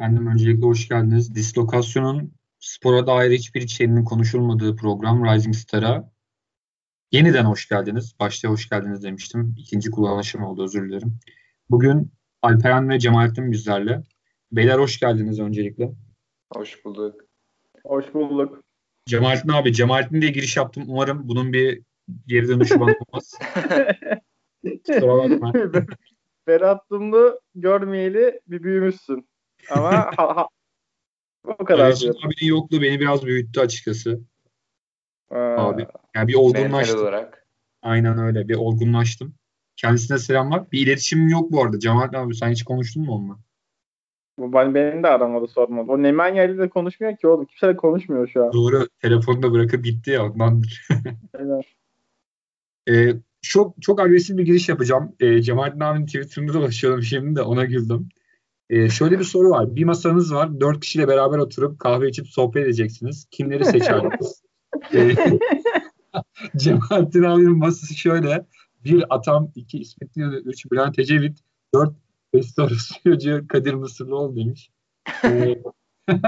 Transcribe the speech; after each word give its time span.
Efendim 0.00 0.26
öncelikle 0.26 0.66
hoş 0.66 0.88
geldiniz. 0.88 1.34
Dislokasyon'un 1.34 2.32
spora 2.58 3.06
dair 3.06 3.30
hiçbir 3.30 3.62
içeriğinin 3.62 4.04
konuşulmadığı 4.04 4.76
program 4.76 5.24
Rising 5.24 5.54
Star'a 5.54 6.10
yeniden 7.12 7.44
hoş 7.44 7.68
geldiniz. 7.68 8.14
Başta 8.20 8.48
hoş 8.48 8.68
geldiniz 8.68 9.02
demiştim. 9.02 9.54
İkinci 9.58 9.90
kullanışım 9.90 10.44
oldu 10.44 10.64
özür 10.64 10.88
dilerim. 10.88 11.18
Bugün 11.70 12.12
Alperen 12.42 12.88
ve 12.88 12.98
Cemalettin 12.98 13.52
bizlerle. 13.52 14.02
Beyler 14.52 14.78
hoş 14.78 15.00
geldiniz 15.00 15.40
öncelikle. 15.40 15.92
Hoş 16.52 16.84
bulduk. 16.84 17.20
Hoş 17.84 18.14
bulduk. 18.14 18.64
Cemalettin 19.06 19.48
abi, 19.48 19.72
Cemalettin 19.72 20.20
diye 20.20 20.30
giriş 20.30 20.56
yaptım. 20.56 20.84
Umarım 20.86 21.28
bunun 21.28 21.52
bir 21.52 21.82
geri 22.26 22.48
dönüşü 22.48 22.80
bana 22.80 22.94
olmaz. 23.08 23.38
Kusura 24.86 25.30
bakma. 25.30 25.52
Dumlu 26.90 27.40
görmeyeli 27.54 28.40
bir 28.46 28.62
büyümüşsün. 28.62 29.29
Ama 29.70 29.90
ha, 30.16 30.36
ha, 30.36 30.48
o 31.44 31.64
kadar 31.64 31.84
Ayşe 31.84 32.00
diyorum. 32.00 32.20
abinin 32.20 32.48
yokluğu 32.48 32.82
beni 32.82 33.00
biraz 33.00 33.26
büyüttü 33.26 33.60
açıkçası. 33.60 34.20
Aa, 35.30 35.36
Abi. 35.36 35.86
Yani 36.14 36.28
bir 36.28 36.34
olgunlaştım. 36.34 37.00
olarak. 37.00 37.46
Aynen 37.82 38.18
öyle. 38.18 38.48
Bir 38.48 38.54
olgunlaştım. 38.54 39.34
Kendisine 39.76 40.18
selamlar. 40.18 40.72
Bir 40.72 40.86
iletişimim 40.86 41.28
yok 41.28 41.52
bu 41.52 41.62
arada. 41.64 41.78
Cemalettin 41.78 42.18
abi 42.18 42.34
sen 42.34 42.50
hiç 42.50 42.64
konuştun 42.64 43.04
mu 43.04 43.12
onunla? 43.12 43.38
bu 44.40 44.52
ben, 44.52 44.74
benim 44.74 45.02
de 45.02 45.08
aramadı 45.08 45.46
sormadı. 45.46 45.92
O 45.92 46.02
Nemanja 46.02 46.44
ile 46.44 46.58
de 46.58 46.68
konuşmuyor 46.68 47.16
ki 47.16 47.26
oğlum. 47.26 47.46
Kimse 47.46 47.68
de 47.68 47.76
konuşmuyor 47.76 48.28
şu 48.28 48.44
an. 48.44 48.52
Doğru. 48.52 48.88
Telefonu 49.02 49.42
da 49.42 49.52
bırakıp 49.52 49.84
gitti 49.84 50.10
ya 50.10 50.26
ondandır. 50.26 50.88
Aynen. 51.38 51.62
Ee, 52.88 53.14
çok 53.42 53.82
çok 53.82 54.00
agresif 54.00 54.38
bir 54.38 54.44
giriş 54.44 54.68
yapacağım. 54.68 55.16
Ee, 55.20 55.42
Cemalettin 55.42 55.80
abinin 55.80 56.06
Twitter'ında 56.06 56.52
dolaşıyorum 56.52 57.02
şimdi 57.02 57.36
de 57.36 57.42
ona 57.42 57.64
güldüm. 57.64 58.08
Ee, 58.70 58.88
şöyle 58.88 59.18
bir 59.18 59.24
soru 59.24 59.50
var. 59.50 59.76
Bir 59.76 59.84
masanız 59.84 60.34
var. 60.34 60.60
Dört 60.60 60.80
kişiyle 60.80 61.08
beraber 61.08 61.38
oturup 61.38 61.78
kahve 61.78 62.08
içip 62.08 62.28
sohbet 62.28 62.64
edeceksiniz. 62.64 63.26
Kimleri 63.30 63.64
seçerdiniz? 63.64 64.42
Ee, 64.94 65.14
Cemalettin 66.56 67.22
abinin 67.22 67.58
masası 67.58 67.94
şöyle. 67.94 68.46
Bir 68.84 69.04
Atam, 69.10 69.52
iki 69.54 69.78
İsmet 69.78 70.16
İnönü, 70.16 70.36
üç 70.36 70.70
Bülent 70.70 70.98
Ecevit, 70.98 71.38
dört 71.74 71.94
restorasyocu 72.34 73.44
Kadir 73.48 73.74
Mısırlıoğlu 73.74 74.36
demiş. 74.36 74.70
Ee, 75.24 75.62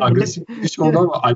agresif 0.00 0.48
bir 0.48 0.56
giriş 0.56 0.78
oldu 0.78 0.98
ama 0.98 1.34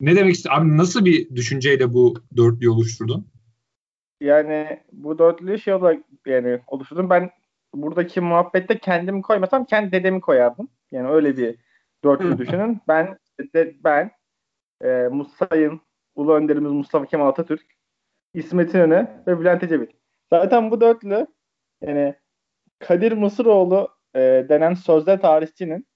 ne 0.00 0.16
demek 0.16 0.34
istiyorsun? 0.34 0.62
Abi 0.62 0.76
nasıl 0.76 1.04
bir 1.04 1.36
düşünceyle 1.36 1.92
bu 1.92 2.14
dörtlüyü 2.36 2.70
oluşturdun? 2.70 3.26
Yani 4.20 4.80
bu 4.92 5.18
dörtlü 5.18 5.58
şey 5.58 5.74
olarak 5.74 6.04
yani 6.26 6.60
oluşturdum. 6.66 7.10
Ben 7.10 7.30
buradaki 7.74 8.20
muhabbette 8.20 8.78
kendimi 8.78 9.22
koymasam 9.22 9.64
kendi 9.64 9.92
dedemi 9.92 10.20
koyardım. 10.20 10.68
Yani 10.90 11.08
öyle 11.08 11.36
bir 11.36 11.58
dörtlü 12.04 12.38
düşünün. 12.38 12.80
Ben 12.88 13.18
de, 13.54 13.74
ben 13.84 14.10
e, 14.84 15.08
Musa'yın 15.10 15.80
Ulu 16.14 16.34
Önderimiz 16.34 16.72
Mustafa 16.72 17.06
Kemal 17.06 17.28
Atatürk, 17.28 17.66
İsmet 18.34 18.74
İnönü 18.74 19.08
ve 19.26 19.40
Bülent 19.40 19.62
Ecevit. 19.62 19.90
Zaten 20.30 20.70
bu 20.70 20.80
dörtlü 20.80 21.26
yani 21.80 22.14
Kadir 22.78 23.12
Mısıroğlu 23.12 23.88
e, 24.14 24.20
denen 24.48 24.74
sözde 24.74 25.20
tarihçinin 25.20 25.86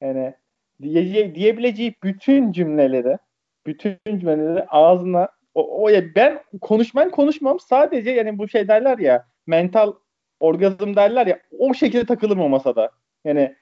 yani 0.00 0.34
diye, 0.82 1.34
diyebileceği 1.34 1.94
bütün 2.02 2.52
cümleleri 2.52 3.18
bütün 3.66 3.98
cümleleri 4.08 4.64
ağzına 4.68 5.28
o, 5.54 5.82
o 5.82 5.88
ya 5.88 6.14
ben 6.14 6.42
konuşmam 6.60 7.10
konuşmam 7.10 7.60
sadece 7.60 8.10
yani 8.10 8.38
bu 8.38 8.48
şey 8.48 8.68
derler 8.68 8.98
ya 8.98 9.26
mental 9.46 9.92
orgazm 10.40 10.96
derler 10.96 11.26
ya 11.26 11.40
o 11.58 11.74
şekilde 11.74 12.06
takılırım 12.06 12.40
o 12.42 12.48
masada. 12.48 12.90
Yani 13.24 13.56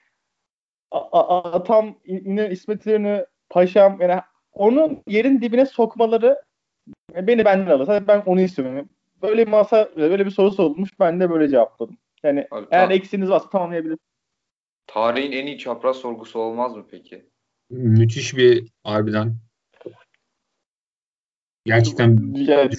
a- 0.90 1.18
a- 1.20 1.52
atam 1.52 1.98
İnönü, 2.04 2.52
İsmet 2.52 2.86
İnönü 2.86 3.26
paşam 3.50 4.00
yani 4.00 4.20
onun 4.52 5.02
yerin 5.08 5.40
dibine 5.40 5.66
sokmaları 5.66 6.42
beni 7.14 7.44
benden 7.44 7.70
alır. 7.70 7.86
Sadece 7.86 8.08
ben 8.08 8.22
onu 8.26 8.40
istiyorum. 8.40 8.88
Böyle 9.22 9.46
bir 9.46 9.50
masa 9.50 9.90
böyle 9.96 10.26
bir 10.26 10.30
soru 10.30 10.50
sorulmuş 10.50 11.00
ben 11.00 11.20
de 11.20 11.30
böyle 11.30 11.48
cevapladım. 11.48 11.98
Yani 12.22 12.48
Abi, 12.50 12.66
eğer 12.70 12.88
ta- 12.88 12.94
eksiğiniz 12.94 13.30
varsa 13.30 13.50
tamamlayabilirsiniz. 13.50 13.98
tarihin 14.86 15.32
en 15.32 15.46
iyi 15.46 15.58
çapraz 15.58 15.96
sorgusu 15.96 16.38
olmaz 16.38 16.76
mı 16.76 16.86
peki? 16.90 17.30
Müthiş 17.70 18.36
bir 18.36 18.68
harbiden. 18.84 19.36
Gerçekten 21.64 22.34
Yani, 22.34 22.72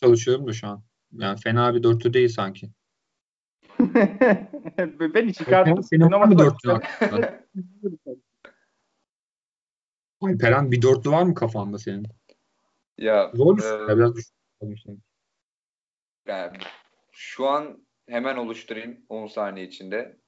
çalışıyorum 0.00 0.46
da 0.46 0.52
şu 0.52 0.68
an. 0.68 0.82
Yani 1.12 1.38
fena 1.38 1.74
bir 1.74 1.82
dörtlü 1.82 2.12
değil 2.12 2.28
sanki. 2.28 2.70
Beni 5.14 5.34
çıkardım. 5.34 5.82
Senin 5.82 6.12
var 6.12 6.28
mı 6.28 6.38
dörtlü 6.38 6.72
aklında? 6.72 7.44
Alperen 10.20 10.70
bir 10.72 10.82
dörtlü 10.82 11.10
var 11.10 11.22
mı 11.22 11.34
kafanda 11.34 11.78
senin? 11.78 12.06
Ya, 12.98 13.30
Zor 13.34 13.58
bir 13.58 13.92
e, 13.92 13.96
Biraz 13.96 14.14
düşün. 14.70 15.02
yani 16.26 16.58
şu 17.12 17.46
an 17.48 17.86
hemen 18.08 18.36
oluşturayım 18.36 19.06
10 19.08 19.26
saniye 19.26 19.66
içinde. 19.66 20.20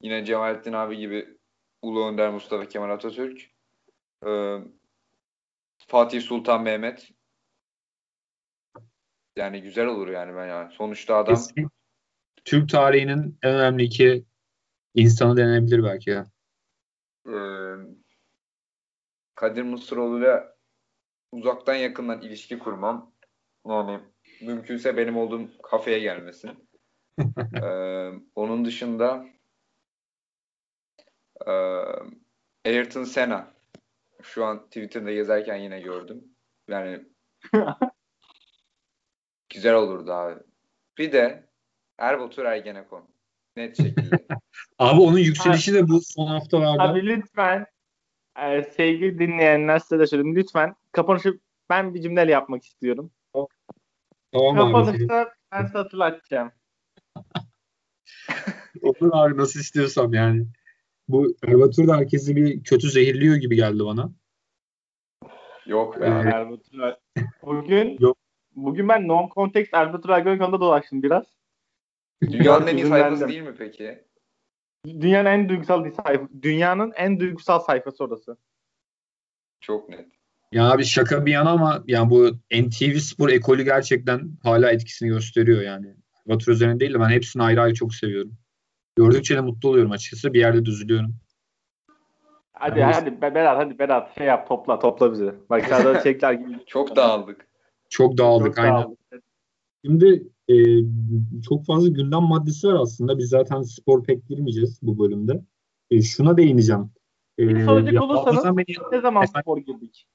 Yine 0.00 0.24
Cemalettin 0.24 0.72
abi 0.72 0.96
gibi 0.96 1.38
Ulu 1.82 2.08
Önder 2.08 2.30
Mustafa 2.30 2.68
Kemal 2.68 2.90
Atatürk. 2.90 3.50
e, 4.26 4.58
Fatih 5.86 6.22
Sultan 6.22 6.62
Mehmet. 6.62 7.10
Yani 9.36 9.62
güzel 9.62 9.86
olur 9.86 10.08
yani 10.08 10.36
ben 10.36 10.46
yani. 10.46 10.72
Sonuçta 10.72 11.16
adam 11.16 11.34
Kesin 11.34 11.68
Türk 12.50 12.68
tarihinin 12.68 13.38
en 13.42 13.54
önemli 13.54 13.82
iki 13.82 14.24
insanı 14.94 15.36
denebilir 15.36 15.84
belki 15.84 16.10
ya. 16.10 16.30
e, 17.26 17.36
Kadir 19.34 19.62
Mısıroğlu'yla 19.62 20.56
uzaktan 21.32 21.74
yakından 21.74 22.22
ilişki 22.22 22.58
kurmam. 22.58 23.14
Yani 23.68 24.00
mümkünse 24.42 24.96
benim 24.96 25.16
olduğum 25.16 25.48
kafeye 25.62 25.98
gelmesin. 25.98 26.50
E, 27.62 27.66
onun 28.34 28.64
dışında 28.64 29.26
e, 31.46 31.52
Ayrton 32.64 33.04
Senna 33.04 33.54
şu 34.22 34.44
an 34.44 34.64
Twitter'da 34.66 35.12
gezerken 35.12 35.56
yine 35.56 35.80
gördüm. 35.80 36.24
Yani 36.68 37.06
güzel 39.48 39.74
olurdu 39.74 40.12
abi. 40.12 40.40
Bir 40.98 41.12
de 41.12 41.49
Erbatur 42.00 42.44
Ergenekon. 42.44 43.08
Net 43.56 43.76
şekilde. 43.76 44.26
Abi 44.78 45.00
onun 45.00 45.18
yükselişi 45.18 45.74
de 45.74 45.88
bu 45.88 46.00
son 46.00 46.26
haftalarda. 46.26 46.82
Abi 46.82 47.06
lütfen 47.06 47.66
e, 48.42 48.62
sevgili 48.62 49.18
dinleyenler 49.18 49.78
size 49.78 49.98
de 49.98 50.06
söyleyeyim. 50.06 50.36
Lütfen 50.36 50.74
kapanışı 50.92 51.40
ben 51.70 51.94
bir 51.94 52.02
cümleyle 52.02 52.32
yapmak 52.32 52.64
istiyorum. 52.64 53.10
Tamam 54.32 54.58
abi. 54.58 54.72
Kapanışta 54.72 55.34
ben 55.52 55.66
size 55.66 55.78
hatırlatacağım. 55.78 56.52
Olur 58.82 59.10
abi 59.12 59.36
nasıl 59.36 59.60
istiyorsam 59.60 60.14
yani. 60.14 60.46
Bu 61.08 61.36
Erbatur 61.46 61.88
da 61.88 61.96
herkesi 61.96 62.36
bir 62.36 62.62
kötü 62.62 62.90
zehirliyor 62.90 63.36
gibi 63.36 63.56
geldi 63.56 63.84
bana. 63.84 64.12
Yok 65.66 66.00
be 66.00 66.04
Ee. 66.04 66.08
Erbatur 66.08 66.78
Er- 66.78 66.98
Bugün 67.42 67.96
Yok. 68.00 68.18
bugün 68.56 68.88
ben 68.88 69.08
non 69.08 69.28
context 69.34 69.74
Erbatur 69.74 70.10
Ergenekon'da 70.10 70.60
dolaştım 70.60 71.02
biraz. 71.02 71.39
Dünyanın 72.22 72.66
en 72.66 72.76
iyi 72.76 72.86
sayfası 72.86 73.28
değil 73.28 73.42
mi 73.42 73.54
peki? 73.58 74.04
Dünyanın 74.86 75.26
en 75.26 75.48
duygusal 75.48 75.90
sayfa. 76.04 76.28
Dünyanın 76.42 76.92
en 76.96 77.20
duygusal 77.20 77.58
sayfası 77.58 78.04
orası. 78.04 78.36
Çok 79.60 79.88
net. 79.88 80.06
Ya 80.52 80.70
abi 80.70 80.84
şaka 80.84 81.26
bir 81.26 81.32
yana 81.32 81.50
ama 81.50 81.84
yani 81.86 82.10
bu 82.10 82.30
NTV 82.52 82.96
Spor 82.98 83.28
ekolü 83.28 83.64
gerçekten 83.64 84.30
hala 84.42 84.70
etkisini 84.70 85.08
gösteriyor 85.08 85.62
yani. 85.62 85.94
Erbatur 86.26 86.52
üzerine 86.52 86.80
değil 86.80 86.94
de 86.94 87.00
ben 87.00 87.08
hepsini 87.08 87.42
ayrı 87.42 87.60
ayrı 87.60 87.74
çok 87.74 87.94
seviyorum. 87.94 88.32
Gördükçe 88.96 89.36
de 89.36 89.40
mutlu 89.40 89.68
oluyorum 89.68 89.90
açıkçası. 89.92 90.32
Bir 90.34 90.38
yerde 90.38 90.64
düzülüyorum. 90.64 91.14
Hadi 92.52 92.78
Yani- 92.80 92.94
hadi 92.94 93.22
Be- 93.22 93.34
Berat 93.34 93.58
hadi 93.58 93.78
Berat 93.78 94.14
şey 94.18 94.26
yap 94.26 94.48
topla 94.48 94.78
topla 94.78 95.12
bizi. 95.12 95.34
Bak 95.50 95.64
sağda 95.64 96.00
çekler 96.02 96.32
gibi. 96.32 96.58
Çok 96.66 96.96
dağıldık. 96.96 97.46
Çok 97.88 98.18
dağıldık 98.18 98.46
Çok 98.56 98.58
aynen. 98.58 98.74
dağıldık. 98.82 98.99
Şimdi 99.84 100.28
e, 100.48 100.54
çok 101.42 101.66
fazla 101.66 101.88
gündem 101.88 102.22
maddesi 102.22 102.66
var 102.68 102.74
aslında. 102.82 103.18
Biz 103.18 103.28
zaten 103.28 103.62
spor 103.62 104.04
pek 104.04 104.28
girmeyeceğiz 104.28 104.78
bu 104.82 104.98
bölümde. 104.98 105.44
E, 105.90 106.02
şuna 106.02 106.36
değineceğim. 106.36 106.90
E, 107.38 107.48
Bir 107.48 107.64
soracak 107.64 107.92
ya, 107.94 108.02
olursanız 108.02 108.56
beni- 108.56 108.92
ne 108.92 109.00
zaman 109.00 109.22
Efendim? 109.22 109.42
spor 109.42 109.58
girdik? 109.58 110.06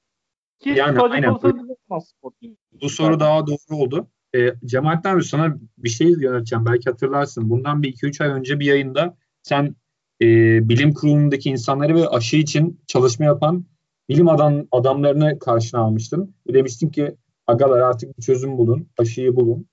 Ki 0.58 0.68
Yani 0.70 0.98
aynen. 1.00 1.28
olursanız 1.28 1.54
ne 1.68 1.76
zaman 1.88 1.98
spor 2.00 2.30
girdik? 2.40 2.58
bu 2.82 2.88
soru 2.88 3.20
daha 3.20 3.46
doğru 3.46 3.56
oldu. 3.76 4.08
E, 4.36 4.54
Cemalettin 4.64 5.08
abi 5.08 5.24
sana 5.24 5.56
bir 5.78 5.88
şey 5.88 6.08
yönelteceğim. 6.08 6.66
Belki 6.66 6.90
hatırlarsın. 6.90 7.50
Bundan 7.50 7.82
bir 7.82 7.88
2-3 7.88 8.20
ay 8.20 8.28
önce 8.30 8.60
bir 8.60 8.66
yayında 8.66 9.16
sen 9.42 9.76
e, 10.22 10.26
bilim 10.68 10.92
kurulundaki 10.94 11.50
insanları 11.50 11.94
ve 11.94 12.08
aşı 12.08 12.36
için 12.36 12.80
çalışma 12.86 13.24
yapan 13.24 13.64
bilim 14.08 14.28
adam, 14.28 14.66
adamlarını 14.72 15.38
karşına 15.38 15.80
almıştın. 15.80 16.34
Ve 16.48 16.54
demiştin 16.54 16.88
ki 16.88 17.16
agalar 17.46 17.78
artık 17.78 18.18
bir 18.18 18.22
çözüm 18.22 18.58
bulun. 18.58 18.88
Aşıyı 18.98 19.36
bulun. 19.36 19.66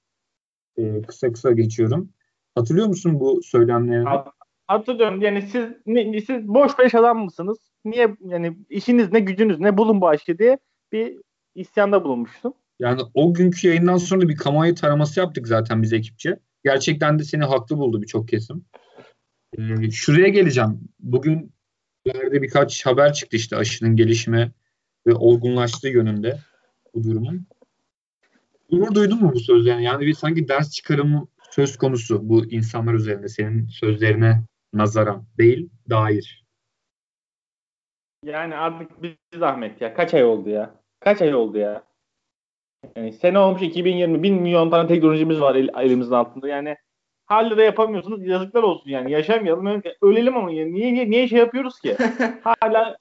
E, 0.77 1.01
kısa 1.01 1.31
kısa 1.31 1.51
geçiyorum. 1.51 2.09
Hatırlıyor 2.55 2.87
musun 2.87 3.19
bu 3.19 3.41
söylemlerini? 3.43 4.09
Hat- 4.09 4.33
Hatırlıyorum 4.67 5.21
yani 5.21 5.41
siz 5.41 5.65
ne, 5.85 6.21
siz 6.21 6.47
boş 6.47 6.79
beş 6.79 6.95
adam 6.95 7.23
mısınız? 7.23 7.57
Niye 7.85 8.15
yani 8.19 8.57
işiniz 8.69 9.11
ne 9.11 9.19
gücünüz 9.19 9.59
ne 9.59 9.77
bulun 9.77 10.01
bu 10.01 10.07
aşkı 10.07 10.37
diye 10.37 10.59
bir 10.91 11.17
isyanda 11.55 12.03
bulunmuştum. 12.03 12.53
Yani 12.79 13.01
o 13.13 13.33
günkü 13.33 13.67
yayından 13.67 13.97
sonra 13.97 14.29
bir 14.29 14.35
kamuoyu 14.35 14.75
taraması 14.75 15.19
yaptık 15.19 15.47
zaten 15.47 15.81
biz 15.81 15.93
ekipçe. 15.93 16.39
Gerçekten 16.63 17.19
de 17.19 17.23
seni 17.23 17.43
haklı 17.43 17.77
buldu 17.77 18.01
birçok 18.01 18.27
kesim. 18.27 18.65
Ee, 19.57 19.91
şuraya 19.91 20.27
geleceğim. 20.27 20.81
Bugün 20.99 21.53
yerde 22.05 22.41
birkaç 22.41 22.85
haber 22.85 23.13
çıktı 23.13 23.37
işte 23.37 23.55
aşının 23.55 23.95
gelişme 23.95 24.51
ve 25.07 25.13
olgunlaştığı 25.13 25.89
yönünde 25.89 26.39
bu 26.93 27.03
durumun. 27.03 27.47
Gurur 28.73 28.95
duydun 28.95 29.23
mu 29.23 29.31
bu 29.33 29.39
sözlerine? 29.39 29.83
Yani 29.83 30.05
bir 30.05 30.13
sanki 30.13 30.47
ders 30.47 30.71
çıkarımı 30.71 31.27
söz 31.51 31.77
konusu 31.77 32.29
bu 32.29 32.45
insanlar 32.45 32.93
üzerinde 32.93 33.27
senin 33.29 33.67
sözlerine 33.67 34.43
nazaran 34.73 35.25
değil, 35.37 35.69
dair. 35.89 36.45
Yani 38.25 38.55
artık 38.55 39.03
bir 39.03 39.17
zahmet 39.35 39.81
ya. 39.81 39.93
Kaç 39.93 40.13
ay 40.13 40.23
oldu 40.23 40.49
ya? 40.49 40.75
Kaç 40.99 41.21
ay 41.21 41.35
oldu 41.35 41.57
ya? 41.57 41.83
Yani 42.95 43.13
sene 43.13 43.39
olmuş 43.39 43.61
2020. 43.61 44.23
Bin 44.23 44.41
milyon 44.41 44.69
tane 44.69 44.87
teknolojimiz 44.87 45.41
var 45.41 45.55
el, 45.55 45.69
elimizin 45.77 46.11
altında. 46.11 46.47
Yani 46.47 46.75
hala 47.25 47.57
da 47.57 47.63
yapamıyorsunuz. 47.63 48.27
Yazıklar 48.27 48.63
olsun 48.63 48.89
yani. 48.89 49.11
Yaşamayalım. 49.11 49.81
Ölelim 50.01 50.37
ama 50.37 50.51
yani. 50.51 50.73
Niye, 50.73 50.93
niye, 50.93 51.09
niye 51.09 51.27
şey 51.27 51.39
yapıyoruz 51.39 51.79
ki? 51.79 51.97
hala 52.43 52.97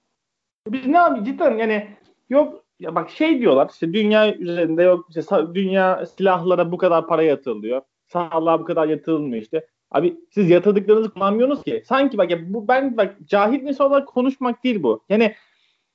biz 0.69 0.87
ne 0.87 0.97
yapıyoruz? 0.97 1.27
Cidden 1.27 1.59
yani 1.59 1.97
yok 2.31 2.62
ya 2.83 2.95
bak 2.95 3.11
şey 3.11 3.41
diyorlar 3.41 3.71
işte 3.73 3.93
dünya 3.93 4.35
üzerinde 4.35 4.83
yok 4.83 5.07
işte 5.09 5.37
dünya 5.55 6.07
silahlara 6.07 6.73
bu 6.73 6.79
kadar 6.79 7.07
para 7.07 7.23
yatırılıyor. 7.23 7.83
Sağlığa 8.07 8.61
bu 8.61 8.65
kadar 8.65 8.89
yatırılmıyor 8.89 9.43
işte. 9.43 9.67
Abi 9.91 10.17
siz 10.31 10.51
yatırdıklarınızı 10.51 11.11
kullanmıyorsunuz 11.11 11.63
ki. 11.63 11.83
Sanki 11.87 12.19
bak 12.19 12.31
ya 12.31 12.53
bu 12.55 12.69
ben 12.69 12.97
bak 12.97 13.17
cahil 13.27 13.63
nesil 13.63 13.85
olarak 13.85 14.09
konuşmak 14.09 14.65
değil 14.65 14.83
bu. 14.83 15.05
Yani 15.09 15.35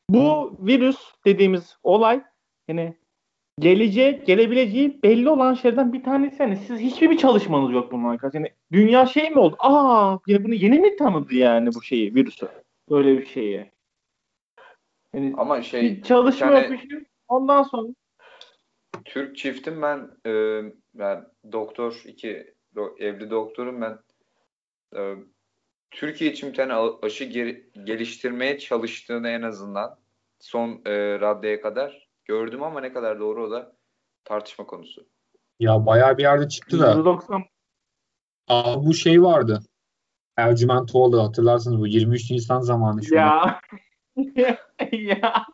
bu 0.09 0.57
virüs 0.59 0.97
dediğimiz 1.25 1.77
olay 1.83 2.21
yani 2.67 2.93
geleceği, 3.59 4.21
gelebileceği 4.25 5.03
belli 5.03 5.29
olan 5.29 5.53
şeylerden 5.53 5.93
bir 5.93 6.03
tanesi. 6.03 6.41
Yani 6.41 6.55
siz 6.55 6.79
hiçbir 6.79 7.09
bir 7.09 7.17
çalışmanız 7.17 7.71
yok 7.71 7.91
bunun 7.91 8.09
arkadaşlar. 8.09 8.39
Yani 8.39 8.51
dünya 8.71 9.05
şey 9.05 9.29
mi 9.29 9.39
oldu? 9.39 9.55
Aa, 9.59 10.17
yani 10.27 10.43
bunu 10.43 10.53
yeni 10.53 10.79
mi 10.79 10.95
tanıdı 10.95 11.35
yani 11.35 11.69
bu 11.75 11.81
şeyi, 11.81 12.15
virüsü? 12.15 12.47
Böyle 12.89 13.17
bir 13.17 13.25
şeyi. 13.25 13.71
Yani 15.17 15.33
Ama 15.37 15.61
şey 15.61 15.81
bir 15.81 16.01
çalışma 16.01 16.47
yani, 16.47 16.59
yapmışım. 16.59 17.05
Ondan 17.27 17.63
sonra 17.63 17.87
Türk 19.05 19.37
çiftim 19.37 19.81
ben 19.81 20.11
e, 20.25 20.61
ben 20.93 21.27
doktor 21.51 22.01
iki 22.05 22.53
do, 22.75 22.95
evli 22.99 23.29
doktorum 23.29 23.81
ben 23.81 23.99
e, 24.95 25.15
Türkiye 25.91 26.31
için 26.31 26.49
bir 26.49 26.55
tane 26.55 26.73
aşı 27.01 27.23
geri, 27.23 27.69
geliştirmeye 27.83 28.59
çalıştığını 28.59 29.29
en 29.29 29.41
azından 29.41 29.97
son 30.39 30.81
e, 30.85 31.19
raddeye 31.19 31.61
kadar 31.61 32.09
gördüm 32.25 32.63
ama 32.63 32.81
ne 32.81 32.93
kadar 32.93 33.19
doğru 33.19 33.43
o 33.43 33.51
da 33.51 33.75
tartışma 34.25 34.65
konusu. 34.65 35.07
Ya 35.59 35.85
bayağı 35.85 36.17
bir 36.17 36.23
yerde 36.23 36.49
çıktı 36.49 36.79
da. 36.79 36.95
190 36.95 37.43
Aa, 38.47 38.85
bu 38.85 38.93
şey 38.93 39.23
vardı. 39.23 39.59
Ercüment 40.35 40.95
oldu 40.95 41.23
hatırlarsınız 41.23 41.79
bu 41.79 41.87
23 41.87 42.31
Nisan 42.31 42.61
zamanı 42.61 43.03
şu 43.03 43.15
an. 43.15 43.21
ya. 43.21 43.59
Ya. 44.91 45.45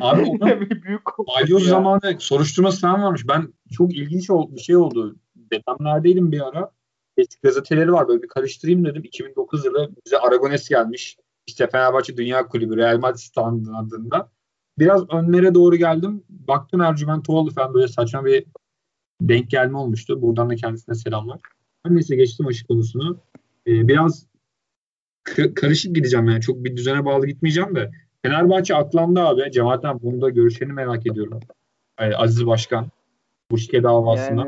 Abi 0.00 0.22
onun 0.26 0.70
büyük 0.70 1.18
balyoz 1.18 1.66
zamanı 1.66 2.16
soruşturması 2.18 2.80
falan 2.80 3.02
varmış. 3.02 3.28
Ben 3.28 3.52
çok 3.72 3.96
ilginç 3.96 4.30
oldu, 4.30 4.56
bir 4.56 4.60
şey 4.60 4.76
oldu. 4.76 5.16
Depremlerdeydim 5.36 6.32
bir 6.32 6.48
ara. 6.48 6.70
Eski 7.16 7.40
gazeteleri 7.42 7.92
var 7.92 8.08
böyle 8.08 8.22
bir 8.22 8.28
karıştırayım 8.28 8.84
dedim. 8.84 9.04
2009 9.04 9.64
yılı 9.64 9.90
bize 10.06 10.18
Aragones 10.18 10.68
gelmiş. 10.68 11.16
İşte 11.46 11.66
Fenerbahçe 11.66 12.16
Dünya 12.16 12.46
Kulübü 12.46 12.76
Real 12.76 12.98
Madrid 12.98 13.18
standında. 13.18 14.30
Biraz 14.78 15.10
önlere 15.10 15.54
doğru 15.54 15.76
geldim. 15.76 16.24
Baktım 16.28 16.80
Ercüment 16.80 17.30
oldu 17.30 17.50
falan 17.50 17.74
böyle 17.74 17.88
saçma 17.88 18.24
bir 18.24 18.44
denk 19.20 19.50
gelme 19.50 19.78
olmuştu. 19.78 20.22
Buradan 20.22 20.50
da 20.50 20.56
kendisine 20.56 20.94
selamlar. 20.94 21.40
Her 21.86 21.94
neyse 21.94 22.16
geçtim 22.16 22.46
aşı 22.46 22.66
konusunu. 22.66 23.18
Ee, 23.66 23.88
biraz 23.88 24.26
karışık 25.54 25.94
gideceğim 25.94 26.28
yani. 26.28 26.40
Çok 26.40 26.64
bir 26.64 26.76
düzene 26.76 27.04
bağlı 27.04 27.26
gitmeyeceğim 27.26 27.74
de. 27.74 27.90
Fenerbahçe 28.22 28.74
aklandı 28.74 29.20
abi. 29.20 29.50
Cemaat'ten 29.52 30.02
bunu 30.02 30.20
da 30.20 30.28
görüşeni 30.28 30.72
merak 30.72 31.06
ediyorum. 31.06 31.40
Yani 32.00 32.16
Aziz 32.16 32.46
Başkan. 32.46 32.86
Bu 33.50 33.58
şike 33.58 33.82
davasına. 33.82 34.46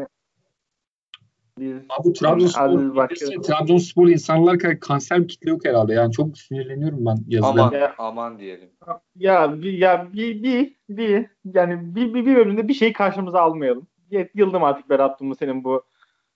Yani, 1.61 1.83
abi 1.89 2.05
bu 2.05 2.13
Trabzonspor, 2.13 3.09
Trabzonspor 3.43 4.09
insanlar 4.09 4.81
kanser 4.81 5.23
bir 5.23 5.29
kitle 5.29 5.51
yok 5.51 5.65
herhalde. 5.65 5.93
Yani 5.93 6.13
çok 6.13 6.39
sinirleniyorum 6.39 7.07
ben 7.07 7.17
yazılarına. 7.29 7.63
Aman, 7.63 7.79
ya, 7.79 7.95
aman 7.99 8.39
diyelim. 8.39 8.71
Ya 9.17 9.63
bir 9.63 9.73
ya 9.73 10.09
bir 10.13 10.43
bir 10.43 10.77
bir 10.89 11.27
yani 11.45 11.95
bir 11.95 12.15
bir, 12.15 12.27
bir 12.27 12.37
bölümde 12.37 12.69
bir 12.69 12.75
şey 12.75 12.93
karşımıza 12.93 13.41
almayalım. 13.41 13.87
Yıldım 14.35 14.65
artık 14.65 14.91
Berat 14.91 15.21
Dumlu 15.21 15.37
senin 15.37 15.65
bu 15.65 15.83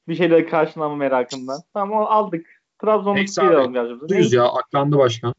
bir 0.08 0.14
şeyleri 0.14 0.46
karşılama 0.46 0.96
merakından. 0.96 1.58
Tamam 1.74 2.06
aldık. 2.08 2.46
Trabzon'u 2.82 3.24
tutuyor 3.24 4.08
Düz 4.08 4.32
ya 4.32 4.44
aklandı 4.44 4.98
başkan. 4.98 5.34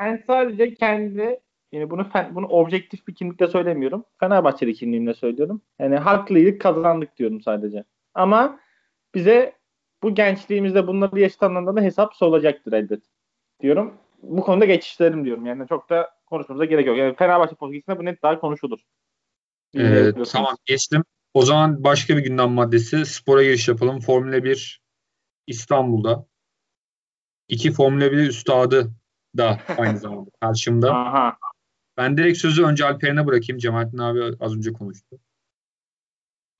Ben 0.00 0.22
sadece 0.26 0.74
kendi 0.74 1.40
yani 1.72 1.90
bunu 1.90 2.06
bunu 2.30 2.46
objektif 2.46 3.08
bir 3.08 3.14
kimlikle 3.14 3.48
söylemiyorum. 3.48 4.04
Fenerbahçeli 4.20 4.74
kimliğimle 4.74 5.14
söylüyorum. 5.14 5.62
Yani 5.78 5.96
haklıydık 5.96 6.60
kazandık 6.60 7.16
diyorum 7.18 7.40
sadece. 7.40 7.84
Ama 8.14 8.60
bize 9.14 9.52
bu 10.02 10.14
gençliğimizde 10.14 10.86
bunları 10.86 11.20
yaşatanlardan 11.20 11.76
da 11.76 11.80
hesap 11.80 12.14
sorulacaktır 12.14 12.72
elbet 12.72 13.02
diyorum. 13.60 13.94
Bu 14.22 14.42
konuda 14.42 14.64
geçişlerim 14.64 15.24
diyorum. 15.24 15.46
Yani 15.46 15.68
çok 15.68 15.90
da 15.90 16.10
konuşmamıza 16.26 16.64
gerek 16.64 16.86
yok. 16.86 16.98
Yani 16.98 17.14
Fenerbahçe 17.14 17.54
politikasında 17.54 17.98
bu 17.98 18.04
net 18.04 18.22
daha 18.22 18.40
konuşulur. 18.40 18.78
Ee, 19.76 20.12
tamam 20.32 20.56
geçtim. 20.64 21.04
O 21.34 21.42
zaman 21.42 21.84
başka 21.84 22.16
bir 22.16 22.22
gündem 22.22 22.50
maddesi. 22.50 23.06
Spora 23.06 23.42
giriş 23.42 23.68
yapalım. 23.68 24.00
Formula 24.00 24.44
1 24.44 24.82
İstanbul'da. 25.46 26.26
İki 27.48 27.72
Formula 27.72 28.12
1 28.12 28.16
üstadı 28.16 28.92
da 29.36 29.58
aynı 29.78 29.98
zamanda 29.98 30.30
karşımda. 30.40 30.94
Aha. 30.94 31.36
Ben 31.96 32.16
direkt 32.16 32.38
sözü 32.38 32.64
önce 32.64 32.84
Alper'ine 32.84 33.26
bırakayım. 33.26 33.58
Cemalettin 33.58 33.98
abi 33.98 34.36
az 34.40 34.56
önce 34.56 34.72
konuştu. 34.72 35.18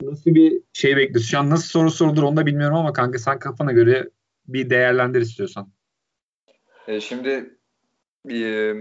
Nasıl 0.03 0.35
bir 0.35 0.63
şey 0.73 0.97
bekliyorsun? 0.97 1.31
Şu 1.31 1.39
an 1.39 1.51
nasıl 1.51 1.69
soru 1.69 1.91
sorulur 1.91 2.23
onu 2.23 2.37
da 2.37 2.47
bilmiyorum 2.47 2.77
ama 2.77 2.93
kanka 2.93 3.19
sen 3.19 3.39
kafana 3.39 3.73
göre 3.73 4.11
bir 4.49 4.71
değerlendir 4.71 5.21
istiyorsan. 5.21 5.73
E, 6.89 7.01
şimdi 7.01 7.59
e, 8.31 8.73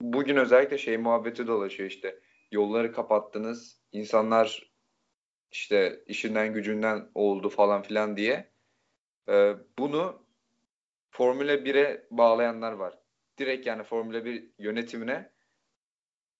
bugün 0.00 0.36
özellikle 0.36 0.78
şey 0.78 0.96
muhabbeti 0.96 1.46
dolaşıyor 1.46 1.90
işte. 1.90 2.18
Yolları 2.52 2.92
kapattınız. 2.92 3.80
insanlar 3.92 4.72
işte 5.50 6.02
işinden 6.06 6.54
gücünden 6.54 7.08
oldu 7.14 7.48
falan 7.48 7.82
filan 7.82 8.16
diye. 8.16 8.52
E, 9.28 9.54
bunu 9.78 10.22
Formula 11.10 11.54
1'e 11.54 12.06
bağlayanlar 12.10 12.72
var. 12.72 12.98
Direkt 13.38 13.66
yani 13.66 13.82
Formula 13.82 14.24
1 14.24 14.50
yönetimine 14.58 15.31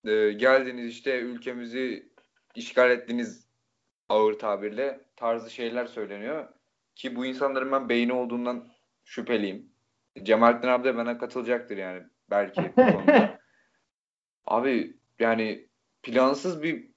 e, 0.04 0.32
geldiniz 0.32 0.86
işte 0.86 1.20
ülkemizi 1.20 2.12
işgal 2.54 2.90
ettiniz 2.90 3.48
ağır 4.08 4.38
tabirle 4.38 5.00
tarzı 5.16 5.50
şeyler 5.50 5.86
söyleniyor. 5.86 6.48
Ki 6.94 7.16
bu 7.16 7.26
insanların 7.26 7.72
ben 7.72 7.88
beyni 7.88 8.12
olduğundan 8.12 8.68
şüpheliyim. 9.04 9.72
Cemalettin 10.22 10.68
abi 10.68 10.84
de 10.84 10.96
bana 10.96 11.18
katılacaktır 11.18 11.76
yani 11.76 12.02
belki 12.30 12.62
bu 12.62 12.74
konuda. 12.74 13.42
Abi 14.44 14.96
yani 15.18 15.68
plansız 16.02 16.62
bir 16.62 16.90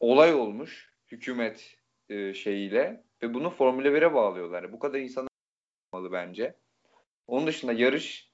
olay 0.00 0.34
olmuş 0.34 0.92
hükümet 1.08 1.76
e, 2.08 2.34
şeyiyle 2.34 3.04
ve 3.22 3.34
bunu 3.34 3.50
Formula 3.50 3.88
1'e 3.88 4.14
bağlıyorlar. 4.14 4.72
Bu 4.72 4.78
kadar 4.78 4.98
insan 4.98 5.28
olmalı 5.92 6.12
bence. 6.12 6.56
Onun 7.26 7.46
dışında 7.46 7.72
yarış 7.72 8.30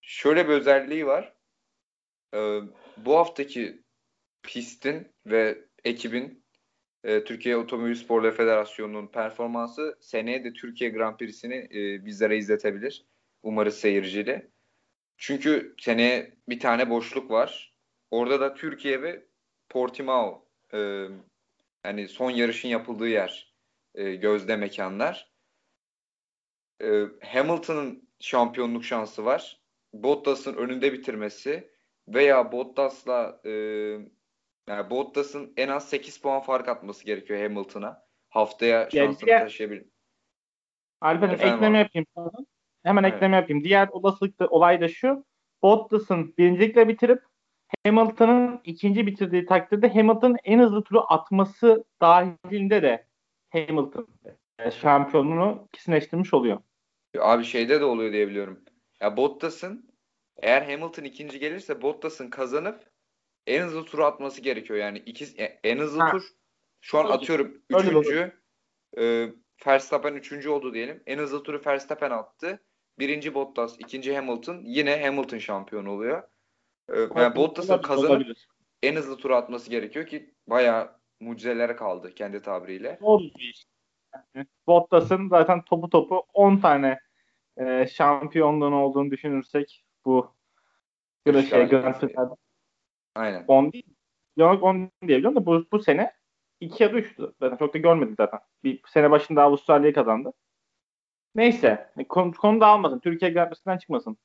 şöyle 0.00 0.48
bir 0.48 0.52
özelliği 0.52 1.06
var. 1.06 1.36
Ee, 2.34 2.60
bu 2.96 3.16
haftaki 3.16 3.82
pistin 4.42 5.08
ve 5.26 5.64
ekibin 5.84 6.44
e, 7.04 7.24
Türkiye 7.24 7.56
Otomobil 7.56 7.94
Sporları 7.94 8.32
Federasyonu'nun 8.32 9.06
performansı 9.06 9.98
seneye 10.00 10.44
de 10.44 10.52
Türkiye 10.52 10.90
Grand 10.90 11.16
Prix'sini 11.16 11.68
e, 11.74 12.04
bizlere 12.06 12.38
izletebilir. 12.38 13.06
Umarız 13.42 13.78
seyirciyle. 13.78 14.50
Çünkü 15.16 15.74
seneye 15.80 16.36
bir 16.48 16.60
tane 16.60 16.90
boşluk 16.90 17.30
var. 17.30 17.76
Orada 18.10 18.40
da 18.40 18.54
Türkiye 18.54 19.02
ve 19.02 19.26
Portimao 19.68 20.48
e, 20.72 21.08
yani 21.84 22.08
son 22.08 22.30
yarışın 22.30 22.68
yapıldığı 22.68 23.08
yer 23.08 23.54
e, 23.94 24.14
gözde 24.14 24.56
mekanlar. 24.56 25.32
E, 26.82 27.04
Hamilton'ın 27.22 28.08
şampiyonluk 28.20 28.84
şansı 28.84 29.24
var. 29.24 29.60
Bottas'ın 29.92 30.54
önünde 30.54 30.92
bitirmesi 30.92 31.75
veya 32.08 32.52
Bottas'la 32.52 33.40
e, 33.44 33.50
yani 34.68 34.90
Bottas'ın 34.90 35.52
en 35.56 35.68
az 35.68 35.88
8 35.88 36.18
puan 36.18 36.40
fark 36.40 36.68
atması 36.68 37.04
gerekiyor 37.04 37.42
Hamilton'a. 37.42 38.06
Haftaya 38.28 38.90
şansını 38.90 39.30
yani, 39.30 39.42
taşıyabilir. 39.42 39.84
Alper'in 41.00 41.32
ekleme 41.32 41.78
yapayım 41.78 42.06
sana. 42.14 42.30
hemen 42.82 43.04
Evet. 43.04 43.14
ekleme 43.14 43.36
yapayım. 43.36 43.64
Diğer 43.64 43.88
olasılıkta 43.88 44.46
olay 44.46 44.80
da 44.80 44.88
şu. 44.88 45.24
Bottas'ın 45.62 46.34
birincilikle 46.38 46.88
bitirip 46.88 47.22
Hamilton'ın 47.84 48.60
ikinci 48.64 49.06
bitirdiği 49.06 49.46
takdirde 49.46 49.88
Hamilton'ın 49.88 50.36
en 50.44 50.58
hızlı 50.58 50.84
turu 50.84 51.12
atması 51.12 51.84
dahilinde 52.00 52.82
de 52.82 53.06
Hamilton 53.50 54.08
e, 54.58 54.70
şampiyonluğunu 54.70 55.68
kesinleştirmiş 55.72 56.34
oluyor. 56.34 56.58
Abi 57.20 57.44
şeyde 57.44 57.80
de 57.80 57.84
oluyor 57.84 58.12
diye 58.12 58.28
biliyorum. 58.28 58.64
Ya 59.00 59.16
Bottas'ın 59.16 59.95
eğer 60.42 60.62
Hamilton 60.62 61.04
ikinci 61.04 61.38
gelirse 61.38 61.82
Bottas'ın 61.82 62.30
kazanıp 62.30 62.90
en 63.46 63.62
hızlı 63.62 63.84
turu 63.84 64.04
atması 64.04 64.40
gerekiyor. 64.40 64.78
Yani 64.78 64.98
iki, 64.98 65.24
en 65.64 65.78
hızlı 65.78 66.00
Ha. 66.00 66.10
tur 66.10 66.22
şu 66.80 66.98
an 66.98 67.04
Öyle- 67.04 67.14
atıyorum 67.14 67.62
üçüncü 67.70 68.32
e, 68.98 69.28
Verstappen 69.66 70.14
üçüncü 70.14 70.48
oldu 70.48 70.74
diyelim. 70.74 71.02
En 71.06 71.18
hızlı 71.18 71.42
turu 71.42 71.62
Verstappen 71.66 72.10
attı. 72.10 72.62
Birinci 72.98 73.34
Bottas, 73.34 73.76
ikinci 73.78 74.16
Hamilton. 74.16 74.60
Yine 74.64 75.04
Hamilton 75.04 75.38
şampiyon 75.38 75.86
oluyor. 75.86 76.22
E, 76.94 77.00
yani 77.16 77.36
Bottas'ın 77.36 77.78
kazanıp 77.82 78.10
olabilir. 78.10 78.48
en 78.82 78.96
hızlı 78.96 79.16
turu 79.16 79.34
atması 79.36 79.70
gerekiyor 79.70 80.06
ki 80.06 80.34
bayağı 80.46 80.96
mucizelere 81.20 81.76
kaldı 81.76 82.14
kendi 82.14 82.42
tabiriyle. 82.42 82.98
Doğru 83.02 83.22
bir 83.22 83.48
iş. 83.50 83.64
Yani 84.34 84.46
Bottas'ın 84.66 85.28
zaten 85.28 85.62
topu 85.64 85.90
topu 85.90 86.26
10 86.34 86.56
tane 86.56 86.98
e, 87.56 87.86
şampiyonluğun 87.86 88.72
olduğunu 88.72 89.10
düşünürsek 89.10 89.84
bu 90.06 90.36
şey. 91.24 91.32
Prix'lerde 91.32 92.34
Aynen. 93.14 93.44
10 93.48 93.72
değil. 93.72 93.96
Yok 94.36 94.62
10 94.62 94.90
diyebiliyorum 95.06 95.36
da 95.36 95.46
bu, 95.46 95.66
bu 95.72 95.78
sene 95.78 96.12
2 96.60 96.82
ya 96.82 96.92
da 96.92 96.98
3'tü. 96.98 97.34
Zaten 97.40 97.56
çok 97.56 97.74
da 97.74 97.78
görmedik 97.78 98.14
zaten. 98.16 98.40
Bir 98.64 98.80
sene 98.88 99.10
başında 99.10 99.42
Avustralya'yı 99.42 99.94
kazandı. 99.94 100.32
Neyse. 101.34 101.92
Konu, 102.08 102.32
konu 102.32 102.60
dağılmasın. 102.60 103.00
Türkiye 103.00 103.30
Grand 103.30 103.78
çıkmasın. 103.78 104.18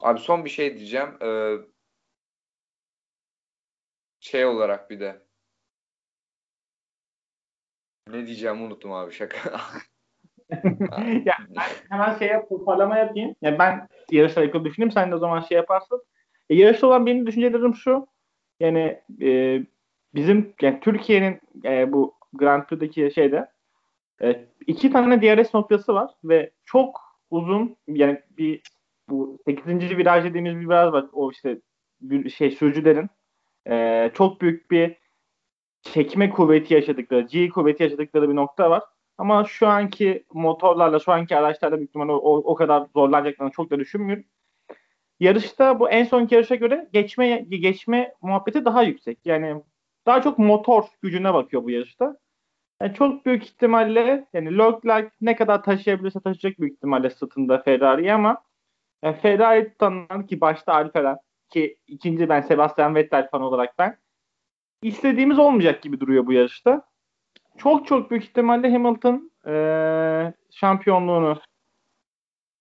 Abi 0.00 0.20
son 0.20 0.44
bir 0.44 0.50
şey 0.50 0.76
diyeceğim. 0.76 1.08
Ee, 1.22 1.56
şey 4.20 4.46
olarak 4.46 4.90
bir 4.90 5.00
de 5.00 5.26
ne 8.08 8.26
diyeceğimi 8.26 8.62
unuttum 8.62 8.92
abi 8.92 9.12
şaka. 9.12 9.60
ya 11.24 11.34
ben 11.56 11.66
hemen 11.90 12.18
şeye 12.18 12.48
toparlama 12.48 12.96
yapayım. 12.96 13.34
Yani 13.42 13.58
ben 13.58 13.88
yarışla 14.10 14.44
ilgili 14.44 14.64
düşüneyim. 14.64 14.92
Sen 14.92 15.10
de 15.10 15.14
o 15.14 15.18
zaman 15.18 15.40
şey 15.40 15.56
yaparsın. 15.56 16.02
E, 16.50 16.54
yarışta 16.54 16.86
olan 16.86 17.06
benim 17.06 17.26
düşüncelerim 17.26 17.74
şu. 17.74 18.06
Yani 18.60 19.00
e, 19.22 19.60
bizim 20.14 20.54
yani 20.62 20.80
Türkiye'nin 20.80 21.40
e, 21.64 21.92
bu 21.92 22.14
Grand 22.32 22.62
Prix'deki 22.62 23.10
şeyde 23.14 23.48
e, 24.22 24.44
iki 24.66 24.92
tane 24.92 25.22
DRS 25.22 25.54
noktası 25.54 25.94
var 25.94 26.10
ve 26.24 26.50
çok 26.64 27.00
uzun 27.30 27.76
yani 27.88 28.20
bir 28.38 28.62
bu 29.08 29.38
8. 29.44 29.66
viraj 29.66 30.24
dediğimiz 30.24 30.60
bir 30.60 30.68
viraj 30.68 30.92
var. 30.92 31.06
O 31.12 31.30
işte 31.30 31.58
bir 32.00 32.30
şey 32.30 32.50
sürücülerin 32.50 33.08
e, 33.70 34.10
çok 34.14 34.40
büyük 34.40 34.70
bir 34.70 34.96
çekme 35.82 36.30
kuvveti 36.30 36.74
yaşadıkları, 36.74 37.20
G 37.20 37.48
kuvveti 37.48 37.82
yaşadıkları 37.82 38.28
bir 38.30 38.36
nokta 38.36 38.70
var. 38.70 38.82
Ama 39.18 39.44
şu 39.44 39.68
anki 39.68 40.24
motorlarla, 40.32 40.98
şu 40.98 41.12
anki 41.12 41.36
araçlarla 41.36 41.76
büyük 41.76 41.90
ihtimalle 41.90 42.12
o, 42.12 42.36
o 42.36 42.54
kadar 42.54 42.86
zorlanacaklarını 42.94 43.52
çok 43.52 43.70
da 43.70 43.78
düşünmüyorum. 43.78 44.24
Yarışta 45.20 45.80
bu 45.80 45.90
en 45.90 46.04
sonki 46.04 46.34
yarışa 46.34 46.54
göre 46.54 46.88
geçme 46.92 47.38
geçme 47.38 48.14
muhabbeti 48.22 48.64
daha 48.64 48.82
yüksek. 48.82 49.18
Yani 49.24 49.62
daha 50.06 50.22
çok 50.22 50.38
motor 50.38 50.84
gücüne 51.02 51.34
bakıyor 51.34 51.64
bu 51.64 51.70
yarışta. 51.70 52.18
Yani 52.82 52.94
çok 52.94 53.26
büyük 53.26 53.44
ihtimalle 53.44 54.26
yani 54.32 54.58
Leclerc 54.58 55.10
ne 55.20 55.36
kadar 55.36 55.62
taşıyabilirse 55.62 56.20
taşıyacak 56.20 56.60
büyük 56.60 56.74
ihtimalle 56.74 57.10
sırtında 57.10 57.58
Ferrari'yi 57.62 58.12
ama 58.12 58.44
yani 59.02 59.16
Ferrari 59.16 59.74
tanınan 59.78 60.26
ki 60.26 60.40
başta 60.40 60.74
Alfa 60.74 61.18
ki 61.50 61.78
ikinci 61.86 62.28
ben 62.28 62.40
Sebastian 62.40 62.94
Vettel 62.94 63.28
fan 63.30 63.42
olarak 63.42 63.78
ben 63.78 63.98
istediğimiz 64.82 65.38
olmayacak 65.38 65.82
gibi 65.82 66.00
duruyor 66.00 66.26
bu 66.26 66.32
yarışta. 66.32 66.87
Çok 67.58 67.86
çok 67.86 68.10
büyük 68.10 68.24
ihtimalle 68.24 68.72
Hamilton 68.72 69.30
eee, 69.46 70.34
şampiyonluğunu 70.50 71.40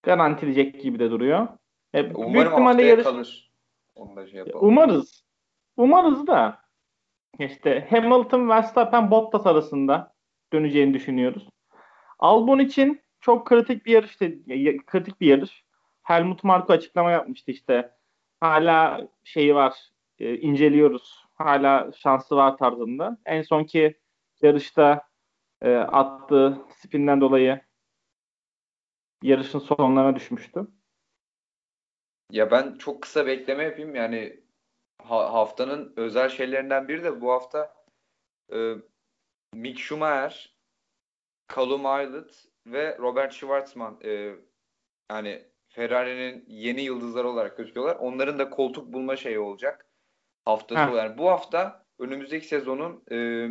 garantileyecek 0.04 0.82
gibi 0.82 1.00
de 1.00 1.12
duruyor. 1.12 1.48
E, 1.96 2.04
büyük 2.04 2.18
Umarım 2.18 2.52
ihtimalle 2.52 2.68
haftaya 2.68 2.88
yarış 2.90 3.04
kalır. 3.04 3.52
Onu 3.96 4.16
da 4.16 4.28
şey 4.28 4.40
yapalım. 4.40 4.68
umarız. 4.68 5.24
Umarız 5.78 6.28
da 6.28 6.60
işte 7.40 7.88
Hamilton 7.90 8.50
Verstappen 8.50 9.12
Bottas 9.12 9.46
arasında 9.48 10.14
döneceğini 10.54 10.94
düşünüyoruz. 10.94 11.48
Albon 12.20 12.60
için 12.60 13.02
çok 13.22 13.48
kritik 13.48 13.86
bir 13.86 13.92
yarış 13.92 14.18
kritik 14.86 15.22
bir 15.22 15.28
yarış. 15.28 15.64
Helmut 16.04 16.44
Marko 16.44 16.74
açıklama 16.74 17.12
yapmıştı 17.12 17.52
işte. 17.52 17.92
Hala 18.40 19.08
şeyi 19.24 19.56
var. 19.56 19.74
e, 20.20 20.38
inceliyoruz. 20.38 21.26
Hala 21.36 21.92
şansı 21.98 22.36
var 22.36 22.58
tarzında. 22.58 23.18
En 23.26 23.42
sonki 23.42 23.98
yarışta 24.42 25.10
e, 25.62 25.76
attığı 25.76 26.66
spinden 26.78 27.22
dolayı 27.22 27.62
yarışın 29.24 29.60
sonlarına 29.60 30.16
düşmüştü. 30.16 30.68
Ya 32.32 32.52
ben 32.52 32.78
çok 32.78 33.02
kısa 33.02 33.26
bir 33.26 33.32
ekleme 33.32 33.64
yapayım. 33.64 33.96
Yani 33.96 34.44
ha- 35.04 35.34
haftanın 35.34 35.94
özel 35.96 36.30
şeylerinden 36.30 36.88
biri 36.88 37.04
de 37.04 37.22
bu 37.22 37.32
hafta 37.32 37.74
e, 38.54 38.76
Mick 39.54 39.80
Schumacher, 39.80 40.56
Callum 41.56 41.86
Aylett 41.86 42.46
ve 42.66 42.98
Robert 42.98 43.34
Schwarzman 43.34 44.00
e, 44.04 44.36
yani 45.12 45.48
Ferrari'nin 45.68 46.46
yeni 46.48 46.82
yıldızları 46.82 47.28
olarak 47.28 47.58
gözüküyorlar. 47.58 47.96
Onların 47.96 48.40
da 48.40 48.50
koltuk 48.50 48.94
bulma 48.94 49.16
şeyi 49.16 49.40
olacak. 49.40 49.88
Haftası 50.46 50.92
Heh. 50.92 50.98
yani 50.98 51.18
bu 51.18 51.30
hafta 51.30 51.86
önümüzdeki 52.00 52.48
sezonun 52.48 53.04
e, 53.12 53.48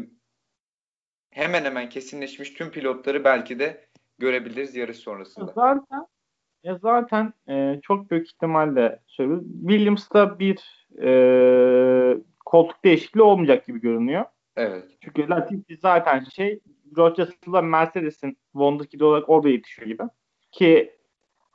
hemen 1.36 1.64
hemen 1.64 1.88
kesinleşmiş 1.88 2.50
tüm 2.50 2.70
pilotları 2.70 3.24
belki 3.24 3.58
de 3.58 3.84
görebiliriz 4.18 4.76
yarış 4.76 4.96
sonrasında. 4.96 5.52
Zaten 5.54 6.06
ya 6.62 6.78
zaten 6.78 7.32
e, 7.48 7.80
çok 7.82 8.10
büyük 8.10 8.28
ihtimalle 8.28 9.00
söylüyorum. 9.06 9.46
Williams'ta 9.68 10.38
bir 10.38 10.86
e, 11.02 11.10
koltuk 12.44 12.84
değişikliği 12.84 13.22
olmayacak 13.22 13.66
gibi 13.66 13.80
görünüyor. 13.80 14.24
Evet. 14.56 14.84
Çünkü 15.00 15.28
Latifi 15.28 15.76
zaten 15.76 16.24
şey 16.24 16.60
Russell'la 16.96 17.62
Mercedes'in 17.62 18.38
Wonderkid 18.52 19.00
olarak 19.00 19.28
orada 19.28 19.48
yetişiyor 19.48 19.88
gibi. 19.88 20.02
Ki 20.52 20.96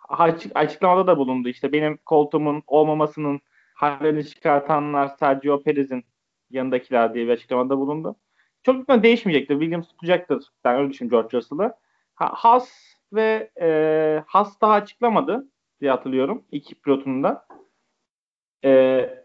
açık, 0.09 0.51
açıklamada 0.55 1.07
da 1.07 1.17
bulundu 1.17 1.49
işte 1.49 1.71
benim 1.71 1.97
koltuğumun 1.97 2.63
olmamasının 2.67 3.41
hallerini 3.73 4.25
çıkartanlar 4.25 5.07
Sergio 5.07 5.63
Perez'in 5.63 6.03
yanındakiler 6.49 7.13
diye 7.13 7.27
bir 7.27 7.31
açıklamada 7.31 7.77
bulundu. 7.77 8.15
Çok 8.63 8.75
büyük 8.75 9.03
değişmeyecektir. 9.03 9.59
Williams 9.59 9.87
tutacaktır. 9.87 10.43
Ben 10.63 10.75
öyle 10.75 10.89
düşünüyorum 10.89 11.19
George 11.21 11.37
Russell'ı. 11.37 11.73
Ha, 12.15 12.31
Haas 12.33 12.69
ve 13.13 13.51
e, 13.61 14.23
Haas 14.27 14.61
daha 14.61 14.73
açıklamadı 14.73 15.47
diye 15.81 15.91
hatırlıyorum. 15.91 16.43
iki 16.51 16.75
pilotunda. 16.75 17.45
E, 18.65 19.23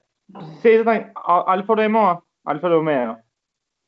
zaten 0.65 1.13
Alfa 1.25 1.77
Romeo 1.77 2.23
Alfa 2.45 2.71
Romeo 2.71 3.17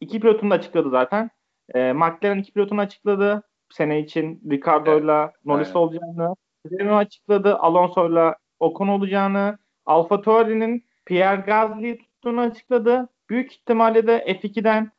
iki 0.00 0.20
pilotunu 0.20 0.50
da 0.50 0.54
açıkladı 0.54 0.90
zaten. 0.90 1.30
E, 1.74 1.92
McLaren 1.92 2.38
iki 2.38 2.52
pilotunu 2.52 2.80
açıkladı. 2.80 3.42
Sene 3.70 4.00
için 4.00 4.42
Ricardo'yla 4.50 5.32
Norris 5.44 5.68
aynen. 5.68 5.78
olacağını. 5.80 6.34
Renault 6.72 7.06
açıkladı. 7.06 7.56
Alonso'yla 7.56 8.36
Ocon 8.60 8.88
olacağını. 8.88 9.58
Alfa 9.86 10.20
Tauri'nin 10.22 10.86
Pierre 11.06 11.40
Gasly'yi 11.40 11.98
tuttuğunu 11.98 12.40
açıkladı. 12.40 13.08
Büyük 13.30 13.52
ihtimalle 13.52 14.06
de 14.06 14.24
F2'den 14.26 14.92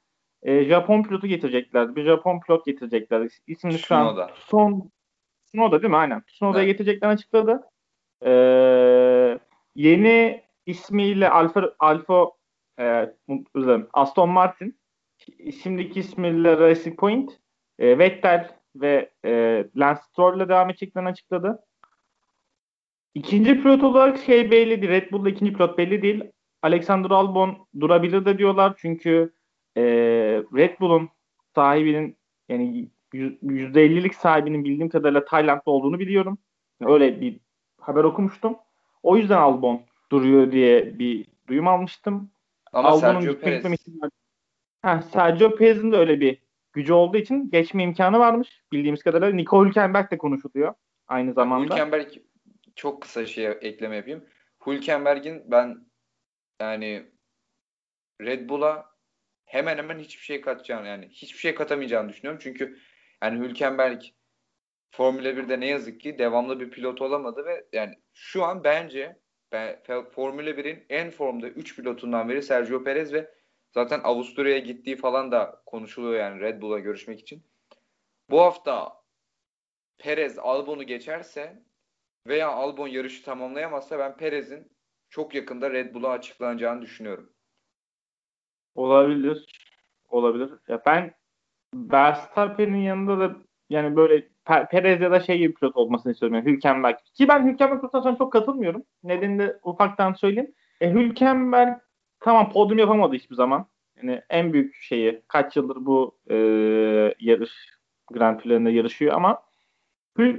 e, 0.43 0.63
Japon 0.63 1.03
pilotu 1.03 1.27
getirecekler. 1.27 1.95
Bir 1.95 2.03
Japon 2.05 2.39
pilot 2.39 2.65
getirecekler. 2.65 3.29
İsmini 3.47 3.79
şu 3.79 3.95
an 3.95 4.29
son 4.35 4.91
Tsunoda 5.49 5.81
değil 5.81 5.91
mi? 5.91 5.97
Aynen. 5.97 6.21
Tsunoda'yı 6.21 6.65
Evet. 6.65 6.77
getireceklerini 6.77 7.13
açıkladı. 7.13 7.63
Ee, 8.25 9.39
yeni 9.75 10.43
ismiyle 10.65 11.29
Alfa 11.29 11.73
Alfa 11.79 12.31
e, 12.79 13.13
özür 13.55 13.85
Aston 13.93 14.29
Martin 14.29 14.79
şimdiki 15.63 15.99
ismiyle 15.99 16.57
Racing 16.57 16.99
Point 16.99 17.39
e, 17.79 17.99
Vettel 17.99 18.49
ve 18.75 19.09
e, 19.25 19.65
Lance 19.75 20.01
Stroll 20.01 20.37
ile 20.37 20.49
devam 20.49 20.69
edeceklerini 20.69 21.09
açıkladı. 21.09 21.59
İkinci 23.13 23.61
pilot 23.61 23.83
olarak 23.83 24.17
şey 24.17 24.51
belli 24.51 24.81
değil. 24.81 24.91
Red 24.91 25.11
Bull'da 25.11 25.29
ikinci 25.29 25.53
pilot 25.53 25.77
belli 25.77 26.01
değil. 26.01 26.23
Alexander 26.61 27.09
Albon 27.09 27.67
durabilir 27.79 28.25
de 28.25 28.37
diyorlar. 28.37 28.73
Çünkü 28.77 29.33
e, 29.79 29.83
Red 30.55 30.79
Bull'un 30.79 31.09
sahibinin 31.55 32.17
yani 32.49 32.89
yüz- 33.13 33.43
%50'lik 33.43 34.15
sahibinin 34.15 34.63
bildiğim 34.63 34.89
kadarıyla 34.89 35.25
Tayland'da 35.25 35.71
olduğunu 35.71 35.99
biliyorum. 35.99 36.37
Öyle 36.81 37.21
bir 37.21 37.39
haber 37.81 38.03
okumuştum. 38.03 38.57
O 39.03 39.17
yüzden 39.17 39.37
Albon 39.37 39.81
duruyor 40.11 40.51
diye 40.51 40.99
bir 40.99 41.27
duyum 41.47 41.67
almıştım. 41.67 42.31
Ama 42.73 42.89
Albon'un 42.89 43.21
Sergio 43.21 43.39
Perez 43.39 43.65
Ha, 44.81 45.01
Sergio 45.01 45.55
Perez'in 45.55 45.91
de 45.91 45.97
öyle 45.97 46.19
bir 46.19 46.41
gücü 46.73 46.93
olduğu 46.93 47.17
için 47.17 47.51
geçme 47.51 47.83
imkanı 47.83 48.19
varmış 48.19 48.63
bildiğimiz 48.71 49.03
kadarıyla. 49.03 49.35
Nico 49.35 49.65
Hülkenberg 49.65 50.11
de 50.11 50.17
konuşuluyor. 50.17 50.73
aynı 51.07 51.33
zamanda. 51.33 51.73
Hülkenberg 51.73 52.07
çok 52.75 53.01
kısa 53.01 53.25
şey 53.25 53.45
ekleme 53.45 53.95
yapayım. 53.95 54.25
Hülkenberg'in 54.67 55.51
ben 55.51 55.85
yani 56.61 57.05
Red 58.21 58.49
Bull'a 58.49 58.88
hemen 59.49 59.77
hemen 59.77 59.99
hiçbir 59.99 60.23
şey 60.23 60.41
katacağını 60.41 60.87
yani 60.87 61.07
hiçbir 61.09 61.39
şey 61.39 61.55
katamayacağını 61.55 62.09
düşünüyorum. 62.09 62.39
Çünkü 62.43 62.79
yani 63.23 63.39
Hülkenberg 63.39 64.01
Formula 64.91 65.29
1'de 65.29 65.59
ne 65.59 65.67
yazık 65.67 66.01
ki 66.01 66.19
devamlı 66.19 66.59
bir 66.59 66.71
pilot 66.71 67.01
olamadı 67.01 67.45
ve 67.45 67.65
yani 67.73 67.95
şu 68.13 68.43
an 68.43 68.63
bence 68.63 69.19
ben, 69.51 69.83
Formula 70.11 70.49
1'in 70.49 70.85
en 70.89 71.11
formda 71.11 71.47
3 71.47 71.75
pilotundan 71.75 72.29
biri 72.29 72.43
Sergio 72.43 72.83
Perez 72.83 73.13
ve 73.13 73.31
zaten 73.73 74.01
Avusturya'ya 74.03 74.59
gittiği 74.59 74.95
falan 74.95 75.31
da 75.31 75.61
konuşuluyor 75.65 76.19
yani 76.19 76.41
Red 76.41 76.61
Bull'a 76.61 76.79
görüşmek 76.79 77.19
için. 77.19 77.43
Bu 78.29 78.41
hafta 78.41 79.03
Perez 79.97 80.39
Albon'u 80.39 80.83
geçerse 80.83 81.63
veya 82.27 82.49
Albon 82.49 82.87
yarışı 82.87 83.23
tamamlayamazsa 83.23 83.99
ben 83.99 84.17
Perez'in 84.17 84.71
çok 85.09 85.35
yakında 85.35 85.71
Red 85.71 85.93
Bull'a 85.93 86.09
açıklanacağını 86.09 86.81
düşünüyorum. 86.81 87.33
Olabilir. 88.79 89.45
Olabilir. 90.09 90.49
Ya 90.67 90.81
ben 90.85 91.13
Verstappen'in 91.75 92.77
yanında 92.77 93.19
da 93.19 93.35
yani 93.69 93.95
böyle 93.95 94.27
Perez 94.45 95.01
ya 95.01 95.11
da 95.11 95.19
şey 95.19 95.37
gibi 95.37 95.53
pilot 95.53 95.77
olmasını 95.77 96.11
istiyorum. 96.11 96.35
Yani 96.35 96.45
Hülkenberg. 96.45 96.97
Ki 97.13 97.27
ben 97.27 97.47
Hülkenberg 97.47 97.81
konusuna 97.81 98.17
çok 98.17 98.33
katılmıyorum. 98.33 98.83
Nedenini 99.03 99.39
de 99.39 99.59
ufaktan 99.63 100.13
söyleyeyim. 100.13 100.53
E, 100.81 100.91
Hülkenberg 100.91 101.77
tamam 102.19 102.51
podyum 102.51 102.79
yapamadı 102.79 103.15
hiçbir 103.15 103.35
zaman. 103.35 103.65
Yani 103.97 104.21
en 104.29 104.53
büyük 104.53 104.75
şeyi 104.75 105.21
kaç 105.27 105.55
yıldır 105.55 105.85
bu 105.85 106.17
e, 106.29 106.35
yarış 107.19 107.51
Grand 108.11 108.39
Prix'lerinde 108.39 108.71
yarışıyor 108.71 109.13
ama 109.13 109.43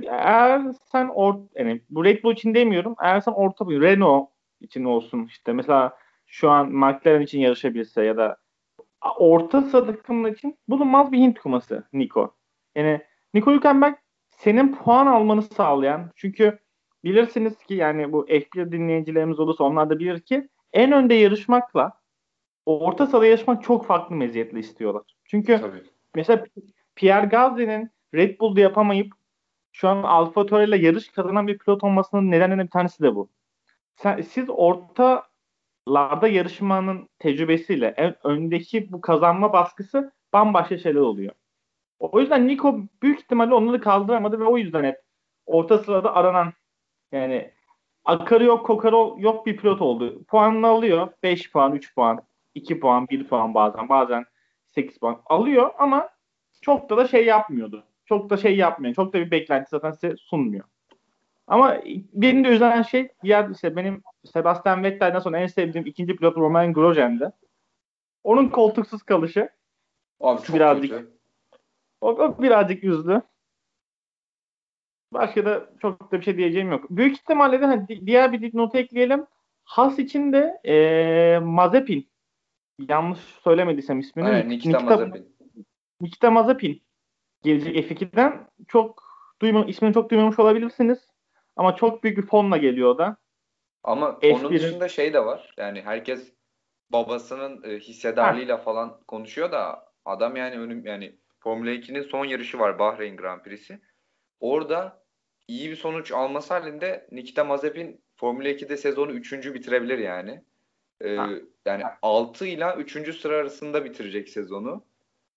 eğer 0.08 0.62
sen 0.92 1.08
or 1.08 1.34
yani 1.54 1.82
bu 1.90 2.04
Red 2.04 2.22
Bull 2.22 2.32
için 2.32 2.54
demiyorum. 2.54 2.94
Eğer 3.02 3.20
sen 3.20 3.32
orta 3.32 3.68
bir 3.68 3.80
Renault 3.80 4.28
için 4.60 4.84
olsun 4.84 5.24
işte 5.26 5.52
mesela 5.52 5.96
şu 6.30 6.50
an 6.50 6.72
McLaren 6.72 7.20
için 7.20 7.40
yarışabilse 7.40 8.04
ya 8.04 8.16
da 8.16 8.36
orta 9.18 9.62
sıra 9.62 9.86
takımlar 9.86 10.32
için 10.32 10.58
bulunmaz 10.68 11.12
bir 11.12 11.18
Hint 11.18 11.38
kuması 11.38 11.88
Nico. 11.92 12.34
Yani 12.74 13.00
Nico 13.34 13.52
Hülkenberg 13.52 13.94
senin 14.30 14.76
puan 14.76 15.06
almanı 15.06 15.42
sağlayan 15.42 16.10
çünkü 16.16 16.58
bilirsiniz 17.04 17.58
ki 17.58 17.74
yani 17.74 18.12
bu 18.12 18.26
F1 18.26 18.72
dinleyicilerimiz 18.72 19.40
olursa 19.40 19.64
onlar 19.64 19.90
da 19.90 19.98
bilir 19.98 20.20
ki 20.20 20.48
en 20.72 20.92
önde 20.92 21.14
yarışmakla 21.14 21.92
orta 22.66 23.06
sırada 23.06 23.26
yarışmak 23.26 23.62
çok 23.62 23.86
farklı 23.86 24.16
meziyetli 24.16 24.58
istiyorlar. 24.58 25.02
Çünkü 25.24 25.60
Tabii. 25.60 25.82
mesela 26.14 26.44
Pierre 26.96 27.26
Gasly'nin 27.26 27.90
Red 28.14 28.40
Bull'da 28.40 28.60
yapamayıp 28.60 29.12
şu 29.72 29.88
an 29.88 30.02
Alfa 30.02 30.46
Tauri 30.46 30.68
ile 30.68 30.76
yarış 30.76 31.08
kazanan 31.08 31.46
bir 31.46 31.58
pilot 31.58 31.84
olmasının 31.84 32.30
nedenlerinden 32.30 32.66
bir 32.66 32.70
tanesi 32.70 33.02
de 33.02 33.14
bu. 33.14 33.30
Sen, 33.96 34.20
siz 34.20 34.50
ortalarda 35.86 36.28
yarışmanın 36.28 37.08
tecrübesiyle 37.18 37.94
en 37.96 38.14
öndeki 38.24 38.92
bu 38.92 39.00
kazanma 39.00 39.52
baskısı 39.52 40.12
bambaşka 40.32 40.78
şeyler 40.78 41.00
oluyor. 41.00 41.32
O 41.98 42.20
yüzden 42.20 42.48
Nico 42.48 42.80
büyük 43.02 43.20
ihtimalle 43.20 43.54
onları 43.54 43.80
kaldıramadı 43.80 44.40
ve 44.40 44.44
o 44.44 44.58
yüzden 44.58 44.84
hep 44.84 45.02
orta 45.46 45.78
sırada 45.78 46.14
aranan 46.14 46.52
yani 47.12 47.52
akarı 48.04 48.44
yok 48.44 48.66
kokarı 48.66 49.22
yok 49.22 49.46
bir 49.46 49.56
pilot 49.56 49.80
oldu. 49.82 50.24
Puanını 50.24 50.66
alıyor. 50.66 51.08
5 51.22 51.52
puan, 51.52 51.74
3 51.74 51.94
puan, 51.94 52.20
2 52.54 52.80
puan, 52.80 53.08
1 53.08 53.28
puan 53.28 53.54
bazen. 53.54 53.88
Bazen 53.88 54.24
8 54.68 54.98
puan 54.98 55.22
alıyor 55.26 55.70
ama 55.78 56.08
çok 56.62 56.90
da 56.90 56.96
da 56.96 57.08
şey 57.08 57.26
yapmıyordu. 57.26 57.84
Çok 58.04 58.30
da 58.30 58.36
şey 58.36 58.56
yapmıyor. 58.56 58.94
Çok 58.94 59.12
da 59.12 59.18
bir 59.18 59.30
beklenti 59.30 59.70
zaten 59.70 59.90
size 59.92 60.16
sunmuyor. 60.16 60.64
Ama 61.50 61.76
benim 62.12 62.44
de 62.44 62.48
üzen 62.48 62.82
şey 62.82 63.08
diğer 63.22 63.50
işte 63.50 63.76
benim 63.76 64.02
Sebastian 64.24 64.82
Vettel'den 64.82 65.18
sonra 65.18 65.38
en 65.38 65.46
sevdiğim 65.46 65.86
ikinci 65.86 66.16
pilot 66.16 66.36
Romain 66.36 66.72
Grosjean'dı. 66.72 67.32
Onun 68.24 68.48
koltuksuz 68.48 69.02
kalışı 69.02 69.48
Abi 70.20 70.42
çok 70.42 70.56
birazcık 70.56 70.90
kötü. 70.90 71.10
O, 72.00 72.08
o 72.08 72.42
birazcık 72.42 72.84
üzdü. 72.84 73.22
Başka 75.12 75.44
da 75.44 75.70
çok 75.82 76.12
da 76.12 76.18
bir 76.18 76.24
şey 76.24 76.36
diyeceğim 76.36 76.70
yok. 76.70 76.90
Büyük 76.90 77.16
ihtimalle 77.16 77.60
de 77.60 77.66
hani 77.66 77.88
diğer 78.06 78.32
bir 78.32 78.56
not 78.56 78.74
ekleyelim. 78.74 79.26
Has 79.64 79.98
için 79.98 80.32
de 80.32 80.60
ee, 80.64 81.38
Mazepin 81.38 82.08
yanlış 82.88 83.18
söylemediysem 83.18 84.00
ismini. 84.00 84.26
Aynen, 84.26 84.48
Nikita, 84.48 84.78
Nikita 84.78 84.96
Mazepin. 84.96 85.36
Nikita 86.00 86.30
Mazepin 86.30 86.82
gelecek 87.42 87.90
F2'den 87.90 88.48
çok 88.68 89.02
duyma, 89.42 89.64
ismini 89.64 89.94
çok 89.94 90.10
duymamış 90.10 90.38
olabilirsiniz. 90.38 91.09
Ama 91.56 91.76
çok 91.76 92.04
büyük 92.04 92.18
bir 92.18 92.26
fonla 92.26 92.56
geliyor 92.56 92.88
o 92.88 92.98
da. 92.98 93.16
Ama 93.82 94.18
onun 94.22 94.52
dışında 94.52 94.88
şey 94.88 95.12
de 95.12 95.24
var. 95.24 95.54
Yani 95.56 95.82
herkes 95.82 96.32
babasının 96.90 97.62
e, 97.70 97.78
hissedarlığıyla 97.78 98.58
ha. 98.58 98.62
falan 98.62 99.00
konuşuyor 99.08 99.52
da 99.52 99.92
adam 100.04 100.36
yani 100.36 100.58
önüm 100.58 100.86
yani 100.86 101.16
Formula 101.40 101.70
2'nin 101.70 102.02
son 102.02 102.24
yarışı 102.24 102.58
var 102.58 102.78
Bahreyn 102.78 103.16
Grand 103.16 103.42
Prix'si. 103.42 103.80
Orada 104.40 105.02
iyi 105.48 105.70
bir 105.70 105.76
sonuç 105.76 106.12
alması 106.12 106.54
halinde 106.54 107.08
Nikita 107.12 107.44
Mazepin 107.44 108.04
Formula 108.16 108.48
2'de 108.48 108.76
sezonu 108.76 109.12
3. 109.12 109.32
bitirebilir 109.54 109.98
yani. 109.98 110.44
Ee, 111.00 111.08
yani 111.66 111.84
6 112.02 112.46
ile 112.46 112.74
3. 112.78 113.20
sıra 113.20 113.36
arasında 113.36 113.84
bitirecek 113.84 114.28
sezonu. 114.28 114.84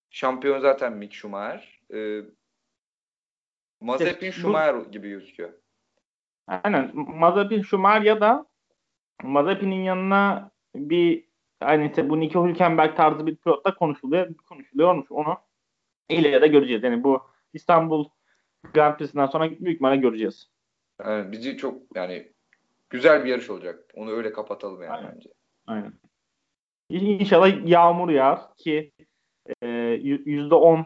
Şampiyon 0.10 0.60
zaten 0.60 0.94
Mick 0.94 1.14
Schumacher. 1.14 1.82
Ee, 1.94 2.22
Mazepin 3.82 4.32
Schumacher 4.32 4.92
gibi 4.92 5.10
gözüküyor. 5.10 5.54
Aynen. 6.48 6.92
Mazepin 6.94 7.62
Schumacher 7.62 8.02
ya 8.02 8.22
da 8.22 8.46
Mazepin'in 9.24 9.84
yanına 9.84 10.52
bir 10.76 11.26
yani 11.62 11.88
işte 11.90 12.10
bu 12.10 12.20
Nico 12.20 12.48
Hülkenberg 12.48 12.96
tarzı 12.96 13.28
bir 13.28 13.36
pilotla 13.36 13.76
konuşuluyor, 13.76 14.36
konuşuluyormuş. 14.36 15.12
Onu 15.12 15.38
ileride 16.10 16.48
göreceğiz. 16.48 16.84
Yani 16.84 17.04
bu 17.04 17.22
İstanbul 17.54 18.10
Grand 18.74 18.98
Prix'sinden 18.98 19.26
sonra 19.26 19.50
büyük 19.50 19.62
ihtimalle 19.62 19.98
göreceğiz. 19.98 20.50
Yani 21.06 21.32
bizi 21.32 21.58
çok 21.58 21.96
yani 21.96 22.32
güzel 22.90 23.26
bir 23.26 23.30
yarış 23.30 23.50
olacak. 23.50 23.92
Onu 23.94 24.12
öyle 24.12 24.34
kapatalım 24.34 24.82
yani 24.82 24.92
Aynen. 24.92 25.12
bence. 25.16 25.30
Aynen. 25.68 25.94
İnşallah 26.90 27.68
yağmur 27.68 28.10
yağar 28.10 28.56
ki 28.58 28.92
e, 29.62 29.68
yüzde 30.26 30.56
on 30.56 30.86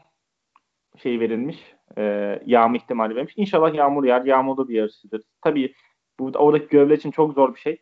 şey 0.98 1.20
verilmiş. 1.20 1.77
E, 1.98 2.04
yağma 2.46 2.78
ihtimali 2.78 3.16
verilmiş. 3.16 3.34
İnşallah 3.38 3.74
yağmur 3.74 4.04
yağar. 4.04 4.26
Yağmurlu 4.26 4.70
bir 4.70 4.76
yarışıdır. 4.76 5.24
Tabii 5.42 5.74
bu 6.20 6.32
oradaki 6.36 6.68
görevler 6.68 6.98
için 6.98 7.12
çok 7.12 7.34
zor 7.34 7.56
bir 7.56 7.60
şey. 7.60 7.82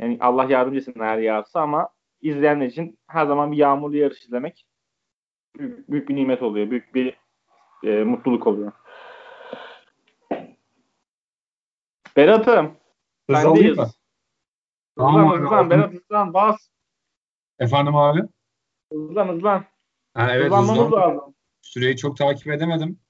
Yani 0.00 0.18
Allah 0.20 0.44
yardımcısın 0.44 1.00
eğer 1.00 1.18
yağarsa 1.18 1.60
ama 1.60 1.88
izleyenler 2.20 2.66
için 2.66 2.98
her 3.08 3.26
zaman 3.26 3.52
bir 3.52 3.56
yağmurlu 3.56 3.96
yarış 3.96 4.22
izlemek 4.22 4.66
büyük, 5.58 5.90
büyük 5.90 6.08
bir 6.08 6.16
nimet 6.16 6.42
oluyor. 6.42 6.70
Büyük 6.70 6.94
bir 6.94 7.18
e, 7.84 8.04
mutluluk 8.04 8.46
oluyor. 8.46 8.72
Berat'ım. 12.16 12.76
Sendeyiz. 13.30 13.76
Tamam 14.96 15.32
hızlan, 15.32 15.44
hızlan, 15.44 15.70
Berat 15.70 15.92
hızlan, 15.92 16.34
bas. 16.34 16.68
Efendim 17.58 17.96
abi? 17.96 18.20
Hızlan, 18.92 19.28
hızlan. 19.28 19.64
Ha, 20.14 20.28
evet, 20.32 20.44
Hızlanmamız 20.44 20.92
lazım. 20.92 21.34
Süreyi 21.62 21.96
çok 21.96 22.16
takip 22.16 22.48
edemedim. 22.48 23.00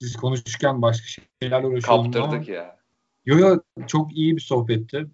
Siz 0.00 0.16
konuşurken 0.16 0.82
başka 0.82 1.22
şeylerle 1.42 1.66
uğraşıyordum 1.66 2.12
Kaptırdık 2.12 2.48
ama. 2.48 2.58
ya. 2.58 2.76
Yo 3.26 3.38
yo 3.38 3.58
çok 3.86 4.16
iyi 4.16 4.36
bir 4.36 4.40
sohbetti. 4.40 5.06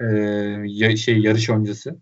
Ee, 0.00 0.96
şey 0.96 1.18
yarış 1.18 1.50
öncesi. 1.50 1.94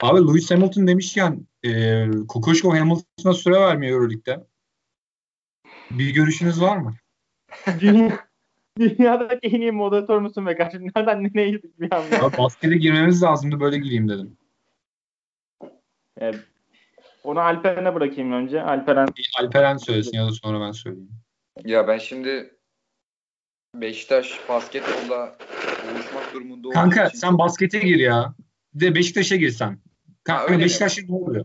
Abi 0.00 0.20
Lewis 0.20 0.50
Hamilton 0.50 0.86
demişken 0.86 1.46
e, 1.64 2.04
Kokoşko 2.28 2.74
Hamilton'a 2.74 3.32
süre 3.32 3.60
vermiyor 3.60 3.92
Euroleague'de. 3.92 4.46
Bir 5.90 6.14
görüşünüz 6.14 6.60
var 6.60 6.76
mı? 6.76 6.94
Dünya, 7.80 8.18
dünyadaki 8.78 9.48
en 9.48 9.60
iyi 9.60 9.72
moderatör 9.72 10.20
müsün 10.20 10.46
be 10.46 10.56
kardeşim? 10.56 10.90
Nereden 10.96 11.24
nereye 11.24 11.50
gittik 11.50 11.80
bir 11.80 11.92
anda? 11.92 12.26
Abi 12.26 12.36
baskete 12.36 12.76
girmemiz 12.76 13.22
lazımdı 13.22 13.60
böyle 13.60 13.78
gireyim 13.78 14.08
dedim. 14.08 14.36
Evet. 16.16 16.40
Onu 17.24 17.40
Alperen'e 17.40 17.94
bırakayım 17.94 18.32
önce. 18.32 18.62
Alperen 18.62 19.08
Alperen 19.40 19.76
söylesin 19.76 20.16
ya 20.16 20.26
da 20.26 20.32
sonra 20.32 20.60
ben 20.60 20.72
söyleyeyim. 20.72 21.10
Ya 21.64 21.88
ben 21.88 21.98
şimdi 21.98 22.58
Beşiktaş 23.74 24.48
basketbolla 24.48 25.36
buluşmak 25.90 26.34
durumunda 26.34 26.68
Kanka 26.68 27.06
için... 27.06 27.18
sen 27.18 27.38
baskete 27.38 27.78
gir 27.78 27.98
ya. 27.98 28.34
Bir 28.74 28.80
de 28.80 28.94
Beşiktaş'a 28.94 29.36
girsen. 29.36 29.78
Kanka 30.24 30.54
ha, 30.54 30.58
Beşiktaş'ta 30.58 31.02
ne 31.08 31.14
oluyor? 31.14 31.44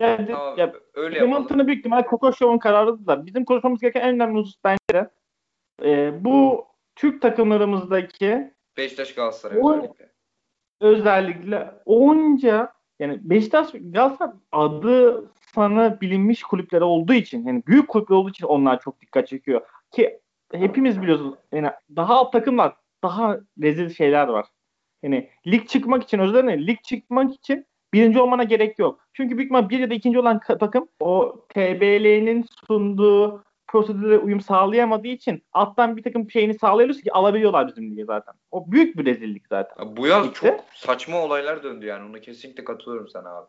Yani, 0.00 0.26
tamam, 0.26 0.58
ya, 0.58 0.72
öyle 0.94 1.20
Hamilton'ı 1.20 1.66
büyük 1.66 1.78
ihtimal 1.78 2.02
Koko 2.02 2.32
Show'un 2.32 2.58
kararıdır 2.58 3.06
da 3.06 3.26
bizim 3.26 3.44
konuşmamız 3.44 3.80
gereken 3.80 4.00
en 4.00 4.14
önemli 4.14 4.38
husus 4.38 4.56
bence 4.64 5.10
e, 5.84 6.12
bu 6.24 6.66
Türk 6.96 7.22
takımlarımızdaki 7.22 8.54
Beşiktaş 8.76 9.14
Galatasaray 9.14 9.58
o, 9.60 9.72
özellikle. 9.72 10.12
Özellikle 10.80 11.70
onca 11.84 12.72
yani 12.98 13.18
Beşiktaş 13.22 13.68
Galatasaray 13.72 14.34
adı 14.52 15.24
sana 15.54 16.00
bilinmiş 16.00 16.42
kulüpleri 16.42 16.84
olduğu 16.84 17.12
için 17.12 17.46
yani 17.46 17.62
büyük 17.66 17.88
kulüpler 17.88 18.16
olduğu 18.16 18.30
için 18.30 18.46
onlar 18.46 18.80
çok 18.80 19.00
dikkat 19.00 19.28
çekiyor. 19.28 19.60
Ki 19.90 20.20
hepimiz 20.52 21.02
biliyoruz. 21.02 21.34
Yani 21.52 21.70
daha 21.96 22.14
alt 22.14 22.32
takımlar 22.32 22.72
daha 23.02 23.38
rezil 23.62 23.90
şeyler 23.90 24.28
var. 24.28 24.46
Yani 25.02 25.30
lig 25.46 25.68
çıkmak 25.68 26.02
için 26.02 26.18
özür 26.18 26.34
dilerim 26.34 26.66
lig 26.66 26.82
çıkmak 26.82 27.34
için 27.34 27.66
birinci 27.92 28.20
olmana 28.20 28.44
gerek 28.44 28.78
yok. 28.78 29.00
Çünkü 29.12 29.36
büyük 29.36 29.46
ihtimal 29.46 29.68
bir 29.68 29.78
ya 29.78 29.90
da 29.90 29.94
ikinci 29.94 30.18
olan 30.18 30.40
takım 30.60 30.88
o 31.00 31.36
TBL'nin 31.48 32.46
sunduğu 32.66 33.44
prosedüre 33.66 34.18
uyum 34.18 34.40
sağlayamadığı 34.40 35.08
için 35.08 35.42
alttan 35.52 35.96
bir 35.96 36.02
takım 36.02 36.30
şeyini 36.30 36.58
sağlayabiliyoruz 36.58 37.02
ki 37.02 37.12
alabiliyorlar 37.12 37.68
bizim 37.68 37.90
lige 37.90 38.04
zaten. 38.04 38.34
O 38.50 38.72
büyük 38.72 38.98
bir 38.98 39.06
rezillik 39.06 39.46
zaten. 39.48 39.96
Bu 39.96 40.06
yaz 40.06 40.26
Ligde. 40.26 40.34
çok 40.34 40.60
saçma 40.74 41.18
olaylar 41.22 41.62
döndü 41.62 41.86
yani. 41.86 42.10
Ona 42.10 42.20
kesinlikle 42.20 42.64
katılıyorum 42.64 43.08
sana 43.08 43.38
abi. 43.38 43.46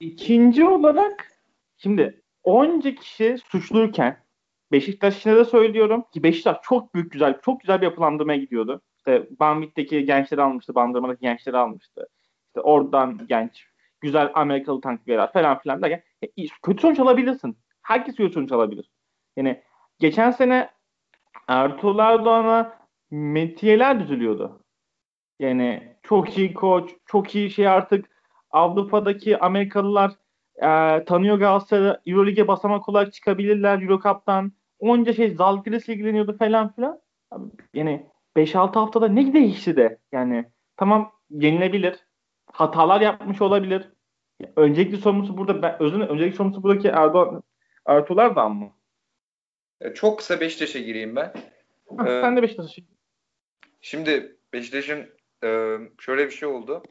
İkinci 0.00 0.64
olarak 0.64 1.32
şimdi 1.76 2.22
onca 2.44 2.94
kişi 2.94 3.38
suçluyken 3.38 4.26
Beşiktaş 4.72 5.18
için 5.18 5.30
de 5.30 5.44
söylüyorum 5.44 6.04
ki 6.12 6.22
Beşiktaş 6.22 6.56
çok 6.62 6.94
büyük 6.94 7.12
güzel, 7.12 7.40
çok 7.40 7.60
güzel 7.60 7.80
bir 7.80 7.86
yapılandırmaya 7.86 8.38
gidiyordu. 8.38 8.82
İşte 8.96 9.28
Banvit'teki 9.40 10.04
gençleri 10.04 10.42
almıştı, 10.42 10.74
Bandırma'daki 10.74 11.20
gençleri 11.20 11.56
almıştı. 11.56 12.08
İşte 12.46 12.60
oradan 12.60 13.26
genç, 13.28 13.66
güzel 14.00 14.30
Amerikalı 14.34 14.80
tanklar 14.80 15.32
falan 15.32 15.58
filan 15.58 15.82
derken 15.82 16.02
e, 16.22 16.46
kötü 16.62 16.80
sonuç 16.80 17.00
alabilirsin. 17.00 17.58
Herkes 17.82 18.16
kötü 18.16 18.32
sonuç 18.32 18.52
alabilir. 18.52 18.90
Yani 19.36 19.62
geçen 19.98 20.30
sene 20.30 20.70
Ertuğrul 21.48 21.98
Erdoğan'a 21.98 22.78
metiyeler 23.10 24.00
düzülüyordu. 24.00 24.64
Yani 25.40 25.96
çok 26.02 26.38
iyi 26.38 26.54
koç, 26.54 26.90
çok 27.06 27.34
iyi 27.34 27.50
şey 27.50 27.68
artık 27.68 28.15
Avrupa'daki 28.56 29.38
Amerikalılar 29.38 30.12
e, 30.56 31.04
tanıyor 31.04 31.38
Galatasaray'ı 31.38 32.00
Euroleague'e 32.06 32.48
basamak 32.48 32.88
olarak 32.88 33.12
çıkabilirler 33.12 33.82
Euro 33.82 34.00
Cup'tan. 34.00 34.52
Onca 34.78 35.12
şey 35.12 35.34
Zalgiris 35.34 35.88
ilgileniyordu 35.88 36.38
falan 36.38 36.74
filan. 36.74 37.00
Yani 37.74 38.06
5-6 38.36 38.78
haftada 38.78 39.08
ne 39.08 39.32
değişti 39.32 39.76
de 39.76 39.98
yani 40.12 40.44
tamam 40.76 41.12
yenilebilir. 41.30 41.96
Hatalar 42.52 43.00
yapmış 43.00 43.42
olabilir. 43.42 43.88
Öncelikli 44.56 44.96
sorumlusu 44.96 45.38
burada 45.38 45.62
ben 45.62 45.82
özün 45.82 46.00
öncelikli 46.00 46.36
sorumlusu 46.36 46.62
buradaki 46.62 46.88
Erdoğan 46.88 47.42
Ertuğrul 47.86 48.36
da 48.36 48.48
mı? 48.48 48.72
Çok 49.94 50.18
kısa 50.18 50.40
Beşiktaş'a 50.40 50.78
gireyim 50.78 51.16
ben. 51.16 51.32
Ha, 51.96 52.08
ee, 52.08 52.20
sen 52.20 52.36
de 52.36 52.42
Beşiktaş'a 52.42 52.82
Şimdi 53.80 54.36
Beşiktaş'ın 54.52 55.06
e, 55.44 55.78
şöyle 55.98 56.26
bir 56.26 56.30
şey 56.30 56.48
oldu. 56.48 56.82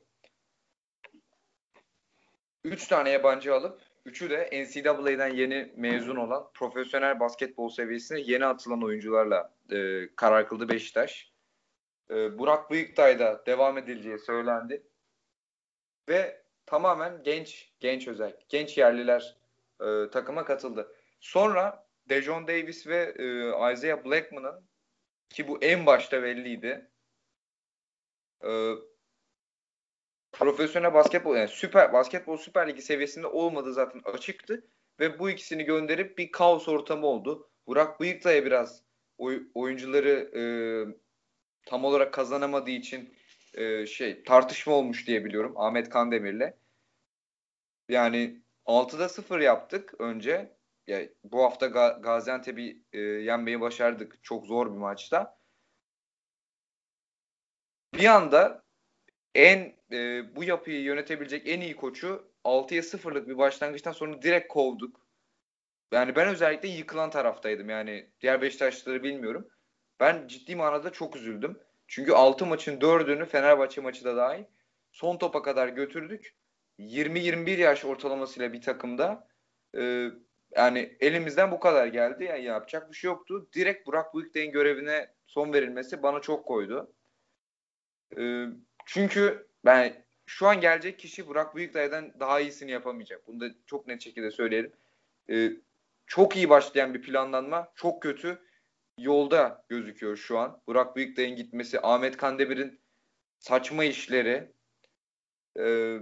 3 2.66 2.88
tane 2.88 3.10
yabancı 3.10 3.56
alıp 3.56 3.82
üçü 4.06 4.30
de 4.30 4.50
NCAA'den 4.54 5.34
yeni 5.34 5.74
mezun 5.76 6.16
olan 6.16 6.50
profesyonel 6.54 7.20
basketbol 7.20 7.70
seviyesine 7.70 8.20
yeni 8.20 8.46
atılan 8.46 8.84
oyuncularla 8.84 9.54
e, 9.72 10.10
karar 10.16 10.48
kıldı 10.48 10.70
Beşiktaş. 10.70 11.32
E, 12.10 12.38
Burak 12.38 12.72
Bıyıktay'da 12.72 13.46
devam 13.46 13.78
edileceği 13.78 14.20
söylendi. 14.20 14.84
Ve 16.10 16.42
tamamen 16.66 17.24
genç, 17.24 17.72
genç 17.80 18.08
özel, 18.08 18.38
genç 18.50 18.78
yerliler 18.78 19.38
e, 19.82 20.10
takıma 20.10 20.46
katıldı. 20.46 20.96
Sonra 21.20 21.88
Dejon 22.10 22.48
Davis 22.48 22.88
ve 22.88 23.16
e, 23.18 23.74
Isaiah 23.74 24.06
Blackman'ın 24.06 24.66
ki 25.30 25.48
bu 25.48 25.64
en 25.64 25.86
başta 25.86 26.24
belliydi. 26.24 26.90
E, 28.44 28.72
profesyonel 30.40 30.94
basketbol 30.94 31.36
yani 31.36 31.48
süper 31.48 31.94
basketbol 31.94 32.38
süper 32.38 32.68
ligi 32.68 32.82
seviyesinde 32.82 33.28
olmadığı 33.28 33.74
zaten 33.74 34.02
açıktı 34.06 34.68
ve 35.00 35.20
bu 35.20 35.30
ikisini 35.30 35.64
gönderip 35.64 36.18
bir 36.18 36.32
kaos 36.32 36.68
ortamı 36.68 37.08
oldu. 37.08 37.50
Burak 37.68 38.00
Bıyıktay'a 38.00 38.46
biraz 38.46 38.84
oy, 39.18 39.44
oyuncuları 39.54 40.32
e, 40.40 40.44
tam 41.66 41.86
olarak 41.86 42.14
kazanamadığı 42.14 42.72
için 42.72 43.14
e, 43.54 43.86
şey 43.86 44.24
tartışma 44.24 44.74
olmuş 44.74 45.08
diye 45.08 45.26
biliyorum 45.26 45.54
Ahmet 45.58 45.90
Kandemir'le. 45.90 46.54
Yani 47.90 48.42
6'da 48.66 49.10
0 49.10 49.40
yaptık 49.40 49.94
önce. 50.00 50.56
Ya, 50.88 51.02
bu 51.24 51.44
hafta 51.44 51.66
Ga- 51.66 52.02
Gaziantep'i 52.02 52.82
e, 52.94 53.00
yenmeyi 53.00 53.62
başardık. 53.62 54.24
Çok 54.24 54.46
zor 54.46 54.74
bir 54.74 54.78
maçta. 54.78 55.38
Bir 57.94 58.06
anda 58.06 58.64
en 59.36 59.75
e, 59.96 60.36
bu 60.36 60.44
yapıyı 60.44 60.82
yönetebilecek 60.82 61.48
en 61.48 61.62
iyi 61.62 61.76
koçu 61.76 62.32
6'ya 62.44 62.82
0'lık 62.82 63.28
bir 63.28 63.38
başlangıçtan 63.38 63.92
sonra 63.92 64.22
direkt 64.22 64.48
kovduk. 64.48 65.02
Yani 65.92 66.16
ben 66.16 66.28
özellikle 66.28 66.70
yıkılan 66.70 67.10
taraftaydım. 67.10 67.70
Yani 67.70 68.10
diğer 68.22 68.42
Beşiktaşlıları 68.42 69.04
bilmiyorum. 69.04 69.48
Ben 70.00 70.28
ciddi 70.28 70.56
manada 70.56 70.92
çok 70.92 71.16
üzüldüm. 71.16 71.60
Çünkü 71.88 72.12
6 72.12 72.46
maçın 72.46 72.80
4'ünü 72.80 73.26
Fenerbahçe 73.26 73.82
maçı 73.82 74.06
da 74.06 74.16
dahil 74.16 74.44
son 74.92 75.18
topa 75.18 75.42
kadar 75.42 75.68
götürdük. 75.68 76.36
20-21 76.80 77.60
yaş 77.60 77.86
ortalamasıyla 77.86 78.54
bir 78.54 78.62
takımda 78.62 79.28
e, 79.78 80.10
yani 80.56 80.98
elimizden 81.00 81.52
bu 81.52 81.60
kadar 81.60 81.88
geldi. 81.88 82.24
Yani 82.24 82.44
yapacak 82.44 82.92
bir 82.92 82.96
şey 82.96 83.08
yoktu. 83.08 83.50
Direkt 83.54 83.88
Burak 83.88 84.16
Büyükday'ın 84.16 84.52
görevine 84.52 85.14
son 85.28 85.54
verilmesi 85.54 86.04
bana 86.04 86.22
çok 86.22 86.46
koydu. 86.46 86.94
E, 88.18 88.46
çünkü 88.86 89.45
ben 89.66 90.06
şu 90.26 90.48
an 90.48 90.62
gelecek 90.62 91.00
kişi 91.00 91.28
Burak 91.28 91.56
Büyükday'dan 91.56 92.20
daha 92.20 92.40
iyisini 92.40 92.72
yapamayacak. 92.72 93.28
Bunu 93.28 93.40
da 93.40 93.46
çok 93.66 93.88
net 93.88 94.02
şekilde 94.02 94.32
söyleyelim. 94.32 94.72
E, 95.30 95.52
çok 96.08 96.36
iyi 96.36 96.50
başlayan 96.50 96.94
bir 96.94 97.02
planlanma 97.02 97.72
çok 97.76 98.02
kötü 98.02 98.42
yolda 99.00 99.66
gözüküyor 99.70 100.18
şu 100.18 100.40
an. 100.40 100.62
Burak 100.68 100.96
Büyükday'ın 100.96 101.36
gitmesi, 101.36 101.80
Ahmet 101.82 102.18
Kandemir'in 102.18 102.80
saçma 103.40 103.84
işleri. 103.84 104.52
E, 105.60 105.98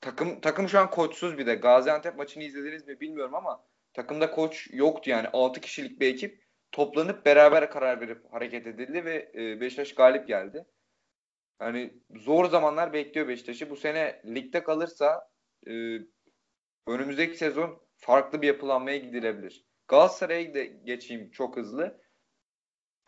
takım 0.00 0.40
takım 0.40 0.68
şu 0.68 0.78
an 0.78 0.90
koçsuz 0.90 1.38
bir 1.38 1.46
de. 1.46 1.54
Gaziantep 1.54 2.16
maçını 2.16 2.44
izlediniz 2.44 2.86
mi 2.86 3.00
bilmiyorum 3.00 3.34
ama 3.34 3.64
takımda 3.92 4.30
koç 4.30 4.68
yoktu 4.72 5.10
yani. 5.10 5.28
6 5.32 5.60
kişilik 5.60 6.00
bir 6.00 6.06
ekip 6.14 6.42
toplanıp 6.72 7.26
beraber 7.26 7.70
karar 7.70 8.00
verip 8.00 8.32
hareket 8.32 8.66
edildi 8.66 9.04
ve 9.04 9.32
e, 9.34 9.60
Beşiktaş 9.60 9.94
galip 9.94 10.28
geldi. 10.28 10.66
Yani 11.60 11.94
zor 12.16 12.44
zamanlar 12.44 12.92
bekliyor 12.92 13.28
Beşiktaş'ı. 13.28 13.70
Bu 13.70 13.76
sene 13.76 14.22
ligde 14.26 14.62
kalırsa 14.62 15.30
e, 15.68 15.72
önümüzdeki 16.86 17.36
sezon 17.36 17.82
farklı 17.96 18.42
bir 18.42 18.46
yapılanmaya 18.46 18.96
gidilebilir. 18.96 19.66
Galatasaray'a 19.88 20.54
da 20.54 20.64
geçeyim 20.64 21.30
çok 21.30 21.56
hızlı. 21.56 22.00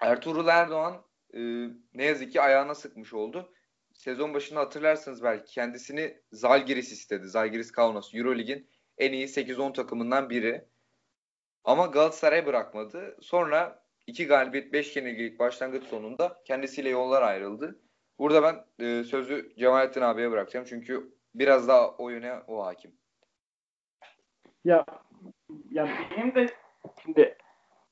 Ertuğrul 0.00 0.48
Erdoğan 0.48 1.04
e, 1.34 1.40
ne 1.94 2.04
yazık 2.04 2.32
ki 2.32 2.40
ayağına 2.40 2.74
sıkmış 2.74 3.14
oldu. 3.14 3.52
Sezon 3.92 4.34
başında 4.34 4.61
hatırlarsınız 4.61 5.22
belki 5.22 5.52
kendisini 5.52 6.22
Zalgiris 6.32 6.92
istedi. 6.92 7.28
Zalgiris 7.28 7.72
Kaunas 7.72 8.14
Eurolig'in 8.14 8.70
en 8.98 9.12
iyi 9.12 9.28
8-10 9.28 9.72
takımından 9.72 10.30
biri. 10.30 10.68
Ama 11.64 11.87
Galatasaray 11.87 12.46
bırakmadı. 12.46 13.16
Sonra 13.20 13.84
iki 14.06 14.26
galibiyet 14.26 14.72
5 14.72 14.96
yenilgilik 14.96 15.38
başlangıç 15.38 15.84
sonunda 15.84 16.42
kendisiyle 16.44 16.88
yollar 16.88 17.22
ayrıldı. 17.22 17.80
Burada 18.18 18.42
ben 18.42 18.85
e, 18.87 19.04
sözü 19.04 19.52
Cemalettin 19.59 20.00
abiye 20.00 20.31
bırakacağım. 20.31 20.66
Çünkü 20.68 21.12
biraz 21.35 21.68
daha 21.68 21.90
o 21.90 22.09
yöne 22.09 22.33
o 22.46 22.66
hakim. 22.66 22.92
Ya 24.64 24.85
ya 25.70 25.88
benim 26.11 26.35
de 26.35 26.46
şimdi 27.02 27.37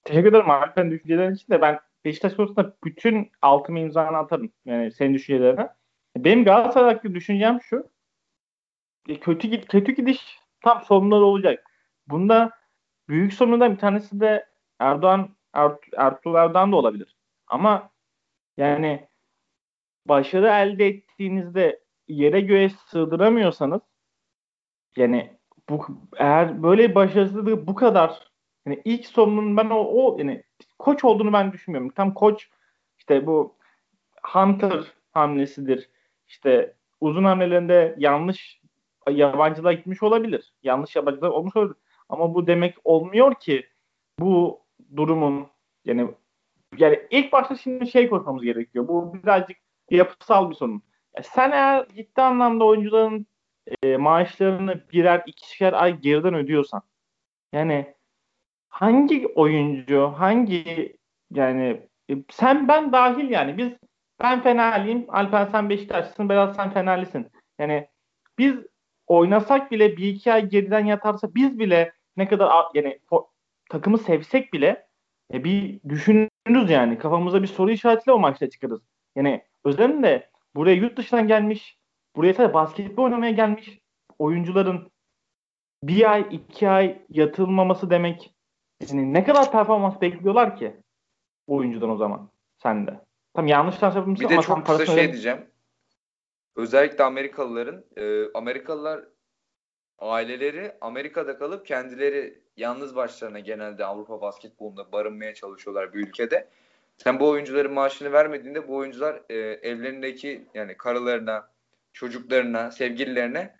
teşekkür 0.05 0.29
ederim 0.29 0.51
Alper'in 0.51 0.91
düşüncelerin 0.91 1.35
için 1.35 1.53
de 1.53 1.61
ben 1.63 1.81
Beşiktaş 2.05 2.35
konusunda 2.35 2.77
bütün 2.85 3.31
altımı 3.43 3.79
imzanı 3.79 4.17
atarım. 4.17 4.53
Yani 4.65 4.93
senin 4.93 5.15
düşüncelerine. 5.15 5.69
Benim 6.17 6.45
Galatasaray'daki 6.45 7.15
düşüncem 7.15 7.61
şu. 7.63 7.91
E, 9.09 9.21
kötü 9.21 9.61
kötü 9.61 9.93
gidiş 9.93 10.39
tam 10.65 10.83
sorunlar 10.83 11.21
olacak. 11.21 11.65
Bunda 12.07 12.51
büyük 13.09 13.35
sorunlardan 13.35 13.73
bir 13.73 13.79
tanesi 13.79 14.21
de 14.21 14.47
Erdoğan 14.79 15.37
Ert, 15.55 15.79
Ertuğrul 15.97 16.35
Erdoğan 16.35 16.73
da 16.73 16.77
olabilir. 16.77 17.17
Ama 17.47 17.91
yani 18.57 19.09
başarı 20.09 20.47
elde 20.47 20.87
ettiğinizde 20.87 21.81
yere 22.09 22.41
göğe 22.41 22.69
sığdıramıyorsanız 22.69 23.81
yani 24.97 25.37
bu 25.69 25.87
eğer 26.17 26.63
böyle 26.63 26.95
başarısızlığı 26.95 27.67
bu 27.67 27.75
kadar 27.75 28.31
yani 28.67 28.83
ilk 28.85 29.07
sorunun 29.07 29.57
ben 29.57 29.71
o, 29.71 29.79
o 29.79 30.19
yani 30.19 30.43
koç 30.79 31.05
olduğunu 31.05 31.33
ben 31.33 31.53
düşünmüyorum. 31.53 31.91
Tam 31.91 32.15
koç 32.15 32.49
işte 32.99 33.27
bu 33.27 33.57
Hunter 34.23 34.85
hamlesidir. 35.13 35.91
İşte 36.29 36.75
uzun 37.01 37.25
hamlelerinde 37.25 37.95
yanlış 37.99 38.61
yabancılar 39.11 39.73
gitmiş 39.73 40.03
olabilir. 40.03 40.53
Yanlış 40.63 40.97
yabancılar 40.97 41.29
olmuş 41.29 41.57
olabilir. 41.57 41.77
Ama 42.09 42.35
bu 42.35 42.47
demek 42.47 42.77
olmuyor 42.85 43.35
ki 43.35 43.67
bu 44.19 44.61
durumun 44.97 45.47
yani 45.85 46.09
yani 46.79 47.01
ilk 47.11 47.33
başta 47.33 47.57
şimdi 47.57 47.87
şey 47.87 48.09
konuşmamız 48.09 48.43
gerekiyor. 48.43 48.89
Bu 48.89 49.15
birazcık 49.15 49.57
yapısal 49.91 50.51
bir 50.51 50.55
sorun. 50.55 50.83
Ya 51.17 51.23
sen 51.23 51.51
eğer 51.51 51.89
ciddi 51.89 52.23
anlamda 52.23 52.65
oyuncuların 52.65 53.27
e, 53.83 53.97
maaşlarını 53.97 54.85
birer 54.93 55.23
ikişer 55.27 55.73
ay 55.73 56.01
geriden 56.01 56.35
ödüyorsan 56.35 56.83
yani 57.53 57.95
hangi 58.69 59.27
oyuncu, 59.27 60.13
hangi 60.17 60.97
yani 61.33 61.89
e, 62.11 62.15
sen 62.31 62.69
ben 62.69 62.93
dahil 62.93 63.31
yani 63.31 63.59
biz 63.59 63.73
ben 64.21 64.43
Fenerliyim, 64.43 65.07
Alper 65.09 65.47
sen 65.47 65.71
Beşiktaşlısın, 65.71 66.29
Berat 66.29 66.57
sen 66.57 66.71
Fenerlisin. 66.71 67.29
Yani 67.59 67.89
biz 68.39 68.55
oynasak 69.07 69.71
bile 69.71 69.97
bir 69.97 70.09
iki 70.09 70.33
ay 70.33 70.49
geriden 70.49 70.85
yatarsa 70.87 71.35
biz 71.35 71.59
bile 71.59 71.93
ne 72.17 72.29
kadar 72.29 72.51
yani 72.75 73.01
takımı 73.71 73.99
sevsek 73.99 74.53
bile 74.53 74.87
e, 75.33 75.45
bir 75.45 75.81
düşünürüz 75.89 76.71
yani. 76.71 76.99
Kafamıza 76.99 77.43
bir 77.43 77.47
soru 77.47 77.71
işaretiyle 77.71 78.13
o 78.13 78.19
maçta 78.19 78.51
çıkarız. 78.51 78.81
Yani 79.17 79.45
özellikle 79.67 80.31
buraya 80.55 80.75
yurt 80.75 80.97
dışından 80.99 81.29
gelmiş, 81.29 81.79
buraya 82.17 82.35
sadece 82.35 82.55
basketbol 82.55 83.05
oynamaya 83.05 83.33
gelmiş 83.33 83.79
oyuncuların 84.19 84.93
bir 85.83 86.13
ay, 86.13 86.27
iki 86.31 86.69
ay 86.69 87.03
yatılmaması 87.09 87.91
demek 87.91 88.35
yani 88.81 89.15
ne 89.15 89.25
kadar 89.25 89.53
performans 89.53 90.01
bekliyorlar 90.01 90.57
ki 90.57 90.77
oyuncudan 91.47 91.91
o 91.91 91.97
zaman 91.97 92.31
sende. 92.63 93.01
Tam 93.35 93.47
yanlış 93.47 93.83
Bir 93.83 94.29
de 94.29 94.41
çok 94.41 94.67
kısa 94.67 94.87
şey 94.87 95.13
diyeceğim. 95.13 95.47
Özellikle 96.57 97.05
Amerikalıların 97.05 97.85
e, 97.97 98.33
Amerikalılar 98.35 99.05
aileleri 99.99 100.73
Amerika'da 100.81 101.39
kalıp 101.39 101.67
kendileri 101.67 102.43
yalnız 102.57 102.97
başlarına 102.97 103.39
genelde 103.39 103.85
Avrupa 103.85 104.21
basketbolunda 104.21 104.93
barınmaya 104.93 105.35
çalışıyorlar 105.35 105.95
bir 105.95 106.09
ülkede. 106.09 106.49
Sen 106.97 107.21
bu 107.21 107.29
oyuncuların 107.29 107.73
maaşını 107.73 108.13
vermediğinde 108.13 108.69
bu 108.69 108.77
oyuncular 108.77 109.23
e, 109.29 109.35
evlerindeki 109.39 110.49
yani 110.55 110.77
karılarına, 110.77 111.51
çocuklarına, 111.93 112.71
sevgililerine 112.71 113.57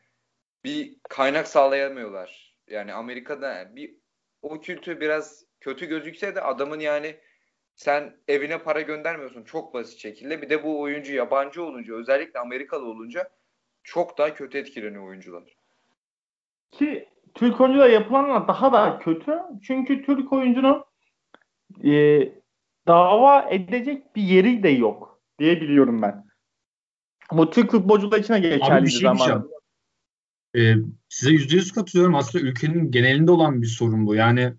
bir 0.65 0.97
kaynak 1.09 1.49
sağlayamıyorlar. 1.49 2.57
Yani 2.69 2.93
Amerika'da 2.93 3.77
bir 3.77 3.95
o 4.43 4.61
kültür 4.61 5.01
biraz 5.01 5.45
kötü 5.61 5.87
gözükse 5.87 6.35
de 6.35 6.41
adamın 6.41 6.81
yani 6.81 7.17
sen 7.75 8.17
evine 8.29 8.59
para 8.59 8.81
göndermiyorsun 8.81 9.45
çok 9.45 9.75
basit 9.75 9.99
şekilde. 9.99 10.43
Bir 10.43 10.51
de 10.51 10.65
bu 10.65 10.81
oyuncu 10.81 11.15
yabancı 11.15 11.65
olunca 11.65 11.95
özellikle 11.95 12.41
Amerikalı 12.41 12.85
olunca 12.87 13.31
çok 13.83 14.19
daha 14.19 14.35
kötü 14.35 14.59
etkileniyor 14.59 15.09
oyuncular. 15.09 15.57
Ki 16.71 17.09
Türk 17.35 17.61
oyuncular 17.61 17.89
yapılanlar 17.89 18.49
daha 18.49 18.73
da 18.73 18.99
kötü. 18.99 19.39
Çünkü 19.63 20.03
Türk 20.03 20.33
oyuncunun 20.33 20.85
e, 21.85 22.23
dava 22.87 23.51
edecek 23.51 24.17
bir 24.17 24.23
yeri 24.23 24.63
de 24.63 24.69
yok 24.69 25.23
diye 25.39 25.61
biliyorum 25.61 26.03
ben. 26.03 26.27
Bu 27.33 27.51
Türk 27.51 27.71
futbolcular 27.71 28.19
için 28.19 28.35
de 28.35 28.39
geçerli 28.39 28.85
bir 28.85 28.91
şey 28.91 29.01
zaman. 29.01 29.49
Ee, 30.57 30.75
size 31.09 31.33
yüzde 31.33 31.57
yüz 31.57 31.73
katılıyorum. 31.73 32.15
Aslında 32.15 32.45
ülkenin 32.45 32.91
genelinde 32.91 33.31
olan 33.31 33.63
bir 33.63 33.67
sorun 33.67 34.07
bu. 34.07 34.15
Yani 34.15 34.53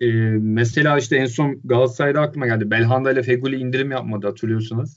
e, 0.00 0.06
mesela 0.40 0.98
işte 0.98 1.16
en 1.16 1.26
son 1.26 1.60
Galatasaray'da 1.64 2.20
aklıma 2.20 2.46
geldi. 2.46 2.70
Belhanda 2.70 3.12
ile 3.12 3.22
Feguli 3.22 3.56
indirim 3.56 3.90
yapmadı 3.90 4.26
hatırlıyorsunuz. 4.26 4.96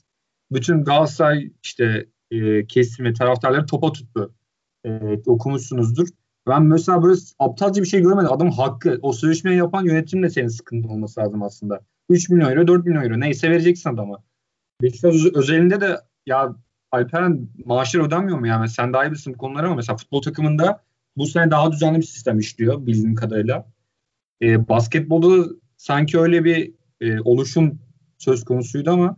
Bütün 0.50 0.84
Galatasaray 0.84 1.52
işte 1.62 2.06
e, 2.30 2.66
kesimi 2.66 3.14
taraftarları 3.14 3.66
topa 3.66 3.92
tuttu. 3.92 4.34
E, 4.84 4.90
okumuşsunuzdur. 5.26 6.08
Ben 6.48 6.62
mesela 6.62 7.02
böyle 7.02 7.20
aptalca 7.38 7.82
bir 7.82 7.88
şey 7.88 8.00
görmedim. 8.00 8.32
Adam 8.32 8.50
hakkı. 8.50 8.98
O 9.02 9.12
sözleşmeyi 9.12 9.58
yapan 9.58 9.84
yönetim 9.84 10.22
de 10.22 10.30
senin 10.30 10.48
sıkıntı 10.48 10.88
olması 10.88 11.20
lazım 11.20 11.42
aslında. 11.42 11.80
3 12.08 12.28
milyon 12.28 12.50
euro, 12.50 12.66
4 12.66 12.86
milyon 12.86 13.02
euro. 13.04 13.20
Neyse 13.20 13.50
vereceksin 13.50 13.90
adama. 13.90 14.22
Beşiktaş 14.82 15.14
özelinde 15.34 15.80
de 15.80 15.96
ya 16.26 16.54
Alperen 16.92 17.48
maaşlar 17.64 18.00
ödenmiyor 18.00 18.38
mu 18.38 18.46
yani? 18.46 18.68
Sen 18.68 18.92
daha 18.92 19.04
iyi 19.04 19.10
bilirsin 19.10 19.34
bu 19.34 19.38
konuları 19.38 19.66
ama 19.66 19.74
mesela 19.74 19.96
futbol 19.96 20.22
takımında 20.22 20.82
bu 21.16 21.26
sene 21.26 21.50
daha 21.50 21.72
düzenli 21.72 21.98
bir 21.98 22.02
sistem 22.02 22.38
işliyor 22.38 22.86
bildiğim 22.86 23.14
kadarıyla. 23.14 23.72
E, 24.42 24.68
basketbolda 24.68 25.50
sanki 25.76 26.18
öyle 26.18 26.44
bir 26.44 26.72
e, 27.00 27.20
oluşum 27.20 27.78
söz 28.18 28.44
konusuydu 28.44 28.90
ama 28.90 29.16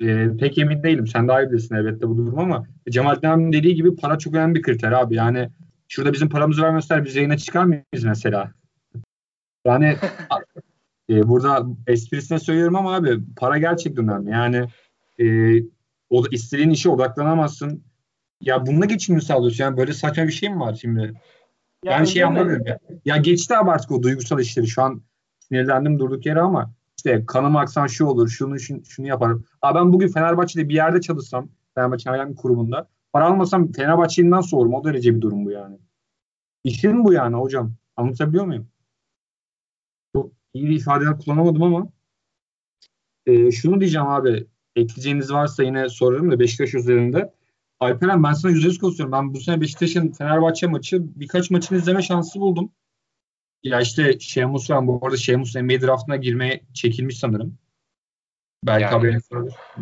e, 0.00 0.36
pek 0.36 0.58
emin 0.58 0.82
değilim. 0.82 1.06
Sen 1.06 1.28
daha 1.28 1.42
iyi 1.42 1.50
bilirsin 1.50 1.74
elbette 1.74 2.08
bu 2.08 2.16
durum 2.16 2.38
ama 2.38 2.66
Cemal 2.90 3.16
abinin 3.22 3.52
dediği 3.52 3.74
gibi 3.74 3.96
para 3.96 4.18
çok 4.18 4.34
önemli 4.34 4.54
bir 4.54 4.62
kriter 4.62 4.92
abi. 4.92 5.14
Yani 5.14 5.50
şurada 5.88 6.12
bizim 6.12 6.28
paramızı 6.28 6.62
vermeseler 6.62 7.04
biz 7.04 7.16
yayına 7.16 7.38
çıkar 7.38 7.64
mıyız 7.64 8.04
mesela? 8.04 8.52
Yani 9.66 9.96
e, 11.10 11.28
burada 11.28 11.66
esprisine 11.86 12.38
söylüyorum 12.38 12.76
ama 12.76 12.94
abi 12.94 13.18
para 13.36 13.58
gerçekten 13.58 14.08
önemli. 14.08 14.30
Yani 14.30 14.68
e, 15.20 15.26
o, 16.10 16.24
istediğin 16.30 16.70
işe 16.70 16.88
odaklanamazsın. 16.88 17.84
Ya 18.40 18.66
bununla 18.66 18.84
geçimini 18.84 19.22
sağlıyorsun. 19.22 19.64
Yani 19.64 19.76
böyle 19.76 19.92
saçma 19.92 20.26
bir 20.26 20.32
şey 20.32 20.48
mi 20.48 20.60
var 20.60 20.78
şimdi? 20.80 21.00
Ya 21.84 21.98
ben 21.98 22.04
şey 22.04 22.24
anlamıyorum 22.24 22.66
ya. 22.66 22.78
Ya 23.04 23.16
geçti 23.16 23.56
abi 23.56 23.70
artık 23.70 23.90
o 23.90 24.02
duygusal 24.02 24.40
işleri. 24.40 24.66
Şu 24.66 24.82
an 24.82 25.02
sinirlendim 25.40 25.98
durduk 25.98 26.26
yere 26.26 26.40
ama 26.40 26.74
işte 26.96 27.24
kanım 27.26 27.56
aksan 27.56 27.86
şu 27.86 28.06
olur, 28.06 28.28
şunu 28.28 28.58
şunu, 28.58 28.84
şunu 28.84 29.06
yaparım. 29.06 29.44
Abi 29.62 29.78
ben 29.78 29.92
bugün 29.92 30.08
Fenerbahçe'de 30.08 30.68
bir 30.68 30.74
yerde 30.74 31.00
çalışsam, 31.00 31.48
Fenerbahçe 31.74 32.12
bir 32.12 32.36
kurumunda, 32.36 32.88
para 33.12 33.26
almasam 33.26 33.72
Fenerbahçe'nin 33.72 34.30
nasıl 34.30 34.56
olurum? 34.56 34.74
O 34.74 34.84
derece 34.84 35.14
bir 35.14 35.20
durum 35.20 35.44
bu 35.44 35.50
yani. 35.50 35.78
İşim 36.64 37.04
bu 37.04 37.12
yani 37.12 37.36
hocam. 37.36 37.72
Anlatabiliyor 37.96 38.44
muyum? 38.44 38.68
İyi 40.54 40.68
bir 40.68 40.76
ifadeler 40.76 41.18
kullanamadım 41.18 41.62
ama 41.62 41.88
e, 43.26 43.50
şunu 43.50 43.80
diyeceğim 43.80 44.06
abi. 44.06 44.46
Ekleyeceğiniz 44.76 45.32
varsa 45.32 45.62
yine 45.62 45.88
sorarım 45.88 46.30
da 46.30 46.40
Beşiktaş 46.40 46.74
üzerinde. 46.74 47.32
Alperen 47.80 48.22
ben 48.22 48.32
sana 48.32 48.52
%100 48.52 48.78
konuşuyorum. 48.78 49.12
Ben 49.12 49.34
bu 49.34 49.40
sene 49.40 49.60
Beşiktaş'ın 49.60 50.12
Fenerbahçe 50.12 50.66
maçı 50.66 51.20
birkaç 51.20 51.50
maçını 51.50 51.78
izleme 51.78 52.02
şansı 52.02 52.40
buldum. 52.40 52.72
Ya 53.62 53.80
işte 53.80 54.18
Şemus 54.18 54.70
var. 54.70 54.86
Bu 54.86 55.00
arada 55.02 55.16
Şemus 55.16 55.56
NBA 55.56 55.80
draftına 55.80 56.16
girmeye 56.16 56.60
çekilmiş 56.74 57.18
sanırım. 57.18 57.58
Belki 58.66 58.82
yani. 58.82 58.92
haberin 58.92 59.20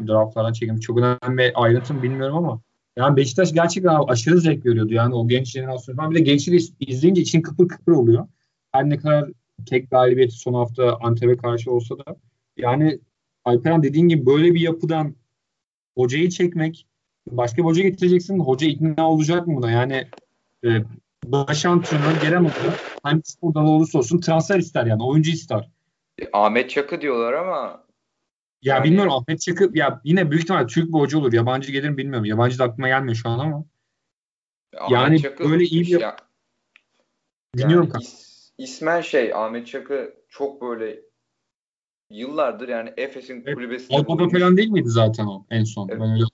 draftlardan 0.09 0.53
çekilmiş. 0.53 0.87
Çok 0.87 0.99
önemli 0.99 1.53
ayrıntım 1.55 2.03
bilmiyorum 2.03 2.37
ama 2.37 2.61
yani 2.97 3.17
Beşiktaş 3.17 3.53
gerçekten 3.53 3.95
aşırı 4.09 4.41
zevk 4.41 4.67
veriyordu. 4.67 4.95
Yani 4.95 5.15
o 5.15 5.29
genç 5.29 5.47
jenerasyon 5.51 5.97
falan. 5.97 6.11
Bir 6.11 6.17
de 6.17 6.21
gençleri 6.21 6.59
izleyince 6.81 7.23
için 7.23 7.43
kıpır 7.43 7.69
kıpır 7.69 7.93
oluyor. 7.93 8.29
Her 8.73 8.91
ne 8.91 8.99
kadar 8.99 9.31
tek 9.67 9.91
galibiyeti 9.91 10.35
son 10.35 10.55
hafta 10.55 10.97
Antep'e 11.01 11.37
karşı 11.37 11.73
olsa 11.73 11.99
da 11.99 12.17
yani 12.57 13.01
Alperen 13.45 13.83
dediğin 13.83 14.09
gibi 14.09 14.27
böyle 14.27 14.55
bir 14.55 14.61
yapıdan 14.61 15.15
hocayı 15.97 16.31
çekmek 16.31 16.87
başka 17.31 17.63
bir 17.63 17.65
hoca 17.65 17.83
getireceksin. 17.83 18.39
Hoca 18.41 18.67
ikna 18.67 19.11
olacak 19.11 19.47
mı 19.47 19.57
buna? 19.57 19.71
Yani 19.71 20.09
e, 20.65 20.69
baş 21.25 21.67
antrenör 21.67 22.21
gelen 22.23 22.45
hoca 22.45 22.75
hangi 23.03 23.23
spordan 23.25 23.65
olursa 23.65 23.99
olsun 23.99 24.21
transfer 24.21 24.59
ister 24.59 24.87
yani. 24.87 25.03
Oyuncu 25.03 25.31
ister. 25.31 25.71
E, 26.19 26.25
Ahmet 26.33 26.71
Çakı 26.71 27.01
diyorlar 27.01 27.33
ama 27.33 27.85
ya 28.63 28.75
yani... 28.75 28.85
bilmiyorum 28.85 29.13
Ahmet 29.13 29.41
Çakı 29.41 29.71
ya 29.75 30.01
yine 30.05 30.31
büyük 30.31 30.43
ihtimal 30.43 30.69
Türk 30.69 30.89
bir 30.89 30.99
hoca 30.99 31.19
olur. 31.19 31.33
Yabancı 31.33 31.73
gelir 31.73 31.89
mi 31.89 31.97
bilmiyorum. 31.97 32.25
Yabancı 32.25 32.59
da 32.59 32.65
aklıma 32.65 32.89
gelmiyor 32.89 33.15
şu 33.15 33.29
an 33.29 33.39
ama. 33.39 33.65
Ahmet 34.79 34.91
yani 34.91 35.23
Çakı 35.23 35.51
böyle 35.51 35.65
iyi 35.65 35.83
bir 35.83 36.01
ya. 36.01 36.17
Dinliyorum 37.57 37.91
yani 37.95 38.03
is, 38.03 38.28
ismen 38.59 39.01
şey 39.01 39.35
Ahmet 39.35 39.67
Çakı 39.67 40.15
çok 40.29 40.63
böyle 40.63 41.01
yıllardır 42.11 42.69
yani 42.69 42.93
Efes'in 42.97 43.43
evet, 43.47 43.55
kulübesinde 43.55 43.97
Avrupa'da 43.97 44.29
falan 44.29 44.57
değil 44.57 44.71
miydi 44.71 44.89
zaten 44.89 45.27
o 45.27 45.47
en 45.51 45.65
son? 45.65 45.89
Evet. 45.89 46.01
Ben 46.01 46.13
öyle... 46.13 46.25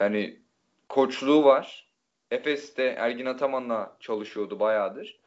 Yani 0.00 0.42
koçluğu 0.88 1.44
var. 1.44 1.90
Efes'te 2.30 2.82
Ergin 2.82 3.26
Ataman'la 3.26 3.96
çalışıyordu 4.00 4.60
bayağıdır. 4.60 5.20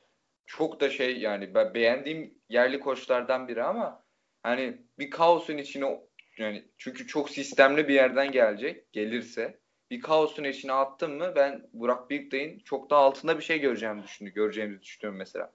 Çok 0.45 0.79
da 0.79 0.89
şey 0.89 1.17
yani 1.19 1.53
ben 1.53 1.73
beğendiğim 1.73 2.33
yerli 2.49 2.79
koçlardan 2.79 3.47
biri 3.47 3.63
ama 3.63 4.03
hani 4.43 4.81
bir 4.99 5.09
kaosun 5.09 5.57
içine 5.57 5.99
yani 6.37 6.65
çünkü 6.77 7.07
çok 7.07 7.29
sistemli 7.29 7.87
bir 7.87 7.93
yerden 7.93 8.31
gelecek 8.31 8.93
gelirse 8.93 9.59
bir 9.91 10.01
kaosun 10.01 10.43
içine 10.43 10.73
attım 10.73 11.17
mı 11.17 11.33
ben 11.35 11.69
Burak 11.73 12.09
Büyükday'ın 12.09 12.59
çok 12.59 12.89
daha 12.89 12.99
altında 12.99 13.37
bir 13.37 13.43
şey 13.43 13.59
göreceğimi 13.59 14.03
düşünüyorum, 14.03 14.35
göreceğimizi 14.35 14.81
düşünüyorum 14.81 15.17
mesela. 15.17 15.53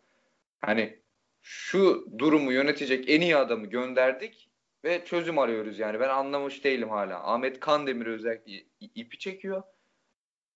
Hani 0.61 0.99
şu 1.43 2.09
durumu 2.19 2.53
yönetecek 2.53 3.11
en 3.11 3.21
iyi 3.21 3.37
adamı 3.37 3.67
gönderdik 3.67 4.51
ve 4.85 5.05
çözüm 5.05 5.39
arıyoruz 5.39 5.79
yani. 5.79 6.01
Ben 6.01 6.09
anlamış 6.09 6.65
değilim 6.65 6.89
hala. 6.91 7.33
Ahmet 7.33 7.61
Kandemir 7.61 8.07
özellikle 8.07 8.65
ipi 8.81 9.19
çekiyor. 9.19 9.63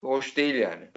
Hoş 0.01 0.37
değil 0.37 0.55
yani. 0.55 0.91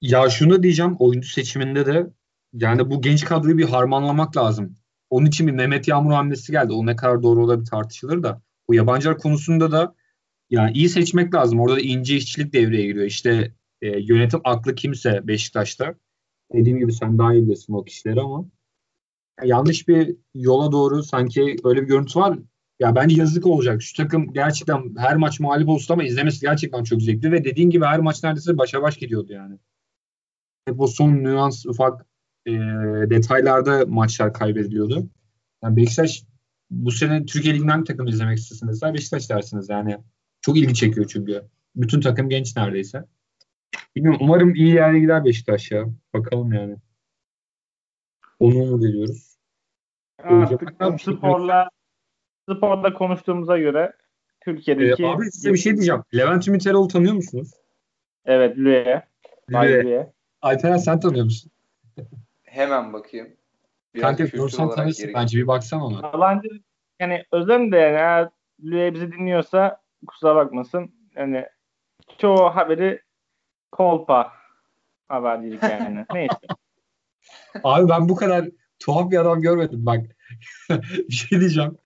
Ya 0.00 0.30
şunu 0.30 0.62
diyeceğim 0.62 0.96
oyuncu 0.98 1.28
seçiminde 1.28 1.86
de 1.86 2.06
yani 2.52 2.90
bu 2.90 3.02
genç 3.02 3.24
kadroyu 3.24 3.58
bir 3.58 3.64
harmanlamak 3.64 4.36
lazım. 4.36 4.76
Onun 5.10 5.26
için 5.26 5.46
bir 5.46 5.52
Mehmet 5.52 5.88
Yağmur 5.88 6.12
hamlesi 6.12 6.52
geldi. 6.52 6.72
O 6.72 6.86
ne 6.86 6.96
kadar 6.96 7.22
doğru 7.22 7.44
olabilir 7.44 7.66
tartışılır 7.66 8.22
da. 8.22 8.42
Bu 8.68 8.74
yabancılar 8.74 9.18
konusunda 9.18 9.72
da 9.72 9.94
yani 10.52 10.72
iyi 10.72 10.88
seçmek 10.88 11.34
lazım. 11.34 11.60
Orada 11.60 11.76
da 11.76 11.80
ince 11.80 12.16
işçilik 12.16 12.52
devreye 12.52 12.86
giriyor. 12.86 13.06
İşte 13.06 13.54
e, 13.82 13.88
yönetim 13.98 14.40
aklı 14.44 14.74
kimse 14.74 15.26
Beşiktaş'ta. 15.26 15.94
Dediğim 16.52 16.78
gibi 16.78 16.92
sen 16.92 17.18
daha 17.18 17.34
iyi 17.34 17.46
bilirsin 17.46 17.72
o 17.72 17.84
kişileri 17.84 18.20
ama 18.20 18.44
yanlış 19.44 19.88
bir 19.88 20.16
yola 20.34 20.72
doğru 20.72 21.02
sanki 21.02 21.56
öyle 21.64 21.82
bir 21.82 21.86
görüntü 21.86 22.20
var. 22.20 22.38
Ya 22.80 22.94
bence 22.94 23.20
yazık 23.20 23.46
olacak. 23.46 23.82
Şu 23.82 23.96
takım 23.96 24.32
gerçekten 24.32 24.94
her 24.96 25.16
maç 25.16 25.40
mağlup 25.40 25.68
olsa 25.68 25.94
ama 25.94 26.04
izlemesi 26.04 26.40
gerçekten 26.40 26.84
çok 26.84 27.02
zevkli 27.02 27.32
ve 27.32 27.44
dediğin 27.44 27.70
gibi 27.70 27.84
her 27.84 28.00
maç 28.00 28.22
neredeyse 28.22 28.58
başa 28.58 28.82
baş 28.82 28.96
gidiyordu 28.96 29.32
yani. 29.32 29.58
Hep 30.66 30.80
o 30.80 30.86
son 30.86 31.12
nüans 31.12 31.66
ufak 31.66 32.06
e, 32.46 32.52
detaylarda 33.10 33.86
maçlar 33.86 34.34
kaybediliyordu. 34.34 35.08
Yani 35.62 35.76
Beşiktaş 35.76 36.24
bu 36.70 36.90
sene 36.90 37.26
Türkiye 37.26 37.54
Ligi'nden 37.54 37.80
bir 37.80 37.86
takım 37.86 38.06
izlemek 38.06 38.38
istesiniz 38.38 38.82
Beşiktaş 38.82 39.30
dersiniz 39.30 39.68
yani. 39.68 39.98
Çok 40.42 40.56
ilgi 40.56 40.74
çekiyor 40.74 41.06
çünkü. 41.06 41.42
Bütün 41.76 42.00
takım 42.00 42.28
genç 42.28 42.56
neredeyse. 42.56 43.04
Bilmiyorum 43.96 44.20
umarım 44.22 44.54
iyi 44.54 44.74
yere 44.74 45.00
gider 45.00 45.24
Beşiktaş 45.24 45.70
ya. 45.70 45.86
Bakalım 46.14 46.52
yani. 46.52 46.76
Onu 48.40 48.56
umut 48.56 48.84
ediyoruz. 48.84 49.36
Artık 50.18 50.72
sporla 51.00 51.68
sporla 52.50 52.94
konuştuğumuza 52.94 53.58
göre 53.58 53.92
Türkiye'deki... 54.40 55.02
Ee, 55.02 55.06
abi 55.06 55.30
size 55.30 55.52
bir 55.52 55.58
şey 55.58 55.72
diyeceğim. 55.72 56.02
Levent 56.14 56.48
Ümit 56.48 56.66
Erol'u 56.66 56.88
tanıyor 56.88 57.14
musunuz? 57.14 57.50
Evet 58.24 58.56
Lüye. 58.56 59.02
Lüye. 59.50 60.12
Alperen 60.42 60.76
sen 60.76 61.00
tanıyor 61.00 61.24
musun? 61.24 61.52
Hemen 62.42 62.92
bakayım. 62.92 63.36
Biraz 63.94 64.02
Kanka 64.02 64.36
görsen 64.36 64.70
tanırsın 64.70 65.10
bence 65.14 65.38
bir 65.38 65.46
baksana 65.46 65.86
ona. 65.86 66.06
Yalancı 66.06 66.48
yani 67.00 67.24
Özlem 67.32 67.72
de 67.72 67.76
yani 67.76 67.96
eğer 67.96 68.28
Lüye 68.62 68.94
bizi 68.94 69.12
dinliyorsa 69.12 69.81
kusura 70.06 70.36
bakmasın. 70.36 70.94
Yani 71.16 71.46
çoğu 72.18 72.50
haberi 72.56 73.00
kolpa 73.72 74.32
habercilik 75.08 75.62
yani. 75.62 76.04
Neyse. 76.14 76.36
Abi 77.64 77.88
ben 77.88 78.08
bu 78.08 78.16
kadar 78.16 78.48
tuhaf 78.78 79.10
bir 79.10 79.18
adam 79.18 79.40
görmedim 79.40 79.86
bak. 79.86 80.00
bir 81.08 81.14
şey 81.14 81.40
diyeceğim. 81.40 81.76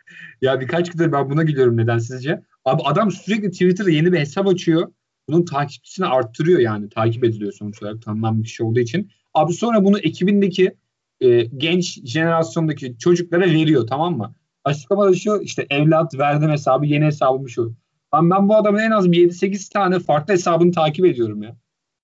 Ya 0.40 0.60
birkaç 0.60 0.90
gündür 0.90 1.12
ben 1.12 1.30
buna 1.30 1.42
gidiyorum 1.42 1.76
neden 1.76 1.98
sizce? 1.98 2.42
Abi 2.64 2.82
adam 2.84 3.10
sürekli 3.10 3.50
Twitter'da 3.50 3.90
yeni 3.90 4.12
bir 4.12 4.18
hesap 4.18 4.46
açıyor. 4.46 4.92
Bunun 5.28 5.44
takipçisini 5.44 6.06
arttırıyor 6.06 6.60
yani. 6.60 6.88
Takip 6.88 7.24
ediliyor 7.24 7.52
sonuç 7.52 7.82
olarak 7.82 8.02
tanınan 8.02 8.42
bir 8.42 8.48
şey 8.48 8.66
olduğu 8.66 8.80
için. 8.80 9.10
Abi 9.34 9.52
sonra 9.52 9.84
bunu 9.84 9.98
ekibindeki 9.98 10.76
e, 11.20 11.42
genç 11.44 12.04
jenerasyondaki 12.04 12.98
çocuklara 12.98 13.44
veriyor 13.44 13.86
tamam 13.86 14.16
mı? 14.16 14.34
Açıklamada 14.64 15.14
şu 15.14 15.40
işte 15.42 15.66
evlat 15.70 16.18
verdim 16.18 16.50
hesabı 16.50 16.86
yeni 16.86 17.04
hesabım 17.04 17.48
şu. 17.48 17.74
Ben, 18.12 18.30
ben 18.30 18.48
bu 18.48 18.56
adamın 18.56 18.78
en 18.78 18.90
az 18.90 19.06
7-8 19.06 19.72
tane 19.72 19.98
farklı 19.98 20.32
hesabını 20.34 20.72
takip 20.72 21.04
ediyorum 21.04 21.42
ya. 21.42 21.56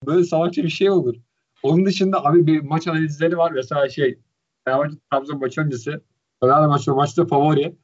Böyle 0.07 0.25
salakça 0.25 0.63
bir 0.63 0.69
şey 0.69 0.91
olur. 0.91 1.17
Onun 1.63 1.87
dışında 1.87 2.25
abi 2.25 2.47
bir 2.47 2.61
maç 2.61 2.89
analizleri 2.89 3.39
var. 3.39 3.53
Mesela 3.53 3.89
şey 3.89 4.19
Fenerbahçe 4.65 4.97
Trabzon 5.11 5.39
maçı 5.39 5.61
öncesi 5.61 6.01
Fenerbahçe 6.41 6.91
maçta 6.91 7.27
favori 7.27 7.77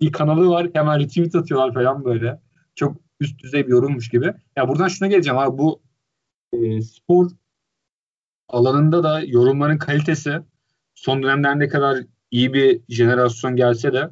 bir 0.00 0.12
kanalı 0.12 0.48
var. 0.48 0.70
Hemen 0.72 1.00
retweet 1.00 1.34
atıyorlar 1.34 1.74
falan 1.74 2.04
böyle. 2.04 2.40
Çok 2.74 2.96
üst 3.20 3.42
düzey 3.42 3.66
bir 3.66 3.72
yorummuş 3.72 4.08
gibi. 4.08 4.34
Ya 4.56 4.68
buradan 4.68 4.88
şuna 4.88 5.08
geleceğim 5.08 5.38
abi 5.38 5.58
bu 5.58 5.82
e, 6.52 6.82
spor 6.82 7.30
alanında 8.48 9.02
da 9.02 9.20
yorumların 9.20 9.78
kalitesi 9.78 10.38
son 10.94 11.22
dönemler 11.22 11.58
ne 11.58 11.68
kadar 11.68 11.98
iyi 12.30 12.52
bir 12.52 12.80
jenerasyon 12.88 13.56
gelse 13.56 13.92
de 13.92 14.10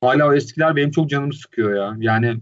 hala 0.00 0.28
o 0.28 0.32
eskiler 0.34 0.76
benim 0.76 0.90
çok 0.90 1.10
canımı 1.10 1.34
sıkıyor 1.34 1.74
ya. 1.74 1.96
Yani 1.98 2.40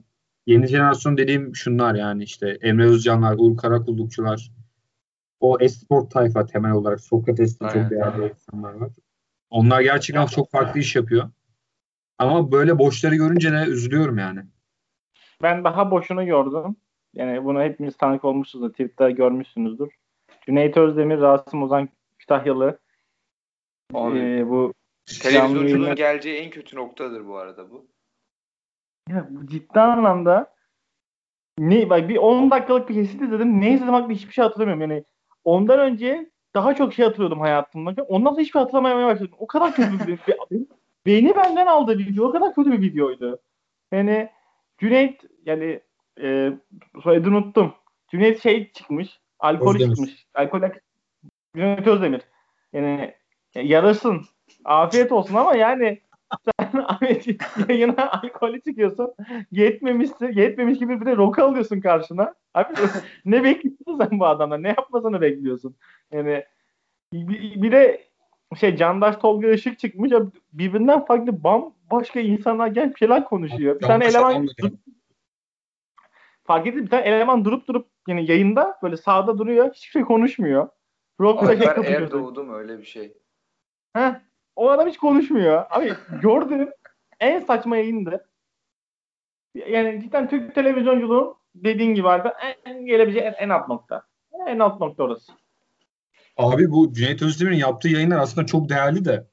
yeni 0.49 0.67
jenerasyon 0.67 1.17
dediğim 1.17 1.57
şunlar 1.57 1.95
yani 1.95 2.23
işte 2.23 2.59
Emre 2.61 2.87
Özcanlar, 2.87 3.35
Uğur 3.39 3.57
Karakullukçular 3.57 4.51
o 5.41 5.61
esport 5.61 6.11
tayfa 6.11 6.47
temel 6.47 6.73
olarak 6.73 7.01
Sokrates'te 7.01 7.65
çok 7.65 7.91
değerli 7.91 8.33
insanlar 8.33 8.75
var. 8.75 8.91
Onlar 9.51 9.81
gerçekten 9.81 10.27
çok 10.27 10.51
farklı 10.51 10.81
iş 10.81 10.97
yapıyor. 10.97 11.31
Ama 12.19 12.53
böyle 12.53 12.79
boşları 12.79 13.15
görünce 13.15 13.53
de 13.53 13.65
üzülüyorum 13.65 14.19
yani. 14.19 14.41
Ben 15.43 15.65
daha 15.65 15.91
boşunu 15.91 16.27
gördüm. 16.27 16.77
Yani 17.15 17.45
bunu 17.45 17.63
hepimiz 17.63 17.97
tanık 17.97 18.25
olmuşuz 18.25 18.71
Twitter'da 18.71 19.11
görmüşsünüzdür. 19.11 19.89
Cüneyt 20.47 20.77
Özdemir, 20.77 21.21
Rasim 21.21 21.63
Ozan 21.63 21.89
Kütahyalı 22.19 22.79
Abi, 23.95 24.19
ee, 24.19 24.49
bu 24.49 24.75
televizyoncuların 25.23 25.95
geleceği 25.95 26.39
en 26.39 26.51
kötü 26.51 26.77
noktadır 26.77 27.27
bu 27.27 27.37
arada 27.37 27.71
bu. 27.71 27.87
Ya 29.09 29.27
bu 29.31 29.47
ciddi 29.47 29.81
anlamda 29.81 30.55
ne 31.59 31.91
bak 31.91 32.09
bir 32.09 32.17
10 32.17 32.51
dakikalık 32.51 32.89
bir 32.89 32.95
kesit 32.95 33.23
izledim. 33.23 33.61
Ne 33.61 33.75
izledim 33.75 33.95
hakkında 33.95 34.13
hiçbir 34.13 34.33
şey 34.33 34.45
hatırlamıyorum. 34.45 34.81
Yani 34.81 35.05
ondan 35.45 35.79
önce 35.81 36.31
daha 36.55 36.75
çok 36.75 36.95
şey 36.95 37.05
hatırlıyordum 37.05 37.41
hayatımda. 37.41 38.03
Ondan 38.03 38.31
sonra 38.31 38.41
hiçbir 38.41 38.53
şey 38.53 38.63
hatırlamaya 38.63 39.07
başladım. 39.07 39.35
O 39.39 39.47
kadar 39.47 39.75
kötü 39.75 40.07
bir 40.07 40.19
Beyni 41.07 41.37
benden 41.37 41.67
aldı 41.67 41.99
video. 41.99 42.29
O 42.29 42.33
kadar 42.33 42.55
kötü 42.55 42.73
bir 42.73 42.81
videoydu. 42.81 43.39
Yani 43.93 44.29
Cüneyt 44.79 45.25
yani 45.47 45.81
e, 46.21 46.53
soyadını 47.03 47.37
unuttum. 47.37 47.75
Cüneyt 48.09 48.43
şey 48.43 48.73
çıkmış. 48.73 49.21
Alkol 49.39 49.75
Özdemir. 49.75 49.97
çıkmış. 49.97 50.27
Alkol 50.35 50.61
Cüneyt 51.57 51.87
Özdemir. 51.87 52.21
Yani 52.73 53.15
yarasın. 53.55 54.23
Afiyet 54.65 55.13
olsun 55.13 55.35
ama 55.35 55.57
yani 55.57 56.01
sen 56.61 56.85
yayına 57.69 58.11
alkolü 58.11 58.61
çıkıyorsun. 58.61 59.15
Yetmemişsin. 59.51 60.33
Yetmemiş 60.33 60.79
gibi 60.79 61.01
bir 61.01 61.07
de 61.07 61.17
roka 61.17 61.45
alıyorsun 61.45 61.81
karşına. 61.81 62.35
Abi 62.55 62.75
ne 63.25 63.45
bekliyorsun 63.45 63.99
sen 63.99 64.21
bu 64.21 64.27
adamdan? 64.27 64.63
Ne 64.63 64.69
yapmasını 64.69 65.21
bekliyorsun? 65.21 65.77
Yani 66.13 66.45
bir, 67.13 67.63
bir 67.63 67.73
de 67.73 68.09
şey 68.61 68.77
Candaş 68.77 69.17
Tolga 69.17 69.49
Işık 69.49 69.79
çıkmış. 69.79 70.13
Birbirinden 70.53 71.05
farklı 71.05 71.45
bam 71.45 71.75
başka 71.91 72.21
insanlar 72.21 72.67
genç 72.67 72.99
şeyler 72.99 73.25
konuşuyor. 73.25 73.81
Bir 73.81 73.87
tane 73.87 74.07
eleman 74.07 74.47
fark 76.49 76.67
ettim 76.67 76.85
bir 76.85 76.91
tane 76.91 77.03
eleman 77.03 77.45
durup 77.45 77.69
durup 77.69 77.89
yani 78.09 78.31
yayında 78.31 78.79
böyle 78.83 78.97
sağda 78.97 79.39
duruyor. 79.39 79.75
Hiçbir 79.75 79.91
şey 79.91 80.03
konuşmuyor. 80.03 80.69
Rock'la 81.21 81.57
şey 81.57 81.67
kapatıyor. 81.67 82.11
doğdum 82.11 82.55
öyle 82.55 82.79
bir 82.79 82.85
şey. 82.85 83.17
Heh, 83.93 84.15
o 84.59 84.71
adam 84.71 84.89
hiç 84.89 84.97
konuşmuyor. 84.97 85.65
Abi 85.71 85.93
gördüğüm 86.23 86.71
en 87.21 87.41
saçma 87.41 87.77
yayındı. 87.77 88.27
Yani 89.55 90.01
cidden 90.03 90.29
Türk 90.29 90.55
televizyonculuğun 90.55 91.35
dediğin 91.55 91.95
gibi 91.95 92.09
abi 92.09 92.29
en 92.65 92.87
gelebileceği 92.87 93.25
en, 93.25 93.33
en 93.33 93.49
alt 93.49 93.69
nokta. 93.69 94.03
En 94.47 94.59
alt 94.59 94.81
nokta 94.81 95.03
orası. 95.03 95.33
Abi 96.37 96.71
bu 96.71 96.93
Cüneyt 96.93 97.23
Özdemir'in 97.23 97.57
yaptığı 97.57 97.89
yayınlar 97.89 98.19
aslında 98.19 98.47
çok 98.47 98.69
değerli 98.69 99.05
de 99.05 99.27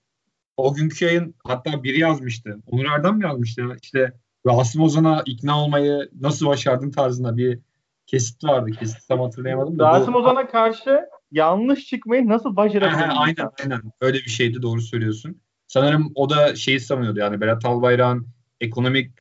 o 0.58 0.74
günkü 0.74 1.06
yayın 1.06 1.36
hatta 1.44 1.84
biri 1.84 2.00
yazmıştı. 2.00 2.60
Onur 2.68 2.86
Erdem 2.86 3.18
mi 3.18 3.24
yazmıştı? 3.24 3.78
İşte 3.82 4.14
Rasim 4.48 4.82
Ozan'a 4.82 5.24
ikna 5.26 5.64
olmayı 5.64 6.10
nasıl 6.22 6.48
başardın 6.48 6.92
tarzında 6.92 7.38
bir 7.38 7.60
kesit 8.08 8.44
vardı. 8.44 8.72
Kesit 8.72 9.08
tam 9.08 9.20
hatırlayamadım 9.20 9.80
da. 9.80 10.00
Rasim 10.00 10.16
Ozan'a 10.16 10.48
karşı 10.48 11.10
yanlış 11.32 11.86
çıkmayı 11.86 12.28
nasıl 12.28 12.56
başarabildin? 12.56 13.00
Aynen 13.10 13.50
aynen. 13.64 13.82
Öyle 14.02 14.18
bir 14.18 14.30
şeydi 14.30 14.62
doğru 14.62 14.82
söylüyorsun. 14.82 15.42
Sanırım 15.68 16.12
o 16.16 16.30
da 16.30 16.56
şeyi 16.56 16.80
sanıyordu 16.80 17.20
yani 17.20 17.42
Berat 17.42 17.66
Albayrak'ın 17.66 18.28
ekonomik 18.62 19.12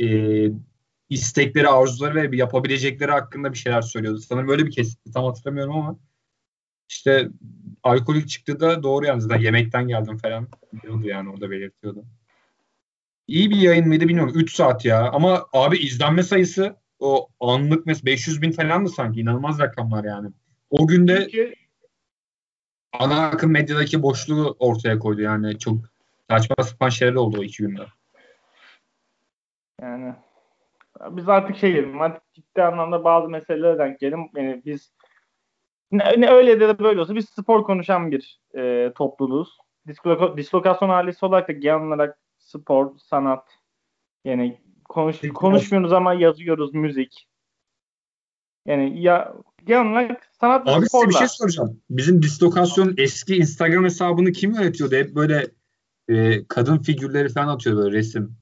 e, 0.00 0.06
istekleri, 1.10 1.68
arzuları 1.68 2.32
ve 2.32 2.36
yapabilecekleri 2.36 3.10
hakkında 3.10 3.52
bir 3.52 3.58
şeyler 3.58 3.82
söylüyordu. 3.82 4.18
Sanırım 4.18 4.48
böyle 4.48 4.66
bir 4.66 4.70
kesitti. 4.70 5.12
Tam 5.12 5.24
hatırlamıyorum 5.24 5.76
ama 5.76 5.98
işte 6.88 7.28
alkolik 7.82 8.28
çıktı 8.28 8.60
da 8.60 8.82
doğru 8.82 9.06
yani 9.06 9.20
zaten 9.20 9.38
yemekten 9.38 9.88
geldim 9.88 10.18
falan 10.18 10.48
diyordu 10.82 11.06
yani 11.06 11.30
orada 11.30 11.50
belirtiyordu. 11.50 12.04
İyi 13.26 13.50
bir 13.50 13.56
yayın 13.56 13.88
mıydı 13.88 14.08
bilmiyorum. 14.08 14.32
3 14.36 14.54
saat 14.54 14.84
ya. 14.84 15.10
Ama 15.10 15.46
abi 15.52 15.78
izlenme 15.78 16.22
sayısı 16.22 16.76
o 16.98 17.28
anlık 17.40 17.86
mesela 17.86 18.06
500 18.06 18.42
bin 18.42 18.52
falan 18.52 18.86
da 18.86 18.88
sanki 18.88 19.20
inanılmaz 19.20 19.58
rakamlar 19.58 20.04
yani. 20.04 20.28
O 20.70 20.86
günde 20.86 21.14
Peki. 21.14 21.54
ana 22.92 23.26
akım 23.26 23.52
medyadaki 23.52 24.02
boşluğu 24.02 24.56
ortaya 24.58 24.98
koydu 24.98 25.20
yani. 25.20 25.58
Çok 25.58 25.78
saçma 26.30 26.64
sapan 26.64 26.88
şeyler 26.88 27.14
oldu 27.14 27.40
o 27.40 27.42
iki 27.42 27.62
günde. 27.62 27.82
Yani 29.82 30.14
biz 31.10 31.28
artık 31.28 31.56
şey 31.56 31.72
diyelim 31.72 32.00
artık 32.00 32.32
ciddi 32.32 32.62
anlamda 32.62 33.04
bazı 33.04 33.28
meselelere 33.28 33.78
denk 33.78 34.00
gelelim. 34.00 34.30
Yani 34.36 34.62
biz 34.64 34.92
ne, 35.92 36.20
ne 36.20 36.30
öyle 36.30 36.60
de 36.60 36.78
böyle 36.78 37.00
olsa 37.00 37.14
biz 37.14 37.28
spor 37.28 37.64
konuşan 37.64 38.10
bir 38.10 38.40
e, 38.56 38.92
topluluğuz. 38.96 39.58
Disloka, 39.86 40.36
dislokasyon 40.36 40.88
ailesi 40.88 41.26
olarak 41.26 41.48
da 41.48 41.52
genel 41.52 41.86
olarak 41.86 42.18
spor, 42.38 42.98
sanat 42.98 43.48
yani 44.24 44.60
konuş, 44.84 45.20
konuşmuyoruz 45.34 45.92
ama 45.92 46.14
yazıyoruz 46.14 46.74
müzik. 46.74 47.28
Yani 48.66 49.02
ya 49.02 49.34
genel 49.66 49.90
olarak 49.92 50.30
sanat 50.40 50.68
Abi 50.68 50.86
size 50.88 51.08
bir 51.08 51.14
şey 51.14 51.28
soracağım. 51.28 51.80
Bizim 51.90 52.22
dislokasyon 52.22 52.94
eski 52.96 53.36
Instagram 53.36 53.84
hesabını 53.84 54.32
kim 54.32 54.54
yönetiyordu? 54.54 54.96
Hep 54.96 55.14
böyle 55.14 55.46
e, 56.08 56.44
kadın 56.48 56.78
figürleri 56.78 57.28
falan 57.28 57.48
atıyor 57.48 57.76
böyle 57.76 57.96
resim. 57.96 58.36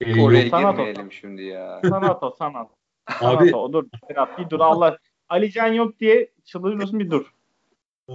E, 0.00 0.22
Oraya 0.22 0.48
sanat 0.50 0.76
girmeyelim 0.76 1.06
o. 1.06 1.10
şimdi 1.10 1.42
ya. 1.42 1.80
Sanat 1.88 2.22
o 2.22 2.30
sanat. 2.38 2.70
Abi, 3.20 3.48
sanat 3.48 3.54
o. 3.54 3.72
Dur 3.72 3.86
Berat 4.10 4.38
bir 4.38 4.50
dur 4.50 4.60
Allah. 4.60 4.98
Alican 5.28 5.72
yok 5.72 6.00
diye 6.00 6.30
çıldırıyorsun 6.44 7.00
bir 7.00 7.10
dur. 7.10 7.32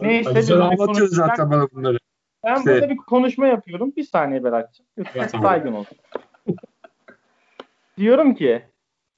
Neyse. 0.01 0.53
Ali 0.53 0.63
anlatıyor 0.63 1.07
zaten 1.07 1.51
bana 1.51 1.67
bunları. 1.71 1.97
Ben 2.43 2.57
işte... 2.57 2.73
burada 2.73 2.89
bir 2.89 2.97
konuşma 2.97 3.47
yapıyorum. 3.47 3.93
Bir 3.97 4.03
saniye 4.03 4.43
Berat'cığım. 4.43 4.85
Lütfen 4.97 5.27
saygın 5.27 5.73
olsun. 5.73 5.97
Diyorum 7.97 8.35
ki 8.35 8.65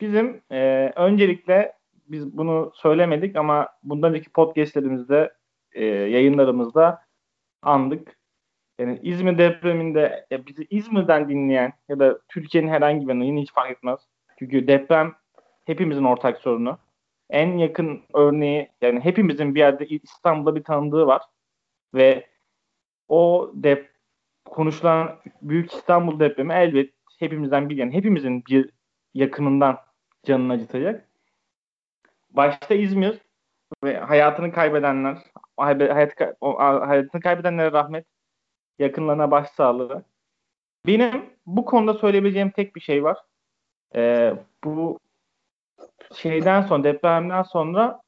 bizim 0.02 0.42
e, 0.52 0.92
öncelikle 0.96 1.74
biz 2.08 2.38
bunu 2.38 2.72
söylemedik 2.76 3.36
ama 3.36 3.68
bundan 3.84 4.10
önceki 4.10 4.30
podcastlerimizde 4.30 5.34
e, 5.72 5.86
yayınlarımızda 5.86 7.02
andık. 7.62 8.18
Yani 8.80 9.00
İzmir 9.04 9.38
depreminde 9.38 10.26
ya 10.32 10.46
bizi 10.46 10.68
İzmir'den 10.70 11.30
dinleyen 11.30 11.74
ya 11.90 12.00
da 12.00 12.20
Türkiye'nin 12.28 12.70
herhangi 12.70 13.08
bir 13.08 13.14
yine 13.14 13.42
hiç 13.42 13.54
fark 13.54 13.72
etmez. 13.72 14.00
Çünkü 14.40 14.68
deprem 14.68 15.14
hepimizin 15.66 16.04
ortak 16.04 16.38
sorunu. 16.38 16.78
En 17.30 17.58
yakın 17.58 18.02
örneği 18.14 18.70
yani 18.82 19.00
hepimizin 19.00 19.56
bir 19.56 19.60
yerde 19.60 19.86
İstanbul'da 19.86 20.56
bir 20.56 20.64
tanıdığı 20.64 21.08
var. 21.08 21.22
Ve 21.94 22.28
o 23.08 23.52
dep 23.54 23.92
konuşulan 24.46 25.20
Büyük 25.42 25.72
İstanbul 25.74 26.20
depremi 26.20 26.54
elbet 26.54 26.94
hepimizden 27.20 27.70
bir 27.70 27.78
yani 27.78 27.94
hepimizin 27.94 28.46
bir 28.46 28.70
yakınından 29.14 29.78
canını 30.24 30.54
acıtacak. 30.54 31.08
Başta 32.34 32.76
İzmir 32.76 33.22
ve 33.84 33.98
hayatını 33.98 34.52
kaybedenler, 34.52 35.18
hayat, 35.58 36.20
hayatını 36.88 37.22
kaybedenlere 37.22 37.72
rahmet, 37.72 38.06
yakınlarına 38.80 39.32
başsağlığı. 39.32 40.04
Benim 40.88 41.26
bu 41.46 41.66
konuda 41.66 41.94
söyleyebileceğim 41.94 42.50
tek 42.52 42.76
bir 42.76 42.82
şey 42.82 43.04
var. 43.04 43.18
Ee, 43.96 44.34
bu 44.64 45.00
şeyden 46.16 46.62
sonra, 46.62 46.84
depremden 46.84 47.44
sonra 47.44 48.02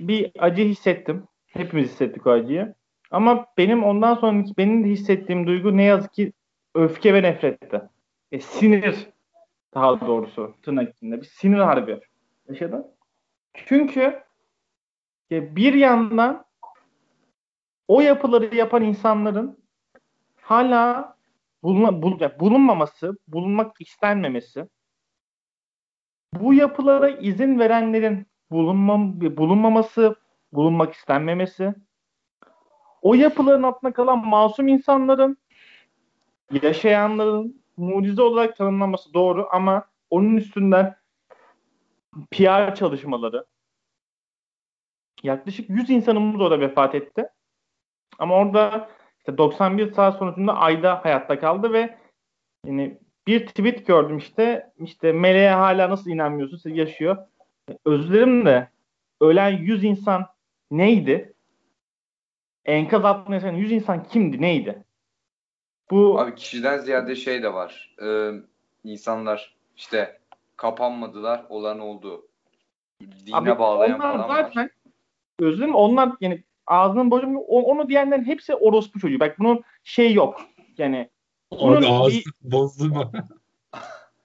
bir 0.00 0.30
acı 0.38 0.62
hissettim. 0.62 1.28
Hepimiz 1.46 1.90
hissettik 1.90 2.26
o 2.26 2.30
acıyı. 2.30 2.74
Ama 3.10 3.46
benim 3.58 3.84
ondan 3.84 4.14
sonraki 4.14 4.56
benim 4.58 4.84
de 4.84 4.88
hissettiğim 4.88 5.46
duygu 5.46 5.76
ne 5.76 5.84
yazık 5.84 6.14
ki 6.14 6.32
öfke 6.74 7.14
ve 7.14 7.22
nefretti. 7.22 7.82
E, 8.32 8.40
sinir 8.40 9.08
daha 9.74 10.00
doğrusu 10.00 10.54
tırnak 10.62 10.96
içinde 10.96 11.20
bir 11.20 11.26
sinir 11.26 11.58
harbi 11.58 12.00
yaşadım. 12.48 12.86
Çünkü 13.54 14.22
e, 15.30 15.56
bir 15.56 15.74
yandan 15.74 16.44
o 17.88 18.00
yapıları 18.00 18.56
yapan 18.56 18.82
insanların 18.82 19.58
hala 20.40 21.16
bulunma, 21.62 22.02
bul, 22.02 22.18
bulunmaması, 22.40 23.18
bulunmak 23.28 23.80
istenmemesi, 23.80 24.68
bu 26.34 26.54
yapılara 26.54 27.08
izin 27.08 27.58
verenlerin 27.58 28.26
bulunmam, 28.50 29.20
bulunmaması, 29.20 30.16
bulunmak 30.52 30.94
istenmemesi, 30.94 31.74
o 33.02 33.14
yapıların 33.14 33.62
altında 33.62 33.92
kalan 33.92 34.26
masum 34.26 34.68
insanların, 34.68 35.38
yaşayanların 36.62 37.62
mucize 37.76 38.22
olarak 38.22 38.56
tanımlanması 38.56 39.14
doğru 39.14 39.48
ama 39.52 39.84
onun 40.10 40.36
üstünden 40.36 40.99
PR 42.30 42.74
çalışmaları, 42.74 43.46
yaklaşık 45.22 45.70
100 45.70 45.90
insanımız 45.90 46.40
orada 46.40 46.60
vefat 46.60 46.94
etti. 46.94 47.28
Ama 48.18 48.34
orada 48.34 48.90
işte 49.18 49.38
91 49.38 49.92
saat 49.92 50.18
sonucunda 50.18 50.56
Ayda 50.56 51.04
hayatta 51.04 51.40
kaldı 51.40 51.72
ve 51.72 51.98
yani 52.66 52.98
bir 53.26 53.46
tweet 53.46 53.86
gördüm 53.86 54.18
işte 54.18 54.72
işte 54.78 55.12
meleğe 55.12 55.50
hala 55.50 55.90
nasıl 55.90 56.10
inanmıyorsun 56.10 56.70
yaşıyor. 56.70 57.16
Özlerim 57.84 58.46
de 58.46 58.68
ölen 59.20 59.50
100 59.50 59.84
insan 59.84 60.26
neydi? 60.70 61.34
Enkaz 62.64 63.04
altında 63.04 63.34
yaşayan 63.34 63.54
100 63.54 63.72
insan 63.72 64.02
kimdi 64.02 64.40
neydi? 64.40 64.84
Bu 65.90 66.20
Abi 66.20 66.34
kişiden 66.34 66.78
ziyade 66.78 67.16
şey 67.16 67.42
de 67.42 67.52
var. 67.52 67.96
Ee, 68.02 68.30
insanlar 68.84 69.56
işte 69.76 70.19
kapanmadılar 70.60 71.44
olan 71.48 71.78
oldu. 71.78 72.28
Dine 73.00 73.36
Abi, 73.36 73.58
bağlayan 73.58 74.00
onlar 74.00 74.12
falan 74.12 74.28
zaten 74.28 74.64
var. 74.64 74.70
özüm 75.38 75.74
onlar 75.74 76.12
yani 76.20 76.44
ağzının 76.66 77.10
bocum 77.10 77.36
onu 77.36 77.88
diyenlerin 77.88 78.24
hepsi 78.24 78.54
orospu 78.54 79.00
çocuğu. 79.00 79.20
Bak 79.20 79.38
bunun 79.38 79.62
şey 79.84 80.14
yok. 80.14 80.40
Yani 80.78 81.10
Abi 81.50 81.86
ağız 81.86 82.12
bir... 82.12 82.24
bozdurma. 82.42 83.12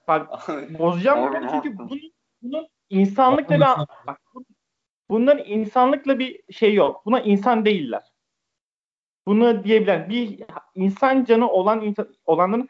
Bak 0.08 0.48
bozacağım 0.78 1.34
bunu 1.34 1.50
çünkü 1.50 1.78
bunun, 1.78 2.00
bunun 2.42 2.68
insanlıkla 2.90 3.54
bir 3.54 3.60
bak, 4.06 4.20
bunların 5.10 5.44
insanlıkla 5.46 6.18
bir 6.18 6.52
şey 6.52 6.74
yok. 6.74 7.06
Buna 7.06 7.20
insan 7.20 7.64
değiller. 7.64 8.02
Bunu 9.26 9.64
diyebilen 9.64 10.08
bir 10.08 10.44
insan 10.74 11.24
canı 11.24 11.48
olan 11.48 11.80
insan, 11.80 12.14
olanların 12.24 12.68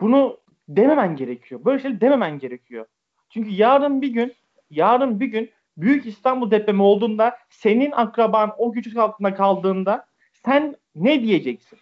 bunu 0.00 0.38
dememen 0.68 1.16
gerekiyor. 1.16 1.64
Böyle 1.64 1.82
şeyler 1.82 2.00
dememen 2.00 2.38
gerekiyor. 2.38 2.86
Çünkü 3.30 3.50
yarın 3.50 4.02
bir 4.02 4.08
gün 4.08 4.34
yarın 4.70 5.20
bir 5.20 5.26
gün 5.26 5.50
Büyük 5.78 6.06
İstanbul 6.06 6.50
depremi 6.50 6.82
olduğunda 6.82 7.38
senin 7.50 7.90
akraban 7.92 8.54
o 8.58 8.72
güç 8.72 8.96
altında 8.96 9.34
kaldığında 9.34 10.06
sen 10.32 10.76
ne 10.94 11.22
diyeceksin? 11.22 11.78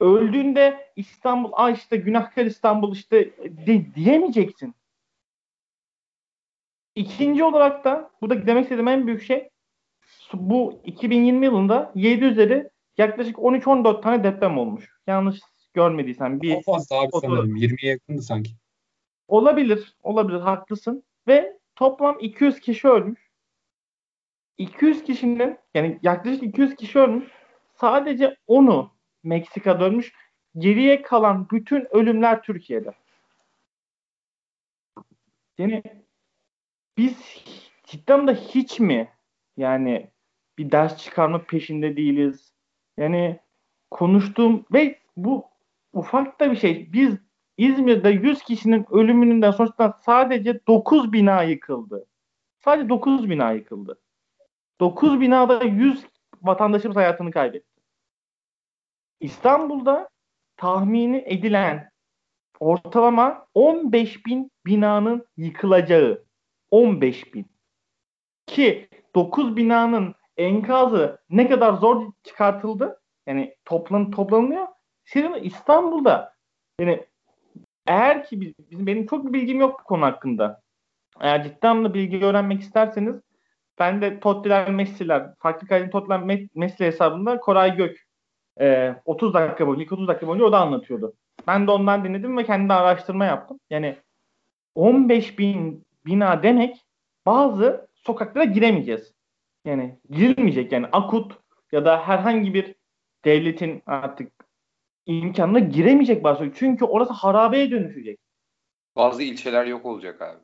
Öldüğünde 0.00 0.92
İstanbul, 0.96 1.50
ah 1.52 1.70
işte 1.70 1.96
günahkar 1.96 2.44
İstanbul 2.44 2.92
işte 2.92 3.30
de, 3.66 3.94
diyemeyeceksin. 3.94 4.74
İkinci 6.94 7.44
olarak 7.44 7.84
da 7.84 8.10
burada 8.20 8.46
demek 8.46 8.62
istediğim 8.62 8.88
en 8.88 9.06
büyük 9.06 9.22
şey 9.22 9.48
bu 10.32 10.80
2020 10.84 11.46
yılında 11.46 11.92
7 11.94 12.24
üzeri 12.24 12.70
yaklaşık 12.98 13.36
13-14 13.36 14.02
tane 14.02 14.24
deprem 14.24 14.58
olmuş. 14.58 14.90
Yanlış 15.06 15.40
görmediysen 15.74 16.42
bir 16.42 16.56
o 16.56 16.60
fazla 16.62 17.00
abi 17.00 17.10
sanırım 17.20 17.56
20'ye 17.56 17.92
yakındı 17.92 18.22
sanki. 18.22 18.50
Olabilir, 19.28 19.96
olabilir 20.02 20.40
haklısın 20.40 21.04
ve 21.26 21.58
toplam 21.76 22.16
200 22.20 22.60
kişi 22.60 22.88
ölmüş. 22.88 23.28
200 24.58 25.04
kişinin 25.04 25.58
yani 25.74 25.98
yaklaşık 26.02 26.42
200 26.42 26.76
kişi 26.76 26.98
ölmüş. 26.98 27.28
Sadece 27.74 28.36
onu 28.46 28.92
Meksika 29.22 29.80
dönmüş. 29.80 30.12
Geriye 30.58 31.02
kalan 31.02 31.50
bütün 31.50 31.96
ölümler 31.96 32.42
Türkiye'de. 32.42 32.94
Yani 35.58 35.82
biz 36.96 37.44
cidden 37.84 38.26
de 38.28 38.34
hiç 38.34 38.80
mi 38.80 39.12
yani 39.56 40.10
bir 40.58 40.70
ders 40.70 40.96
çıkarma 40.96 41.44
peşinde 41.44 41.96
değiliz. 41.96 42.52
Yani 42.96 43.40
konuştuğum 43.90 44.64
ve 44.72 44.98
bu 45.16 45.46
ufak 45.92 46.40
da 46.40 46.50
bir 46.50 46.56
şey. 46.56 46.92
Biz 46.92 47.27
İzmir'de 47.58 48.10
100 48.10 48.42
kişinin 48.42 48.86
ölümünden 48.90 49.50
sonuçta 49.50 49.98
sadece 50.04 50.66
9 50.66 51.12
bina 51.12 51.42
yıkıldı. 51.42 52.06
Sadece 52.64 52.88
9 52.88 53.30
bina 53.30 53.52
yıkıldı. 53.52 54.00
9 54.80 55.20
binada 55.20 55.64
100 55.64 56.06
vatandaşımız 56.42 56.96
hayatını 56.96 57.30
kaybetti. 57.30 57.80
İstanbul'da 59.20 60.08
tahmini 60.56 61.24
edilen 61.26 61.90
ortalama 62.60 63.46
15 63.54 64.26
bin 64.26 64.50
binanın 64.66 65.26
yıkılacağı. 65.36 66.24
15 66.70 67.34
bin. 67.34 67.46
Ki 68.46 68.88
9 69.14 69.56
binanın 69.56 70.14
enkazı 70.36 71.18
ne 71.30 71.48
kadar 71.48 71.72
zor 71.72 72.12
çıkartıldı. 72.22 73.00
Yani 73.26 73.56
toplan, 73.64 74.10
toplanıyor. 74.10 74.66
Şimdi 75.04 75.38
İstanbul'da 75.38 76.34
yani 76.80 77.07
eğer 77.88 78.24
ki 78.24 78.40
bizim 78.40 78.86
benim 78.86 79.06
çok 79.06 79.26
bir 79.26 79.32
bilgim 79.32 79.60
yok 79.60 79.80
bu 79.80 79.84
konu 79.84 80.04
hakkında. 80.04 80.60
Eğer 81.20 81.44
cidden 81.44 81.84
de 81.84 81.94
bilgi 81.94 82.24
öğrenmek 82.24 82.60
isterseniz 82.60 83.16
ben 83.78 84.02
de 84.02 84.20
Tottiler 84.20 84.70
Messi'ler, 84.70 85.34
farklı 85.38 85.68
kaydım 85.68 85.90
Tottiler 85.90 86.48
Messi 86.54 86.84
hesabında 86.84 87.40
Koray 87.40 87.76
Gök 87.76 88.06
e, 88.60 88.94
30 89.04 89.34
dakika 89.34 89.66
boyunca, 89.66 89.84
ilk 89.84 89.92
30 89.92 90.08
dakika 90.08 90.26
boyunca 90.26 90.44
o 90.44 90.52
da 90.52 90.60
anlatıyordu. 90.60 91.14
Ben 91.46 91.66
de 91.66 91.70
ondan 91.70 92.04
dinledim 92.04 92.36
ve 92.36 92.44
kendi 92.44 92.72
araştırma 92.72 93.24
yaptım. 93.24 93.60
Yani 93.70 93.96
15 94.74 95.38
bin 95.38 95.84
bina 96.06 96.42
demek 96.42 96.84
bazı 97.26 97.88
sokaklara 97.94 98.44
giremeyeceğiz. 98.44 99.14
Yani 99.64 99.98
girilmeyecek 100.10 100.72
yani 100.72 100.86
akut 100.92 101.32
ya 101.72 101.84
da 101.84 102.08
herhangi 102.08 102.54
bir 102.54 102.74
devletin 103.24 103.82
artık 103.86 104.32
imkanına 105.08 105.58
giremeyecek 105.58 106.24
bazı. 106.24 106.50
Çünkü 106.54 106.84
orası 106.84 107.12
harabeye 107.12 107.70
dönüşecek. 107.70 108.18
Bazı 108.96 109.22
ilçeler 109.22 109.66
yok 109.66 109.86
olacak 109.86 110.22
abi. 110.22 110.38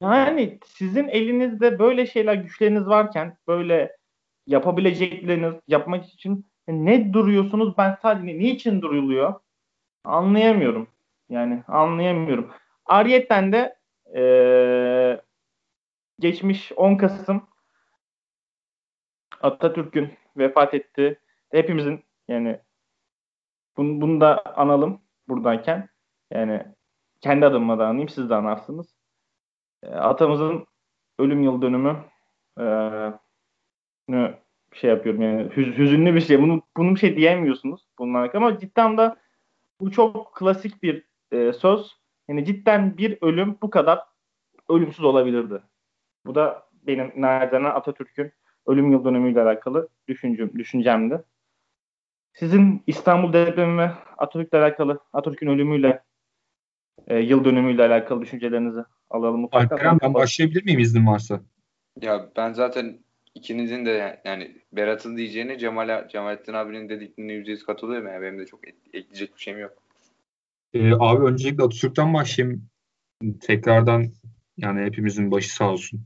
Yani 0.00 0.58
sizin 0.66 1.08
elinizde 1.08 1.78
böyle 1.78 2.06
şeyler 2.06 2.34
güçleriniz 2.34 2.86
varken 2.86 3.36
böyle 3.48 3.96
yapabilecekleriniz 4.46 5.54
yapmak 5.68 6.04
için 6.04 6.46
ne 6.68 7.12
duruyorsunuz 7.12 7.78
ben 7.78 7.98
sadece 8.02 8.38
niçin 8.38 8.82
duruluyor 8.82 9.34
anlayamıyorum. 10.04 10.88
Yani 11.28 11.62
anlayamıyorum. 11.68 12.50
Ariyetten 12.86 13.52
de 13.52 13.76
ee, 14.14 15.20
geçmiş 16.18 16.72
10 16.72 16.96
Kasım 16.96 17.48
Atatürk'ün 19.40 20.12
vefat 20.36 20.74
etti. 20.74 21.20
Hepimizin 21.50 22.04
yani 22.28 22.60
bunu, 23.76 24.00
bunu 24.00 24.20
da 24.20 24.56
analım 24.56 25.00
buradayken. 25.28 25.88
Yani 26.30 26.62
kendi 27.20 27.46
adıma 27.46 27.78
da 27.78 27.86
anayım 27.86 28.08
siz 28.08 28.30
de 28.30 28.34
anarsınız. 28.34 28.96
E, 29.82 29.88
atamızın 29.88 30.66
ölüm 31.18 31.42
yıl 31.42 31.62
dönümü 31.62 31.96
e, 32.60 32.64
şey 34.72 34.90
yapıyorum 34.90 35.22
yani 35.22 35.50
hüz, 35.56 35.78
hüzünlü 35.78 36.14
bir 36.14 36.20
şey. 36.20 36.42
Bunu 36.42 36.62
bunun 36.76 36.94
bir 36.94 37.00
şey 37.00 37.16
diyemiyorsunuz 37.16 37.88
bunlar 37.98 38.34
ama 38.34 38.58
cidden 38.58 38.98
de 38.98 39.14
bu 39.80 39.90
çok 39.90 40.34
klasik 40.34 40.82
bir 40.82 41.04
e, 41.32 41.52
söz. 41.52 41.96
Yani 42.28 42.44
cidden 42.44 42.96
bir 42.98 43.18
ölüm 43.20 43.58
bu 43.62 43.70
kadar 43.70 44.00
ölümsüz 44.68 45.04
olabilirdi. 45.04 45.62
Bu 46.26 46.34
da 46.34 46.66
benim 46.86 47.12
naçizane 47.16 47.68
Atatürk'ün 47.68 48.32
ölüm 48.66 48.92
yıl 48.92 49.04
dönümüyle 49.04 49.42
alakalı 49.42 49.88
düşüncem, 50.08 50.52
düşüncemdi. 50.58 51.22
Sizin 52.38 52.82
İstanbul 52.86 53.32
depremi 53.32 53.78
ve 53.78 53.90
Atatürk'le 54.18 54.54
alakalı, 54.54 54.98
Atatürk'ün 55.12 55.46
ölümüyle 55.46 56.02
e, 57.06 57.18
yıl 57.18 57.44
dönümüyle 57.44 57.82
alakalı 57.82 58.22
düşüncelerinizi 58.22 58.80
alalım. 59.10 59.40
Mutlaka. 59.40 59.74
Alperen 59.74 59.98
ben 60.02 60.14
başlayabilir 60.14 60.64
miyim 60.64 60.78
iznin 60.78 61.06
varsa? 61.06 61.40
Ya 62.00 62.30
ben 62.36 62.52
zaten 62.52 62.98
ikinizin 63.34 63.86
de 63.86 64.20
yani 64.24 64.62
Berat'ın 64.72 65.16
diyeceğine 65.16 65.58
Cemal 65.58 66.08
Cemalettin 66.08 66.52
abinin 66.52 66.88
dediklerine 66.88 67.32
yüzde 67.32 67.50
yüz 67.50 67.64
katılıyorum. 67.64 68.08
Yani 68.08 68.22
benim 68.22 68.38
de 68.38 68.46
çok 68.46 68.68
ekleyecek 68.68 69.36
bir 69.36 69.40
şeyim 69.40 69.58
yok. 69.58 69.72
Ee, 70.74 70.92
abi 70.92 71.24
öncelikle 71.24 71.64
Atatürk'ten 71.64 72.14
başlayayım. 72.14 72.68
Tekrardan 73.40 74.06
yani 74.56 74.84
hepimizin 74.84 75.30
başı 75.30 75.54
sağ 75.54 75.72
olsun. 75.72 76.00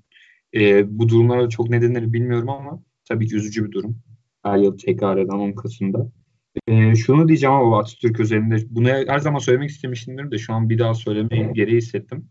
Ee, 0.54 0.98
bu 0.98 1.08
durumlarda 1.08 1.48
çok 1.48 1.70
nedenleri 1.70 2.12
bilmiyorum 2.12 2.50
ama 2.50 2.82
tabii 3.04 3.26
ki 3.26 3.36
üzücü 3.36 3.64
bir 3.64 3.72
durum. 3.72 3.98
Her 4.42 4.58
yıl 4.58 4.78
tekrar 4.78 5.16
eden 5.16 5.38
10 5.38 5.52
Kasım'da. 5.52 6.10
Ee, 6.66 6.94
şunu 6.94 7.28
diyeceğim 7.28 7.54
ama 7.54 7.78
Atatürk 7.78 8.20
özelinde 8.20 8.56
bunu 8.70 8.88
her 8.88 9.18
zaman 9.18 9.38
söylemek 9.38 9.70
istemişimdir 9.70 10.30
de 10.30 10.38
şu 10.38 10.54
an 10.54 10.70
bir 10.70 10.78
daha 10.78 10.94
söylemeyi 10.94 11.52
gereği 11.52 11.76
hissettim. 11.76 12.28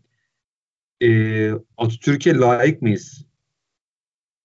Ee, 1.02 1.52
Atatürk'e 1.76 2.34
layık 2.34 2.82
mıyız? 2.82 3.26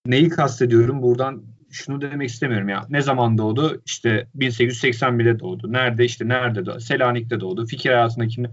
Neyi 0.05 0.29
kastediyorum? 0.29 1.01
Buradan 1.01 1.43
şunu 1.71 2.01
demek 2.01 2.29
istemiyorum 2.29 2.69
ya. 2.69 2.85
Ne 2.89 3.01
zaman 3.01 3.37
doğdu? 3.37 3.81
İşte 3.85 4.27
1881'de 4.35 5.39
doğdu. 5.39 5.73
Nerede? 5.73 6.05
İşte 6.05 6.27
nerede 6.27 6.65
doğdu? 6.65 6.79
Selanik'te 6.79 7.39
doğdu. 7.39 7.65
Fikir 7.65 7.89
hayatında 7.89 8.27
kimde? 8.27 8.51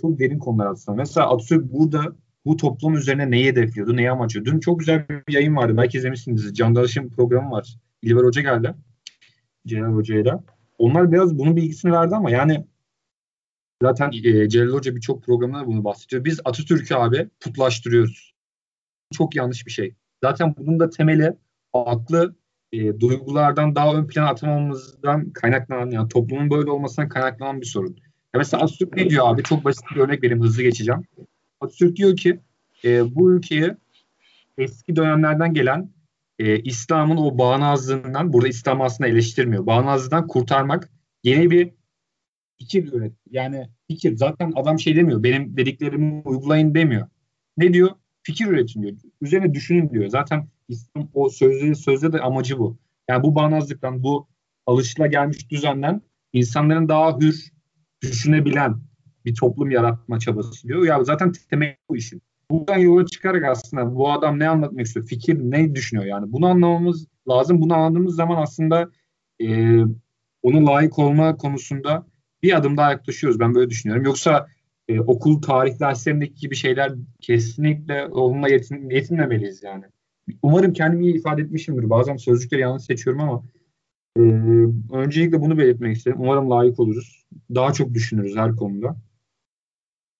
Çok 0.00 0.18
derin 0.18 0.38
konular 0.38 0.66
aslında. 0.66 0.96
Mesela 0.96 1.30
Atatürk 1.30 1.72
burada 1.72 2.16
bu 2.44 2.56
toplum 2.56 2.96
üzerine 2.96 3.30
neyi 3.30 3.46
hedefliyordu, 3.46 3.96
neyi 3.96 4.10
amaçlıyordu? 4.10 4.50
Dün 4.50 4.60
çok 4.60 4.78
güzel 4.80 5.08
bir 5.08 5.32
yayın 5.32 5.56
vardı. 5.56 5.76
Belki 5.76 5.98
izlemişsiniz. 5.98 6.54
Can 6.54 6.74
Dalış'ın 6.74 7.08
programı 7.08 7.50
var. 7.50 7.76
İlber 8.02 8.24
Hoca 8.24 8.42
geldi. 8.42 8.74
Celal 9.66 9.94
Hoca'yla. 9.94 10.44
Onlar 10.78 11.12
biraz 11.12 11.38
bunun 11.38 11.56
bilgisini 11.56 11.92
verdi 11.92 12.14
ama 12.14 12.30
yani 12.30 12.66
zaten 13.82 14.12
e, 14.12 14.48
Celal 14.48 14.72
Hoca 14.72 14.96
birçok 14.96 15.22
programda 15.22 15.66
bunu 15.66 15.84
bahsediyor. 15.84 16.24
Biz 16.24 16.40
Atatürk'ü 16.44 16.94
abi 16.94 17.28
putlaştırıyoruz. 17.40 18.34
Çok 19.12 19.36
yanlış 19.36 19.66
bir 19.66 19.70
şey. 19.70 19.94
Zaten 20.22 20.54
bunun 20.58 20.80
da 20.80 20.90
temeli 20.90 21.34
aklı 21.72 22.36
e, 22.72 23.00
duygulardan 23.00 23.74
daha 23.74 23.94
ön 23.94 24.06
plana 24.06 24.28
atmamamızdan 24.28 25.30
kaynaklanan 25.30 25.90
yani 25.90 26.08
toplumun 26.08 26.50
böyle 26.50 26.70
olmasından 26.70 27.08
kaynaklanan 27.08 27.60
bir 27.60 27.66
sorun. 27.66 27.96
Ya 28.34 28.38
mesela 28.38 28.62
Atatürk 28.62 28.96
ne 28.96 29.10
diyor 29.10 29.28
abi? 29.28 29.42
Çok 29.42 29.64
basit 29.64 29.84
bir 29.94 30.00
örnek 30.00 30.22
vereyim 30.22 30.42
hızlı 30.42 30.62
geçeceğim. 30.62 31.02
Atatürk 31.60 31.96
diyor 31.96 32.16
ki 32.16 32.40
e, 32.84 33.14
bu 33.14 33.32
ülkeyi 33.32 33.74
eski 34.58 34.96
dönemlerden 34.96 35.54
gelen 35.54 35.90
e, 36.38 36.60
İslam'ın 36.60 37.16
o 37.16 37.38
bağnazlığından, 37.38 38.32
burada 38.32 38.48
İslam 38.48 38.80
aslında 38.82 39.10
eleştirmiyor. 39.10 39.66
Bağnazlığından 39.66 40.26
kurtarmak 40.26 40.90
yeni 41.24 41.50
bir 41.50 41.70
fikir 42.58 42.92
üret. 42.92 43.12
Yani 43.30 43.68
fikir. 43.88 44.16
Zaten 44.16 44.52
adam 44.56 44.78
şey 44.78 44.96
demiyor. 44.96 45.22
Benim 45.22 45.56
dediklerimi 45.56 46.22
uygulayın 46.24 46.74
demiyor. 46.74 47.08
Ne 47.56 47.72
diyor? 47.72 47.90
Fikir 48.22 48.46
üretin 48.46 48.82
diyor. 48.82 48.96
Üzerine 49.20 49.54
düşünün 49.54 49.90
diyor. 49.90 50.08
Zaten 50.08 50.48
İslam 50.68 51.08
o 51.14 51.28
sözde, 51.28 51.74
sözde 51.74 52.12
de 52.12 52.20
amacı 52.20 52.58
bu. 52.58 52.78
Yani 53.08 53.22
bu 53.22 53.34
bağnazlıktan, 53.34 54.02
bu 54.02 54.28
alışıla 54.66 55.06
gelmiş 55.06 55.50
düzenden 55.50 56.02
insanların 56.32 56.88
daha 56.88 57.18
hür 57.18 57.52
düşünebilen 58.02 58.74
bir 59.24 59.34
toplum 59.34 59.70
yaratma 59.70 60.18
çabası 60.18 60.68
diyor. 60.68 60.84
Ya 60.84 61.04
zaten 61.04 61.32
temel 61.50 61.76
bu 61.88 61.96
işin. 61.96 62.22
Buradan 62.50 62.78
yola 62.78 63.06
çıkarak 63.06 63.44
aslında 63.44 63.94
bu 63.94 64.12
adam 64.12 64.38
ne 64.38 64.48
anlatmak 64.48 64.86
istiyor? 64.86 65.06
Fikir 65.06 65.34
ne 65.38 65.74
düşünüyor 65.74 66.06
yani? 66.06 66.32
Bunu 66.32 66.46
anlamamız 66.46 67.06
lazım. 67.28 67.60
Bunu 67.60 67.74
anladığımız 67.74 68.14
zaman 68.14 68.42
aslında 68.42 68.90
e, 69.42 69.78
onun 70.42 70.66
layık 70.66 70.98
olma 70.98 71.36
konusunda 71.36 72.06
bir 72.42 72.56
adım 72.56 72.76
daha 72.76 72.90
yaklaşıyoruz. 72.90 73.40
Ben 73.40 73.54
böyle 73.54 73.70
düşünüyorum. 73.70 74.04
Yoksa 74.04 74.46
e, 74.88 75.00
okul 75.00 75.42
tarih 75.42 75.80
derslerindeki 75.80 76.34
gibi 76.34 76.56
şeyler 76.56 76.92
kesinlikle 77.20 78.06
onunla 78.06 78.48
yetin, 78.48 78.90
yetinmemeliyiz 78.90 79.62
yani. 79.62 79.84
Umarım 80.42 80.72
kendimi 80.72 81.04
iyi 81.04 81.14
ifade 81.14 81.42
etmişimdir. 81.42 81.90
Bazen 81.90 82.16
sözcükleri 82.16 82.60
yanlış 82.60 82.84
seçiyorum 82.84 83.22
ama 83.22 83.44
e, 84.16 84.22
öncelikle 84.92 85.40
bunu 85.40 85.58
belirtmek 85.58 85.96
istedim. 85.96 86.18
Umarım 86.20 86.50
layık 86.50 86.80
oluruz. 86.80 87.24
Daha 87.54 87.72
çok 87.72 87.94
düşünürüz 87.94 88.36
her 88.36 88.56
konuda. 88.56 88.96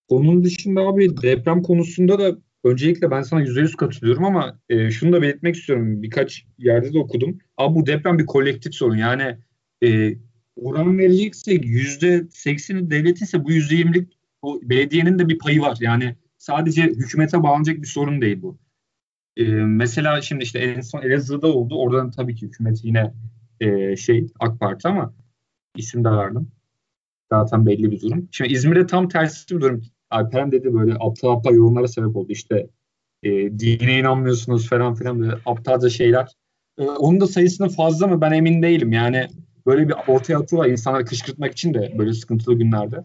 Onun 0.09 0.45
dışında 0.45 0.81
abi 0.81 1.23
deprem 1.23 1.63
konusunda 1.63 2.19
da 2.19 2.39
öncelikle 2.65 3.11
ben 3.11 3.23
sana 3.23 3.43
%100 3.43 3.77
katılıyorum 3.77 4.25
ama 4.25 4.61
e, 4.69 4.91
şunu 4.91 5.13
da 5.13 5.23
belirtmek 5.23 5.57
istiyorum. 5.57 6.03
Birkaç 6.03 6.47
yerde 6.59 6.93
de 6.93 6.99
okudum. 6.99 7.39
Abi 7.57 7.75
bu 7.75 7.87
deprem 7.87 8.19
bir 8.19 8.27
kolektif 8.27 8.75
sorun. 8.75 8.97
Yani 8.97 9.39
e, 9.85 10.15
oran 10.57 10.99
vereceksek 10.99 11.65
%80'i 11.65 12.91
devlet 12.91 13.23
ise 13.23 13.45
bu 13.45 13.53
%20'lik 13.53 14.19
o 14.43 14.61
belediyenin 14.63 15.19
de 15.19 15.29
bir 15.29 15.39
payı 15.39 15.61
var. 15.61 15.79
Yani 15.81 16.17
sadece 16.39 16.83
hükümete 16.83 17.43
bağlanacak 17.43 17.77
bir 17.77 17.87
sorun 17.87 18.21
değil 18.21 18.43
bu. 18.43 18.59
E, 19.37 19.45
mesela 19.53 20.21
şimdi 20.21 20.45
işte 20.45 20.59
en 20.59 20.81
son 20.81 21.03
Elazığ'da 21.03 21.47
oldu. 21.47 21.79
Oradan 21.79 22.11
tabii 22.11 22.35
ki 22.35 22.47
hükümet 22.47 22.85
yine 22.85 23.15
e, 23.61 23.97
şey 23.97 24.27
AK 24.41 24.61
Parti 24.61 24.89
ama 24.89 25.15
isim 25.77 26.05
de 26.05 26.11
verdim. 26.11 26.53
Zaten 27.33 27.67
belli 27.67 27.91
bir 27.91 28.01
durum. 28.01 28.29
Şimdi 28.31 28.53
İzmir'de 28.53 28.87
tam 28.87 29.09
tersi 29.09 29.57
bir 29.57 29.61
durum. 29.61 29.83
Alperen 30.11 30.53
dedi 30.53 30.75
böyle 30.75 30.95
aptal 31.01 31.29
aptal 31.29 31.55
yorumlara 31.55 31.89
sebep 31.89 32.17
oldu. 32.17 32.33
İşte 32.33 32.67
e, 33.23 33.31
dine 33.59 33.99
inanmıyorsunuz 33.99 34.69
falan 34.69 34.95
filan 34.95 35.21
böyle 35.21 35.35
aptalca 35.47 35.89
şeyler. 35.89 36.29
E, 36.79 36.83
onun 36.83 37.21
da 37.21 37.27
sayısının 37.27 37.69
fazla 37.69 38.07
mı 38.07 38.21
ben 38.21 38.33
emin 38.33 38.63
değilim. 38.63 38.93
Yani 38.93 39.27
böyle 39.67 39.89
bir 39.89 39.95
ortaya 40.09 40.39
atıyorlar 40.39 40.71
insanları 40.71 41.05
kışkırtmak 41.05 41.53
için 41.53 41.75
de 41.75 41.95
böyle 41.99 42.13
sıkıntılı 42.13 42.55
günlerde. 42.55 43.05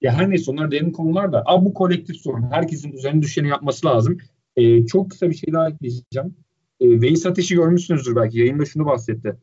Ya 0.00 0.12
her 0.12 0.30
neyse 0.30 0.50
onlar 0.50 0.70
derin 0.70 0.92
konular 0.92 1.32
da. 1.32 1.42
Abi 1.46 1.64
bu 1.64 1.74
kolektif 1.74 2.16
sorun. 2.16 2.50
Herkesin 2.50 2.92
üzerine 2.92 3.22
düşeni 3.22 3.48
yapması 3.48 3.86
lazım. 3.86 4.18
E, 4.56 4.86
çok 4.86 5.10
kısa 5.10 5.30
bir 5.30 5.34
şey 5.34 5.52
daha 5.52 5.68
ekleyeceğim. 5.68 6.36
E, 6.80 7.00
Veys 7.00 7.26
Ateş'i 7.26 7.54
görmüşsünüzdür 7.54 8.16
belki. 8.16 8.38
Yayında 8.38 8.64
şunu 8.64 8.86
bahsetti. 8.86 9.36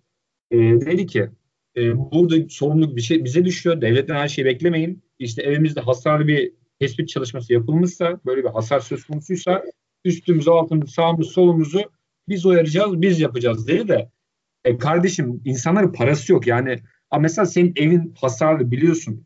E, 0.52 0.58
dedi 0.58 1.06
ki 1.06 1.30
e, 1.78 1.98
burada 2.12 2.36
sorumluluk 2.50 2.96
bir 2.96 3.02
şey 3.02 3.24
bize 3.24 3.46
düşüyor. 3.46 3.82
Devletten 3.82 4.16
her 4.16 4.28
şeyi 4.28 4.46
beklemeyin. 4.46 5.04
İşte 5.20 5.42
evimizde 5.42 5.82
hasarlı 5.82 6.28
bir 6.28 6.54
tespit 6.80 7.10
çalışması 7.10 7.54
yapılmışsa, 7.54 8.20
böyle 8.26 8.44
bir 8.44 8.50
hasar 8.50 8.80
söz 8.80 9.06
konusuysa 9.06 9.64
üstümüzü, 10.06 10.50
altımızı, 10.50 10.94
sağımızı, 10.94 11.32
solumuzu 11.32 11.82
biz 12.28 12.46
uyaracağız, 12.46 13.02
biz 13.02 13.20
yapacağız 13.20 13.68
dedi 13.68 13.88
de 13.88 14.12
e, 14.66 14.78
kardeşim 14.78 15.42
insanların 15.46 15.94
parası 15.94 16.32
yok. 16.32 16.48
Yani 16.48 16.80
mesela 17.20 17.46
senin 17.46 17.74
evin 17.76 18.14
hasarlı 18.22 18.72
biliyorsun. 18.72 19.26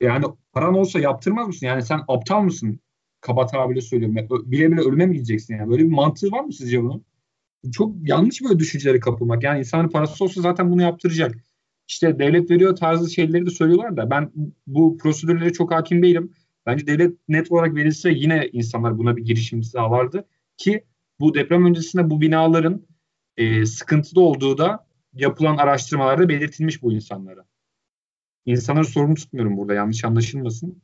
Yani 0.00 0.24
paran 0.52 0.74
olsa 0.74 1.00
yaptırmaz 1.00 1.46
mısın? 1.46 1.66
Yani 1.66 1.82
sen 1.82 2.00
aptal 2.08 2.42
mısın? 2.42 2.80
Kaba 3.20 3.46
tabirle 3.46 3.80
söylüyorum. 3.80 4.16
Bile 4.50 4.72
bile 4.72 4.80
ölüme 4.80 5.06
mi 5.06 5.14
gideceksin 5.14 5.56
yani? 5.56 5.70
Böyle 5.70 5.82
bir 5.82 5.90
mantığı 5.90 6.30
var 6.32 6.44
mı 6.44 6.52
sizce 6.52 6.82
bunun? 6.82 7.04
Çok 7.72 8.08
yanlış 8.08 8.42
böyle 8.42 8.58
düşüncelere 8.58 9.00
kapılmak. 9.00 9.42
Yani 9.42 9.58
insanın 9.58 9.88
parası 9.88 10.24
olsa 10.24 10.40
zaten 10.40 10.70
bunu 10.72 10.82
yaptıracak. 10.82 11.34
İşte 11.88 12.18
devlet 12.18 12.50
veriyor 12.50 12.76
tarzı 12.76 13.10
şeyleri 13.10 13.46
de 13.46 13.50
söylüyorlar 13.50 13.96
da 13.96 14.10
ben 14.10 14.32
bu 14.66 14.96
prosedürlere 14.96 15.52
çok 15.52 15.72
hakim 15.72 16.02
değilim. 16.02 16.32
Bence 16.66 16.86
devlet 16.86 17.16
net 17.28 17.52
olarak 17.52 17.74
verilse 17.74 18.10
yine 18.10 18.48
insanlar 18.52 18.98
buna 18.98 19.16
bir 19.16 19.24
girişim 19.24 19.62
sağlardı 19.62 20.28
ki 20.56 20.84
bu 21.20 21.34
deprem 21.34 21.66
öncesinde 21.66 22.10
bu 22.10 22.20
binaların 22.20 22.86
e, 23.36 23.66
sıkıntıda 23.66 24.20
olduğu 24.20 24.58
da 24.58 24.86
yapılan 25.12 25.56
araştırmalarda 25.56 26.28
belirtilmiş 26.28 26.82
bu 26.82 26.92
insanlara. 26.92 27.44
İnsanları 28.46 28.84
sorumlu 28.84 29.14
tutmuyorum 29.14 29.56
burada 29.56 29.74
yanlış 29.74 30.04
anlaşılmasın. 30.04 30.82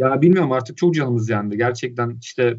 Ya 0.00 0.22
bilmiyorum 0.22 0.52
artık 0.52 0.76
çok 0.76 0.94
canımız 0.94 1.28
yandı. 1.28 1.54
Gerçekten 1.54 2.18
işte 2.20 2.56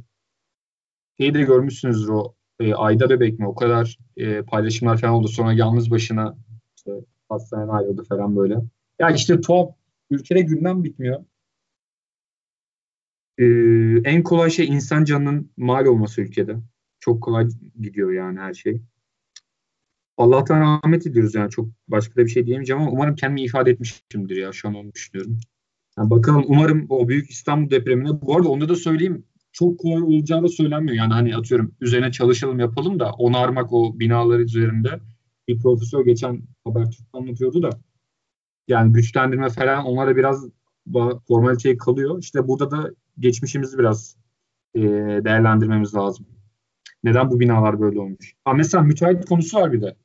şeyi 1.19 1.33
de 1.33 1.41
görmüşsünüzdür 1.41 2.09
o 2.09 2.35
e, 2.59 2.73
ayda 2.73 3.09
bebek 3.09 3.39
mi 3.39 3.47
o 3.47 3.55
kadar 3.55 3.97
e, 4.17 4.41
paylaşımlar 4.41 4.97
falan 5.01 5.13
oldu. 5.13 5.27
Sonra 5.27 5.53
yalnız 5.53 5.91
başına 5.91 6.37
işte 6.77 6.91
hastaneden 7.29 7.67
ayrıldı 7.67 8.03
falan 8.03 8.35
böyle. 8.35 8.57
Ya 8.99 9.09
işte 9.09 9.41
tuhaf 9.41 9.69
ülkede 10.09 10.41
gündem 10.41 10.83
bitmiyor 10.83 11.25
e, 13.37 13.45
en 14.03 14.23
kolay 14.23 14.49
şey 14.49 14.67
insan 14.67 15.03
canının 15.03 15.51
mal 15.57 15.85
olması 15.85 16.21
ülkede. 16.21 16.55
Çok 16.99 17.23
kolay 17.23 17.47
gidiyor 17.81 18.11
yani 18.11 18.39
her 18.39 18.53
şey. 18.53 18.81
Allah'tan 20.17 20.61
rahmet 20.61 21.07
ediyoruz 21.07 21.35
yani 21.35 21.49
çok 21.49 21.67
başka 21.87 22.15
da 22.15 22.25
bir 22.25 22.29
şey 22.29 22.45
diyemeyeceğim 22.45 22.81
ama 22.81 22.91
umarım 22.91 23.15
kendimi 23.15 23.41
ifade 23.41 23.71
etmişimdir 23.71 24.35
ya 24.35 24.51
şu 24.51 24.67
an 24.67 24.75
onu 24.75 24.93
düşünüyorum. 24.93 25.39
Yani 25.97 26.09
bakalım 26.09 26.43
umarım 26.47 26.85
o 26.89 27.07
büyük 27.07 27.29
İstanbul 27.29 27.69
depremine 27.69 28.21
bu 28.21 28.35
arada 28.35 28.49
onu 28.49 28.69
da 28.69 28.75
söyleyeyim 28.75 29.25
çok 29.51 29.79
kolay 29.79 30.01
olacağı 30.01 30.43
da 30.43 30.47
söylenmiyor. 30.47 30.97
Yani 30.97 31.13
hani 31.13 31.35
atıyorum 31.35 31.75
üzerine 31.81 32.11
çalışalım 32.11 32.59
yapalım 32.59 32.99
da 32.99 33.11
onarmak 33.11 33.73
o 33.73 33.99
binalar 33.99 34.39
üzerinde 34.39 34.99
bir 35.47 35.59
profesör 35.59 36.05
geçen 36.05 36.41
Habertürk'te 36.63 37.17
anlatıyordu 37.17 37.63
da 37.63 37.69
yani 38.67 38.93
güçlendirme 38.93 39.49
falan 39.49 39.85
onlara 39.85 40.15
biraz 40.15 40.47
formaliteye 41.27 41.77
kalıyor. 41.77 42.19
İşte 42.19 42.47
burada 42.47 42.71
da 42.71 42.91
geçmişimizi 43.19 43.77
biraz 43.77 44.17
e, 44.75 44.81
değerlendirmemiz 45.23 45.95
lazım. 45.95 46.27
Neden 47.03 47.31
bu 47.31 47.39
binalar 47.39 47.79
böyle 47.81 47.99
olmuş? 47.99 48.35
Ha 48.45 48.53
mesela 48.53 48.83
müteahhit 48.83 49.25
konusu 49.25 49.57
var 49.57 49.73
bir 49.73 49.81
de. 49.81 49.95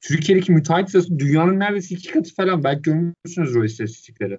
Türkiye'deki 0.00 0.52
müteahhit 0.52 0.90
sayısı 0.90 1.18
dünyanın 1.18 1.60
neredeyse 1.60 1.94
iki 1.94 2.12
katı 2.12 2.34
falan. 2.34 2.64
Belki 2.64 2.82
görmüşsünüz 2.82 3.56
o 3.56 3.64
istatistikleri. 3.64 4.38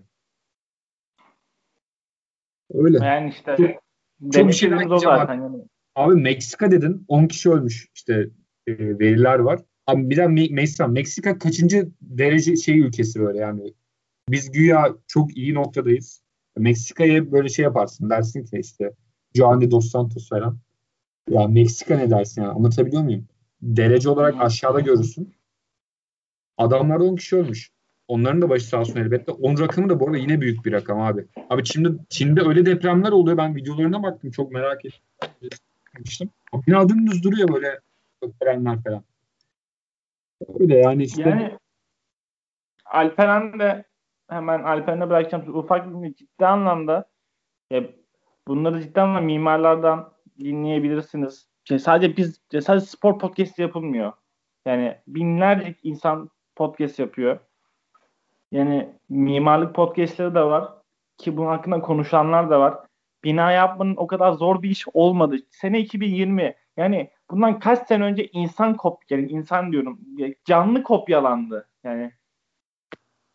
Öyle. 2.74 3.06
Yani 3.06 3.30
işte 3.30 3.56
çok, 3.58 4.34
çok 4.34 4.48
bir 4.48 4.54
şey 4.54 4.74
o 4.90 4.98
zaten. 4.98 5.42
Yani. 5.42 5.58
Abi 5.96 6.16
Meksika 6.16 6.72
dedin 6.72 7.06
10 7.08 7.28
kişi 7.28 7.50
ölmüş. 7.50 7.88
İşte 7.96 8.30
e, 8.68 9.00
veriler 9.00 9.40
var. 9.40 9.60
Abi 9.88 10.10
bir 10.10 10.18
de 10.18 10.28
Meksika, 10.28 10.88
Meksika 10.88 11.38
kaçıncı 11.38 11.90
derece 12.02 12.56
şey 12.56 12.80
ülkesi 12.80 13.20
böyle 13.20 13.40
yani. 13.40 13.74
Biz 14.30 14.52
güya 14.52 14.96
çok 15.08 15.38
iyi 15.38 15.54
noktadayız. 15.54 16.23
Meksika'ya 16.58 17.32
böyle 17.32 17.50
şey 17.50 17.64
yaparsın 17.64 18.10
dersin 18.10 18.46
ki 18.46 18.58
işte 18.60 18.92
Giovanni 19.34 19.72
Dos 19.72 19.92
Santos 19.92 20.30
falan. 20.30 20.58
Ya 21.30 21.48
Meksika 21.48 21.98
ne 21.98 22.10
dersin 22.10 22.42
yani 22.42 22.54
anlatabiliyor 22.54 23.04
muyum? 23.04 23.28
Derece 23.62 24.10
olarak 24.10 24.42
aşağıda 24.42 24.80
görürsün. 24.80 25.34
Adamlar 26.58 27.00
10 27.00 27.16
kişi 27.16 27.36
ölmüş. 27.36 27.72
Onların 28.08 28.42
da 28.42 28.50
başı 28.50 28.68
sağ 28.68 28.80
olsun 28.80 29.00
elbette. 29.00 29.32
10 29.32 29.60
rakamı 29.60 29.90
da 29.90 30.00
bu 30.00 30.06
arada 30.06 30.18
yine 30.18 30.42
büyük 30.42 30.66
bir 30.66 30.72
rakam 30.72 31.02
abi. 31.02 31.26
Abi 31.50 31.64
Çin'de, 31.64 31.90
Çin'de 32.10 32.42
öyle 32.42 32.66
depremler 32.66 33.12
oluyor. 33.12 33.38
Ben 33.38 33.56
videolarına 33.56 34.04
baktım. 34.04 34.32
Çok 34.32 34.52
merak 34.52 34.82
etmiştim. 35.96 36.30
Bina 36.68 36.90
dümdüz 36.90 37.24
duruyor 37.24 37.54
böyle 37.54 37.80
depremler 38.24 38.84
falan. 38.84 39.04
Öyle 40.60 40.78
yani 40.78 41.04
işte. 41.04 41.22
Yani 41.22 41.58
Alperen 42.86 43.60
de 43.60 43.86
hemen 44.34 44.64
Alperen'e 44.64 45.10
bırakacağım. 45.10 45.56
Ufak 45.56 46.04
bir 46.04 46.16
ciddi 46.16 46.46
anlamda 46.46 47.10
ya 47.72 47.84
bunları 48.48 48.82
ciddi 48.82 49.02
anlamda 49.02 49.22
mimarlardan 49.22 50.14
dinleyebilirsiniz. 50.40 51.48
Şey, 51.64 51.80
sadece 51.80 52.18
biz 52.18 52.42
sadece 52.62 52.86
spor 52.86 53.20
podcast 53.20 53.60
yapılmıyor. 53.60 54.14
Yani 54.66 54.98
binlerce 55.08 55.76
insan 55.84 56.30
podcast 56.56 57.00
yapıyor. 57.00 57.40
Yani 58.52 58.90
mimarlık 59.10 59.76
podcastleri 59.76 60.36
de 60.36 60.42
var. 60.44 60.74
Ki 61.18 61.38
bunun 61.38 61.48
hakkında 61.48 61.82
konuşanlar 61.82 62.50
da 62.50 62.60
var. 62.60 62.78
Bina 63.24 63.52
yapmanın 63.52 63.96
o 63.96 64.08
kadar 64.08 64.32
zor 64.32 64.62
bir 64.62 64.70
iş 64.70 64.86
olmadı. 64.94 65.36
Sene 65.50 65.80
2020. 65.80 66.56
Yani 66.78 67.10
bundan 67.32 67.60
kaç 67.60 67.88
sene 67.88 68.04
önce 68.04 68.28
insan 68.28 68.78
kop 68.78 69.02
yani 69.10 69.28
insan 69.28 69.72
diyorum 69.72 70.00
canlı 70.46 70.84
kopyalandı. 70.84 71.70
Yani 71.84 72.12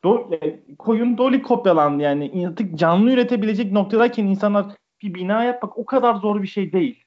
do, 0.04 0.30
koyun 0.78 1.18
doli 1.18 1.42
kopyalandı 1.42 2.02
yani 2.02 2.48
artık 2.48 2.78
canlı 2.78 3.12
üretebilecek 3.12 3.72
noktadayken 3.72 4.24
insanlar 4.26 4.66
bir 5.02 5.14
bina 5.14 5.44
yapmak 5.44 5.78
o 5.78 5.86
kadar 5.86 6.14
zor 6.14 6.42
bir 6.42 6.46
şey 6.46 6.72
değil. 6.72 7.04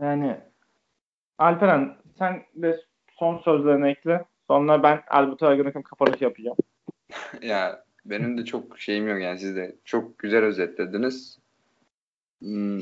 Yani 0.00 0.40
Alperen 1.38 1.96
sen 2.18 2.42
de 2.54 2.80
son 3.18 3.38
sözlerini 3.38 3.88
ekle. 3.88 4.24
Sonra 4.46 4.82
ben 4.82 5.02
Albert 5.08 5.42
Ergenek'in 5.42 5.82
kapanışı 5.82 6.24
yapacağım. 6.24 6.56
ya 7.42 7.84
benim 8.04 8.38
de 8.38 8.44
çok 8.44 8.80
şeyim 8.80 9.08
yok 9.08 9.20
yani 9.20 9.38
siz 9.38 9.56
de 9.56 9.76
çok 9.84 10.18
güzel 10.18 10.44
özetlediniz. 10.44 11.38
Hmm, 12.38 12.78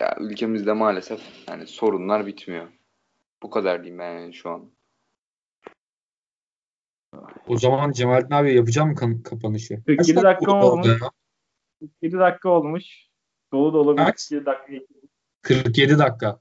ya 0.00 0.16
ülkemizde 0.20 0.72
maalesef 0.72 1.20
yani 1.48 1.66
sorunlar 1.66 2.26
bitmiyor. 2.26 2.68
Bu 3.42 3.50
kadar 3.50 3.82
diyeyim 3.84 3.98
ben 3.98 4.18
yani 4.18 4.34
şu 4.34 4.50
an. 4.50 4.70
O 7.46 7.56
zaman 7.56 7.92
Cemalettin 7.92 8.34
abi 8.34 8.54
yapacağım 8.54 8.88
mı 8.88 9.22
kapanışı? 9.22 9.84
47 9.86 10.22
dakika 10.22 10.66
olmuş. 10.66 10.88
47 11.80 12.18
dakika 12.18 12.48
olmuş. 12.48 12.84
Dolu 13.52 13.72
dolu 13.72 13.96
bir 13.96 14.04
47 14.04 14.46
dakika. 14.46 14.72
47 15.42 15.98
dakika. 15.98 16.40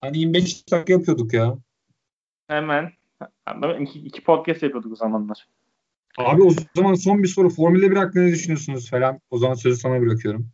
Hani 0.00 0.18
25 0.18 0.72
dakika 0.72 0.92
yapıyorduk 0.92 1.32
ya. 1.34 1.58
Hemen. 2.46 2.92
İki, 3.80 3.98
iki 3.98 4.24
podcast 4.24 4.62
yapıyorduk 4.62 4.92
o 4.92 4.96
zamanlar. 4.96 5.48
Abi 6.18 6.42
o 6.42 6.50
zaman 6.76 6.94
son 6.94 7.22
bir 7.22 7.28
soru. 7.28 7.50
Formula 7.50 7.90
1 7.90 7.96
hakkında 7.96 8.24
ne 8.24 8.32
düşünüyorsunuz 8.32 8.90
falan? 8.90 9.20
O 9.30 9.38
zaman 9.38 9.54
sözü 9.54 9.80
sana 9.80 10.00
bırakıyorum. 10.00 10.50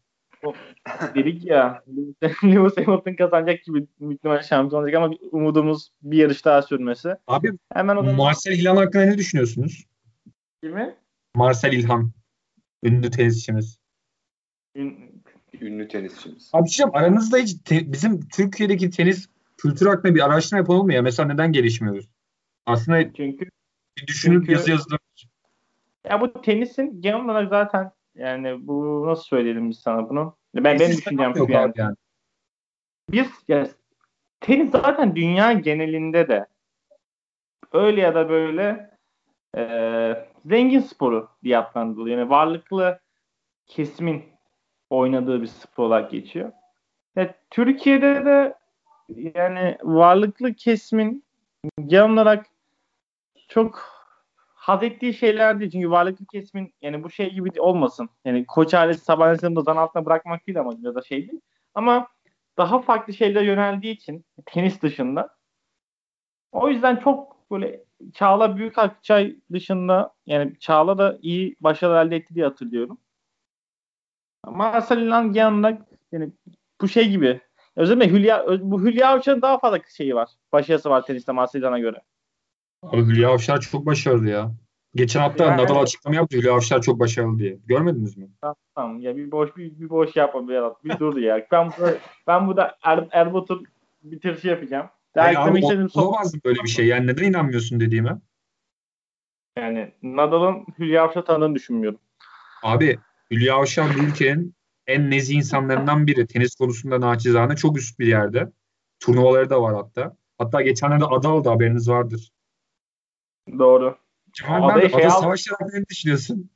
Dedik 1.14 1.44
ya 1.44 1.82
Lewis 2.44 2.76
Hamilton 2.76 3.14
kazanacak 3.14 3.64
gibi 3.64 3.86
muhtemelen 3.98 4.42
şampiyon 4.42 4.82
olacak 4.82 4.96
ama 4.96 5.14
umudumuz 5.32 5.92
bir 6.02 6.18
yarış 6.18 6.44
daha 6.44 6.62
sürmesi. 6.62 7.14
Abi 7.26 7.52
Hemen 7.72 7.96
o. 7.96 8.02
Marcel 8.02 8.52
İlhan 8.52 8.76
hakkında 8.76 9.04
ne 9.04 9.18
düşünüyorsunuz? 9.18 9.84
Kimi? 10.62 10.94
Marcel 11.34 11.72
İlhan. 11.72 12.12
Ünlü 12.82 13.10
tenisçimiz. 13.10 13.78
Ün... 14.74 15.22
Ünlü 15.60 15.88
tenisçimiz. 15.88 16.50
Abi 16.52 16.68
şey 16.68 16.86
aranızda 16.92 17.38
hiç 17.38 17.54
te- 17.64 17.92
bizim 17.92 18.28
Türkiye'deki 18.28 18.90
tenis 18.90 19.28
kültür 19.58 19.86
hakkında 19.86 20.14
bir 20.14 20.26
araştırma 20.26 20.58
yapalım 20.58 20.86
mı 20.86 20.94
ya? 20.94 21.02
Mesela 21.02 21.32
neden 21.32 21.52
gelişmiyoruz? 21.52 22.08
Aslında 22.66 23.12
çünkü 23.12 23.46
bir 23.98 24.06
düşünüp 24.06 24.40
çünkü, 24.40 24.52
yazı 24.52 24.70
yazılır. 24.70 24.98
Ya 26.08 26.20
bu 26.20 26.42
tenisin 26.42 27.02
genel 27.02 27.24
olarak 27.24 27.48
zaten 27.48 27.92
yani 28.14 28.66
bu 28.66 29.06
nasıl 29.06 29.22
söyleyelim 29.22 29.70
biz 29.70 29.78
sana 29.78 30.08
bunu? 30.08 30.36
Ben 30.54 30.64
benim 30.64 30.96
düşüncem 30.96 31.36
şu 31.36 31.46
yani. 31.48 31.72
yani. 31.76 31.96
Biz 33.10 33.28
ya, 33.48 33.68
tenis 34.40 34.70
zaten 34.70 35.16
dünya 35.16 35.52
genelinde 35.52 36.28
de 36.28 36.46
öyle 37.72 38.00
ya 38.00 38.14
da 38.14 38.28
böyle 38.28 38.90
e, 39.56 39.62
zengin 40.44 40.80
sporu 40.80 41.28
diye 41.44 41.58
adlandırılıyor. 41.58 42.18
Yani 42.18 42.30
varlıklı 42.30 43.00
kesimin 43.66 44.24
oynadığı 44.90 45.42
bir 45.42 45.46
spor 45.46 45.84
olarak 45.84 46.10
geçiyor. 46.10 46.52
Ya, 47.16 47.34
Türkiye'de 47.50 48.24
de 48.24 48.54
yani 49.36 49.78
varlıklı 49.82 50.54
kesimin 50.54 51.24
genel 51.86 52.10
olarak 52.10 52.46
çok 53.48 53.99
haz 54.60 54.82
ettiği 54.82 55.14
şeyler 55.14 55.60
değil. 55.60 55.70
Çünkü 55.70 55.90
varlıklı 55.90 56.26
kesimin 56.26 56.74
yani 56.82 57.02
bu 57.04 57.10
şey 57.10 57.32
gibi 57.32 57.60
olmasın. 57.60 58.10
Yani 58.24 58.46
koç 58.46 58.74
ailesi 58.74 59.04
Sabancı'nı 59.04 59.56
da 59.56 59.60
zan 59.60 59.76
altına 59.76 60.06
bırakmak 60.06 60.46
değil 60.46 60.60
ama 60.60 60.74
ya 60.80 60.94
da 60.94 61.02
şey 61.02 61.28
değil. 61.28 61.40
Ama 61.74 62.08
daha 62.58 62.82
farklı 62.82 63.14
şeylere 63.14 63.44
yöneldiği 63.44 63.94
için 63.94 64.24
tenis 64.46 64.82
dışında 64.82 65.36
o 66.52 66.68
yüzden 66.68 66.96
çok 66.96 67.50
böyle 67.50 67.84
Çağla 68.14 68.56
Büyük 68.56 68.78
Akçay 68.78 69.36
dışında 69.52 70.14
yani 70.26 70.58
Çağla 70.58 70.98
da 70.98 71.18
iyi 71.22 71.56
başarı 71.60 72.06
elde 72.06 72.16
etti 72.16 72.34
diye 72.34 72.44
hatırlıyorum. 72.44 72.98
Marcel 74.46 74.98
İlhan 74.98 75.32
yanında 75.32 75.86
yani 76.12 76.32
bu 76.80 76.88
şey 76.88 77.08
gibi 77.10 77.40
Özellikle 77.76 78.10
Hülya, 78.10 78.46
bu 78.60 78.82
Hülya 78.82 79.08
Avşar'ın 79.08 79.42
daha 79.42 79.58
fazla 79.58 79.78
şeyi 79.96 80.14
var. 80.14 80.28
Başarısı 80.52 80.90
var 80.90 81.06
teniste 81.06 81.32
Marcelo'na 81.32 81.78
göre. 81.78 82.02
Abi 82.82 83.02
Hülya 83.02 83.30
Avşar 83.30 83.60
çok 83.60 83.86
başarılı 83.86 84.28
ya. 84.28 84.54
Geçen 84.94 85.20
hafta 85.20 85.44
yani, 85.44 85.62
Nadal 85.62 85.82
açıklama 85.82 86.16
yaptı 86.16 86.36
Hülya 86.36 86.54
Avşar 86.54 86.82
çok 86.82 87.00
başarılı 87.00 87.38
diye. 87.38 87.58
Görmediniz 87.66 88.16
mi? 88.16 88.28
Tamam, 88.74 89.00
ya 89.00 89.16
bir 89.16 89.30
boş 89.30 89.56
bir, 89.56 89.80
bir 89.80 89.90
boş 89.90 90.16
yapma 90.16 90.48
bir 90.48 90.54
yarat. 90.54 90.84
Bir 90.84 90.98
dur 90.98 91.16
ya. 91.16 91.46
Ben 91.52 91.70
burada 91.78 91.98
ben 92.26 92.46
burada 92.46 92.78
er, 92.82 93.08
Erbat'ın 93.10 93.66
bitirişi 94.02 94.48
yapacağım. 94.48 94.86
Hayır 95.14 95.38
abi 95.38 95.60
o, 95.94 96.00
olamaz 96.00 96.34
mı 96.34 96.40
böyle 96.44 96.62
bir 96.62 96.68
şey? 96.68 96.86
Yani 96.86 97.06
neden 97.06 97.24
inanmıyorsun 97.24 97.80
dediğime? 97.80 98.18
Yani 99.58 99.92
Nadal'ın 100.02 100.66
Hülya 100.78 101.02
Avşar 101.02 101.24
tanıdığını 101.24 101.54
düşünmüyorum. 101.54 101.98
Abi 102.62 102.98
Hülya 103.30 103.54
Avşar 103.54 103.86
bu 103.98 104.02
ülkenin 104.02 104.54
en 104.86 105.10
nezih 105.10 105.36
insanlarından 105.36 106.06
biri. 106.06 106.26
Tenis 106.26 106.54
konusunda 106.54 107.00
naçizane 107.00 107.56
çok 107.56 107.78
üst 107.78 107.98
bir 107.98 108.06
yerde. 108.06 108.52
Turnuvaları 109.00 109.50
da 109.50 109.62
var 109.62 109.74
hatta. 109.74 110.16
Hatta 110.38 110.62
geçenlerde 110.62 111.04
ada 111.04 111.28
aldı 111.28 111.48
haberiniz 111.48 111.88
vardır. 111.88 112.30
Doğru. 113.58 113.98
Cemal 114.32 114.68
Ada, 114.68 114.88
şey 114.88 115.06
ada 115.06 115.10
hakkında 115.10 115.78
ne 115.78 115.86
düşünüyorsun? 115.90 116.50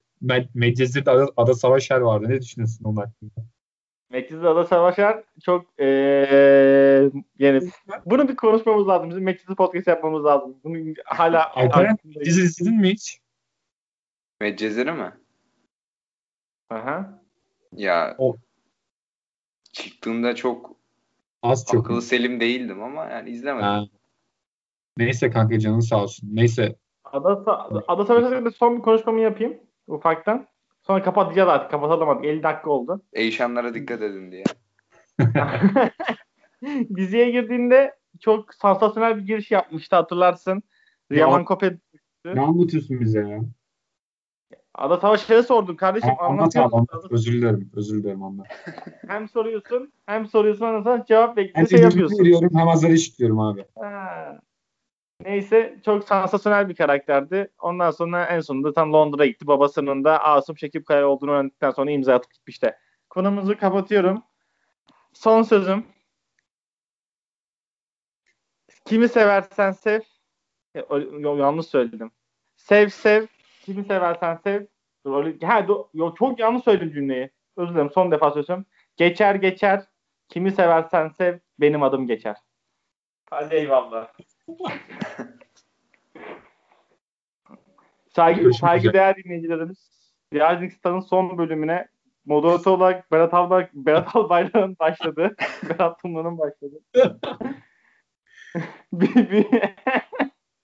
Medcezir'de 0.54 1.10
ada, 1.10 1.26
ada 1.36 1.54
Savaşlar 1.54 2.00
vardı. 2.00 2.26
Ne 2.28 2.40
düşünüyorsun 2.40 2.84
onun 2.84 2.96
hakkında? 2.96 3.46
Medcezir'de 4.10 4.48
Ada 4.48 4.64
Savaşlar 4.64 5.22
çok 5.44 5.80
ee, 5.80 7.10
yani 7.38 7.70
bunu 8.06 8.28
bir 8.28 8.36
konuşmamız 8.36 8.88
lazım. 8.88 9.10
Bizim 9.10 9.24
Medcezir 9.24 9.54
podcast 9.54 9.86
yapmamız 9.86 10.24
lazım. 10.24 10.56
Bunu 10.64 10.94
hala 11.04 11.54
Alperen 11.54 11.96
Medcezir 12.04 12.42
izledin 12.42 12.80
mi 12.80 12.90
hiç? 12.90 13.20
Medcezir'i 14.40 14.92
mi? 14.92 15.12
Aha. 16.70 17.22
Ya 17.72 18.14
o. 18.18 18.36
çıktığında 19.72 20.34
çok 20.34 20.76
az 21.42 21.66
çok 21.70 21.84
akıllı 21.84 22.02
selim 22.02 22.40
değildim 22.40 22.82
ama 22.82 23.04
yani 23.04 23.30
izlemedim. 23.30 23.66
Ha. 23.66 23.84
Neyse 24.98 25.30
kanka 25.30 25.58
canın 25.58 25.80
sağ 25.80 26.02
olsun. 26.02 26.28
Neyse. 26.32 26.76
Ada, 27.14 27.68
Ada 27.88 28.04
Savaşı'nda 28.04 28.50
son 28.50 28.76
bir 28.76 28.82
konuşmamı 28.82 29.20
yapayım 29.20 29.56
ufaktan. 29.86 30.46
Sonra 30.82 31.02
kapatacağız 31.02 31.48
artık. 31.48 31.70
Kapatalım 31.70 32.08
artık. 32.08 32.24
50 32.24 32.42
dakika 32.42 32.70
oldu. 32.70 33.02
Eyşanlara 33.12 33.74
dikkat 33.74 34.02
edin 34.02 34.32
diye. 34.32 34.44
Diziye 36.96 37.30
girdiğinde 37.30 37.94
çok 38.20 38.54
sansasyonel 38.54 39.16
bir 39.16 39.22
giriş 39.26 39.50
yapmıştı 39.50 39.96
hatırlarsın. 39.96 40.62
Riyaman 41.12 41.44
Kope 41.44 41.78
Ne 42.24 42.40
anlatıyorsun 42.40 43.00
bize 43.00 43.20
ya? 43.20 43.40
Ada 44.74 44.96
Savaşları 44.96 45.42
sordum 45.42 45.76
kardeşim. 45.76 46.08
Ha, 46.18 46.26
Anlat 46.26 46.56
abi 46.56 46.74
anlat. 46.76 47.04
Özür 47.10 47.32
dilerim. 47.32 47.70
Özür 47.76 48.02
dilerim 48.02 48.22
anlat. 48.22 48.46
Hem 49.08 49.28
soruyorsun 49.28 49.92
hem 50.06 50.26
soruyorsun 50.26 50.82
sonra 50.82 51.04
cevap 51.08 51.28
Hem 51.28 51.36
bekliyor 51.36 51.68
şey 51.68 51.80
yapıyorsun. 51.80 52.18
veriyorum 52.18 52.50
hem 52.54 52.66
hazır 52.66 52.90
işitiyorum 52.90 53.40
abi. 53.40 53.64
Ha. 53.78 54.40
Neyse 55.24 55.80
çok 55.84 56.04
sansasyonel 56.04 56.68
bir 56.68 56.74
karakterdi. 56.74 57.52
Ondan 57.60 57.90
sonra 57.90 58.24
en 58.24 58.40
sonunda 58.40 58.72
tam 58.72 58.92
Londra'ya 58.92 59.30
gitti. 59.30 59.46
Babasının 59.46 60.04
da 60.04 60.24
Asım 60.24 60.58
Şekip 60.58 60.86
Kaya 60.86 61.08
olduğunu 61.08 61.30
öğrendikten 61.30 61.70
sonra 61.70 61.90
imza 61.90 62.14
atıp 62.14 62.34
gitmişti. 62.34 62.74
Konumuzu 63.10 63.58
kapatıyorum. 63.58 64.22
Son 65.12 65.42
sözüm. 65.42 65.86
Kimi 68.84 69.08
seversen 69.08 69.70
sev. 69.72 70.00
E, 70.74 70.84
yanlış 71.22 71.66
söyledim. 71.66 72.10
Sev 72.56 72.88
sev. 72.88 73.26
Kimi 73.62 73.84
seversen 73.84 74.36
sev. 74.36 74.66
Ha, 75.42 75.60
do- 75.60 76.14
çok 76.18 76.38
yanlış 76.38 76.64
söyledim 76.64 76.92
cümleyi. 76.92 77.30
Özür 77.56 77.74
dilerim. 77.74 77.90
Son 77.90 78.10
defa 78.10 78.30
söylüyorum. 78.30 78.66
Geçer 78.96 79.34
geçer. 79.34 79.84
Kimi 80.28 80.52
seversen 80.52 81.08
sev. 81.08 81.38
Benim 81.58 81.82
adım 81.82 82.06
geçer. 82.06 82.36
Hadi 83.30 83.54
eyvallah. 83.54 84.12
Saygı, 88.08 88.40
Görüşmek 88.40 88.70
saygıdeğer 88.70 89.16
dinleyicilerimiz. 89.16 89.90
Rising 90.32 90.72
Star'ın 90.72 91.00
son 91.00 91.38
bölümüne 91.38 91.88
moderatör 92.26 92.70
olarak 92.70 93.12
Berat, 93.12 93.34
Alba, 93.34 93.68
Berat 93.74 94.16
Albayrak'ın 94.16 94.76
başladı. 94.80 95.36
Berat 95.68 96.02
Tuna'nın 96.02 96.38
başladı. 96.38 96.80
bir, 98.92 99.30
bir... 99.30 99.46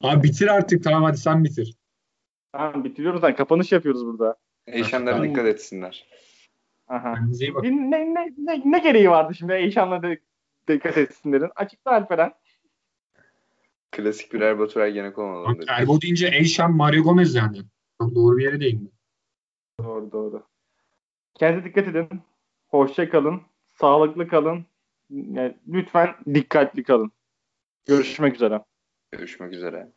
Abi 0.00 0.22
bitir 0.22 0.48
artık 0.48 0.84
tamam 0.84 1.02
hadi 1.02 1.16
sen 1.16 1.44
bitir. 1.44 1.76
Tamam 2.52 2.84
bitiriyoruz 2.84 3.22
lan. 3.22 3.36
Kapanış 3.36 3.72
yapıyoruz 3.72 4.06
burada. 4.06 4.36
Eyşanlara 4.66 5.14
Tamam. 5.14 5.30
dikkat 5.30 5.46
etsinler. 5.46 6.06
Aha. 6.88 7.14
Ne, 7.62 7.90
ne, 7.90 8.34
ne, 8.38 8.62
ne 8.64 8.78
gereği 8.78 9.10
vardı 9.10 9.34
şimdi 9.34 9.52
Eyşan'la 9.52 10.02
de, 10.02 10.20
dikkat 10.68 10.98
etsinlerin? 10.98 11.50
Açıkla 11.56 11.90
Alperen. 11.90 12.32
Klasik 13.92 14.32
bir 14.32 14.40
Erbatur 14.40 14.80
Ergenekon 14.80 15.28
olalım. 15.28 15.60
Erbo 15.68 16.00
deyince 16.00 16.28
Eyşan 16.28 16.72
Mario 16.72 17.02
Gomez 17.02 17.34
yani. 17.34 17.58
Çok 18.00 18.14
doğru 18.14 18.36
bir 18.36 18.44
yere 18.44 18.60
değindi. 18.60 18.90
Doğru 19.84 20.12
doğru. 20.12 20.46
Kendinize 21.34 21.68
dikkat 21.68 21.88
edin. 21.88 22.08
Hoşça 22.68 23.10
kalın. 23.10 23.42
Sağlıklı 23.68 24.28
kalın. 24.28 24.66
Yani 25.10 25.56
lütfen 25.68 26.14
dikkatli 26.34 26.82
kalın. 26.82 27.12
Görüşmek 27.86 28.34
üzere. 28.34 28.64
Görüşmek 29.12 29.52
üzere. 29.52 29.92